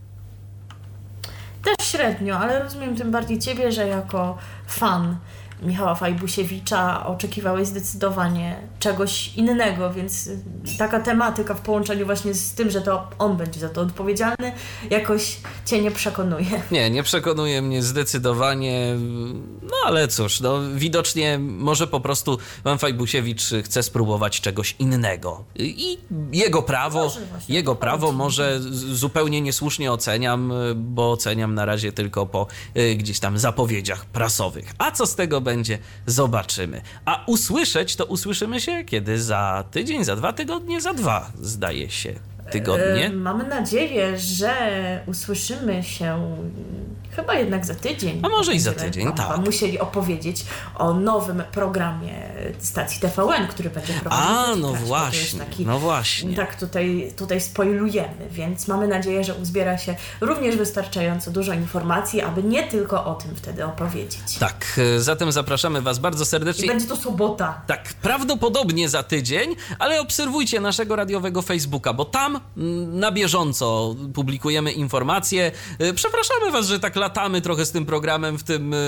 Też 1.62 1.86
średnio, 1.86 2.38
ale 2.38 2.62
rozumiem 2.62 2.96
tym 2.96 3.10
bardziej 3.10 3.38
ciebie, 3.38 3.72
że 3.72 3.88
jako 3.88 4.38
fan 4.66 5.16
Michała 5.62 5.94
Fajbusiewicza 5.94 7.06
oczekiwałeś 7.06 7.68
zdecydowanie 7.68 8.56
czegoś 8.78 9.34
innego, 9.34 9.92
więc 9.92 10.30
taka 10.78 11.00
tematyka 11.00 11.54
w 11.54 11.60
połączeniu 11.60 12.06
właśnie 12.06 12.34
z 12.34 12.54
tym, 12.54 12.70
że 12.70 12.80
to 12.80 13.08
on 13.18 13.36
będzie 13.36 13.60
za 13.60 13.68
to 13.68 13.80
odpowiedzialny, 13.80 14.52
jakoś 14.90 15.36
cię 15.66 15.82
nie 15.82 15.90
przekonuje. 15.90 16.46
Nie, 16.70 16.90
nie 16.90 17.02
przekonuje 17.02 17.62
mnie 17.62 17.82
zdecydowanie. 17.82 18.96
No 19.62 19.74
ale 19.86 20.08
cóż, 20.08 20.40
no, 20.40 20.60
widocznie 20.74 21.38
może 21.38 21.86
po 21.86 22.00
prostu 22.00 22.38
pan 22.64 22.78
Fajbusiewicz 22.78 23.42
chce 23.64 23.82
spróbować 23.82 24.40
czegoś 24.40 24.76
innego. 24.78 25.44
I 25.56 25.98
jego 26.32 26.62
prawo, 26.62 27.12
jego 27.48 27.74
prawo 27.74 28.12
może 28.12 28.60
zupełnie 28.92 29.40
niesłusznie 29.40 29.92
oceniam, 29.92 30.52
bo 30.76 31.12
oceniam 31.12 31.54
na 31.54 31.64
razie 31.64 31.92
tylko 31.92 32.26
po 32.26 32.46
y, 32.76 32.94
gdzieś 32.94 33.20
tam 33.20 33.38
zapowiedziach 33.38 34.04
prasowych. 34.04 34.74
A 34.78 34.90
co 34.90 35.06
z 35.06 35.14
tego 35.14 35.40
będzie, 35.46 35.78
zobaczymy. 36.06 36.80
A 37.04 37.24
usłyszeć 37.26 37.96
to 37.96 38.04
usłyszymy 38.04 38.60
się 38.60 38.84
kiedy? 38.84 39.22
Za 39.22 39.64
tydzień, 39.70 40.04
za 40.04 40.16
dwa 40.16 40.32
tygodnie, 40.32 40.80
za 40.80 40.92
dwa, 40.94 41.30
zdaje 41.40 41.90
się, 41.90 42.14
tygodnie. 42.50 43.06
E, 43.06 43.12
Mamy 43.12 43.48
nadzieję, 43.48 44.18
że 44.18 44.52
usłyszymy 45.06 45.82
się 45.82 46.36
chyba 47.16 47.34
jednak 47.34 47.66
za 47.66 47.74
tydzień. 47.74 48.20
A 48.22 48.28
może 48.28 48.54
i 48.54 48.60
za 48.60 48.72
tydzień, 48.72 49.12
tak. 49.12 49.38
musieli 49.38 49.78
opowiedzieć 49.78 50.44
o 50.74 50.94
nowym 50.94 51.42
programie 51.52 52.28
stacji 52.58 53.00
TVN, 53.00 53.48
który 53.48 53.70
będzie 53.70 53.92
prowadził. 53.92 54.26
A, 54.36 54.56
no 54.56 54.72
właśnie, 54.72 55.40
taki- 55.40 55.66
no 55.66 55.78
właśnie. 55.78 56.36
Tak, 56.36 56.60
tutaj, 56.60 57.12
tutaj 57.16 57.40
spoilujemy, 57.40 58.28
więc 58.30 58.68
mamy 58.68 58.88
nadzieję, 58.88 59.24
że 59.24 59.34
uzbiera 59.34 59.78
się 59.78 59.94
również 60.20 60.56
wystarczająco 60.56 61.30
dużo 61.30 61.52
informacji, 61.52 62.20
aby 62.22 62.42
nie 62.42 62.62
tylko 62.62 63.04
o 63.04 63.14
tym 63.14 63.36
wtedy 63.36 63.64
opowiedzieć. 63.64 64.38
Tak, 64.38 64.66
y, 64.78 65.02
zatem 65.02 65.32
zapraszamy 65.32 65.82
Was 65.82 65.98
bardzo 65.98 66.22
I 66.24 66.26
serdecznie. 66.26 66.68
będzie 66.68 66.86
to 66.86 66.96
sobota. 66.96 67.60
Tak, 67.66 67.94
prawdopodobnie 68.02 68.88
za 68.88 69.02
tydzień, 69.02 69.56
ale 69.78 70.00
obserwujcie 70.00 70.60
naszego 70.60 70.96
radiowego 70.96 71.42
Facebooka, 71.42 71.92
bo 71.92 72.04
tam 72.04 72.40
mm, 72.56 72.98
na 73.00 73.12
bieżąco 73.12 73.94
publikujemy 74.14 74.72
informacje. 74.72 75.52
Y, 75.80 75.94
Przepraszamy 75.94 76.50
Was, 76.50 76.66
że 76.66 76.80
tak 76.80 76.96
latamy 77.06 77.40
trochę 77.40 77.66
z 77.66 77.70
tym 77.70 77.86
programem 77.86 78.38
w 78.38 78.42
tym 78.42 78.74
y, 78.74 78.78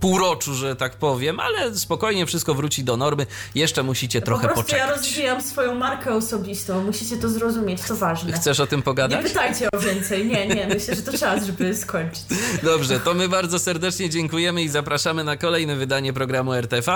półroczu, 0.00 0.54
że 0.54 0.76
tak 0.76 0.96
powiem, 0.96 1.40
ale 1.40 1.74
spokojnie 1.78 2.26
wszystko 2.26 2.54
wróci 2.54 2.84
do 2.84 2.96
normy. 2.96 3.26
Jeszcze 3.54 3.82
musicie 3.82 4.22
trochę 4.22 4.42
po 4.48 4.48
ja 4.48 4.54
poczekać. 4.62 4.90
rozwijam 4.90 5.42
swoją 5.42 5.74
markę 5.74 6.14
osobistą, 6.14 6.84
musicie 6.84 7.16
to 7.16 7.28
zrozumieć, 7.28 7.82
to 7.82 7.96
ważne. 7.96 8.32
Chcesz 8.32 8.60
o 8.60 8.66
tym 8.66 8.78
Nie 8.78 8.82
pogadać? 8.84 9.22
pytajcie 9.26 9.68
o 9.72 9.78
więcej, 9.78 10.26
nie, 10.26 10.46
nie, 10.46 10.66
myślę, 10.66 10.94
że 10.94 11.02
to 11.02 11.18
czas, 11.18 11.46
żeby 11.46 11.74
skończyć. 11.76 12.22
Dobrze, 12.62 13.00
to 13.00 13.14
my 13.14 13.28
bardzo 13.28 13.58
serdecznie 13.58 14.10
dziękujemy 14.10 14.62
i 14.62 14.68
zapraszamy 14.68 15.24
na 15.24 15.36
kolejne 15.36 15.76
wydanie 15.76 16.12
programu 16.12 16.54
RTV. 16.54 16.92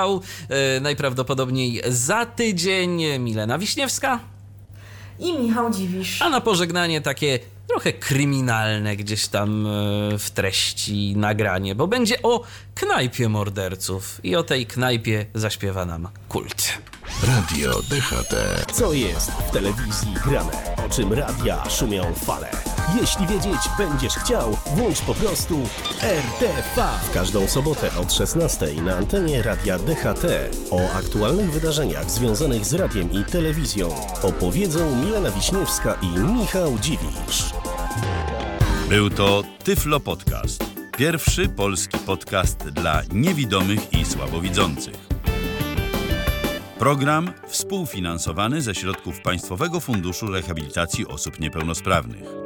Y, 0.76 0.80
Najprawdopodobniej 0.80 1.82
za 1.88 2.26
tydzień 2.26 3.02
Milena 3.18 3.58
Wiśniewska. 3.58 4.18
I 5.18 5.38
Michał 5.38 5.70
Dziwisz. 5.70 6.22
A 6.22 6.28
na 6.30 6.40
pożegnanie 6.40 7.00
takie 7.00 7.38
trochę 7.66 7.92
kryminalne 7.92 8.96
gdzieś 8.96 9.28
tam 9.28 9.66
e, 9.66 9.70
w 10.18 10.30
treści 10.30 11.16
nagranie, 11.16 11.74
bo 11.74 11.86
będzie 11.86 12.22
o 12.22 12.42
knajpie 12.74 13.28
morderców 13.28 14.20
i 14.24 14.36
o 14.36 14.42
tej 14.42 14.66
knajpie 14.66 15.26
zaśpiewa 15.34 15.84
nam 15.84 16.08
kult. 16.28 16.72
Radio 17.26 17.82
DHT. 17.82 18.34
Co 18.72 18.92
jest 18.92 19.30
w 19.30 19.50
telewizji 19.50 20.14
grane? 20.24 20.52
O 20.86 20.88
czym 20.88 21.12
radia 21.12 21.70
szumią 21.70 22.14
fale? 22.14 22.75
Jeśli 22.94 23.26
wiedzieć 23.26 23.60
będziesz 23.78 24.14
chciał, 24.14 24.56
włącz 24.66 25.00
po 25.00 25.14
prostu 25.14 25.58
RTV. 26.02 26.88
W 27.10 27.14
każdą 27.14 27.48
sobotę 27.48 27.90
od 28.00 28.12
16 28.12 28.66
na 28.82 28.96
antenie 28.96 29.42
radia 29.42 29.78
DHT 29.78 30.26
o 30.70 30.92
aktualnych 30.92 31.52
wydarzeniach 31.52 32.10
związanych 32.10 32.64
z 32.64 32.74
radiem 32.74 33.12
i 33.12 33.24
telewizją 33.24 33.88
opowiedzą 34.22 34.96
Milena 34.96 35.30
Wiśniewska 35.30 35.94
i 36.02 36.18
Michał 36.18 36.78
Dziwisz. 36.78 37.52
Był 38.88 39.10
to 39.10 39.42
Tyflo 39.64 40.00
Podcast. 40.00 40.64
Pierwszy 40.96 41.48
polski 41.48 41.98
podcast 41.98 42.58
dla 42.58 43.02
niewidomych 43.12 43.92
i 43.92 44.04
słabowidzących. 44.04 45.06
Program 46.78 47.32
współfinansowany 47.46 48.62
ze 48.62 48.74
środków 48.74 49.20
Państwowego 49.20 49.80
Funduszu 49.80 50.26
Rehabilitacji 50.26 51.06
Osób 51.06 51.40
Niepełnosprawnych. 51.40 52.45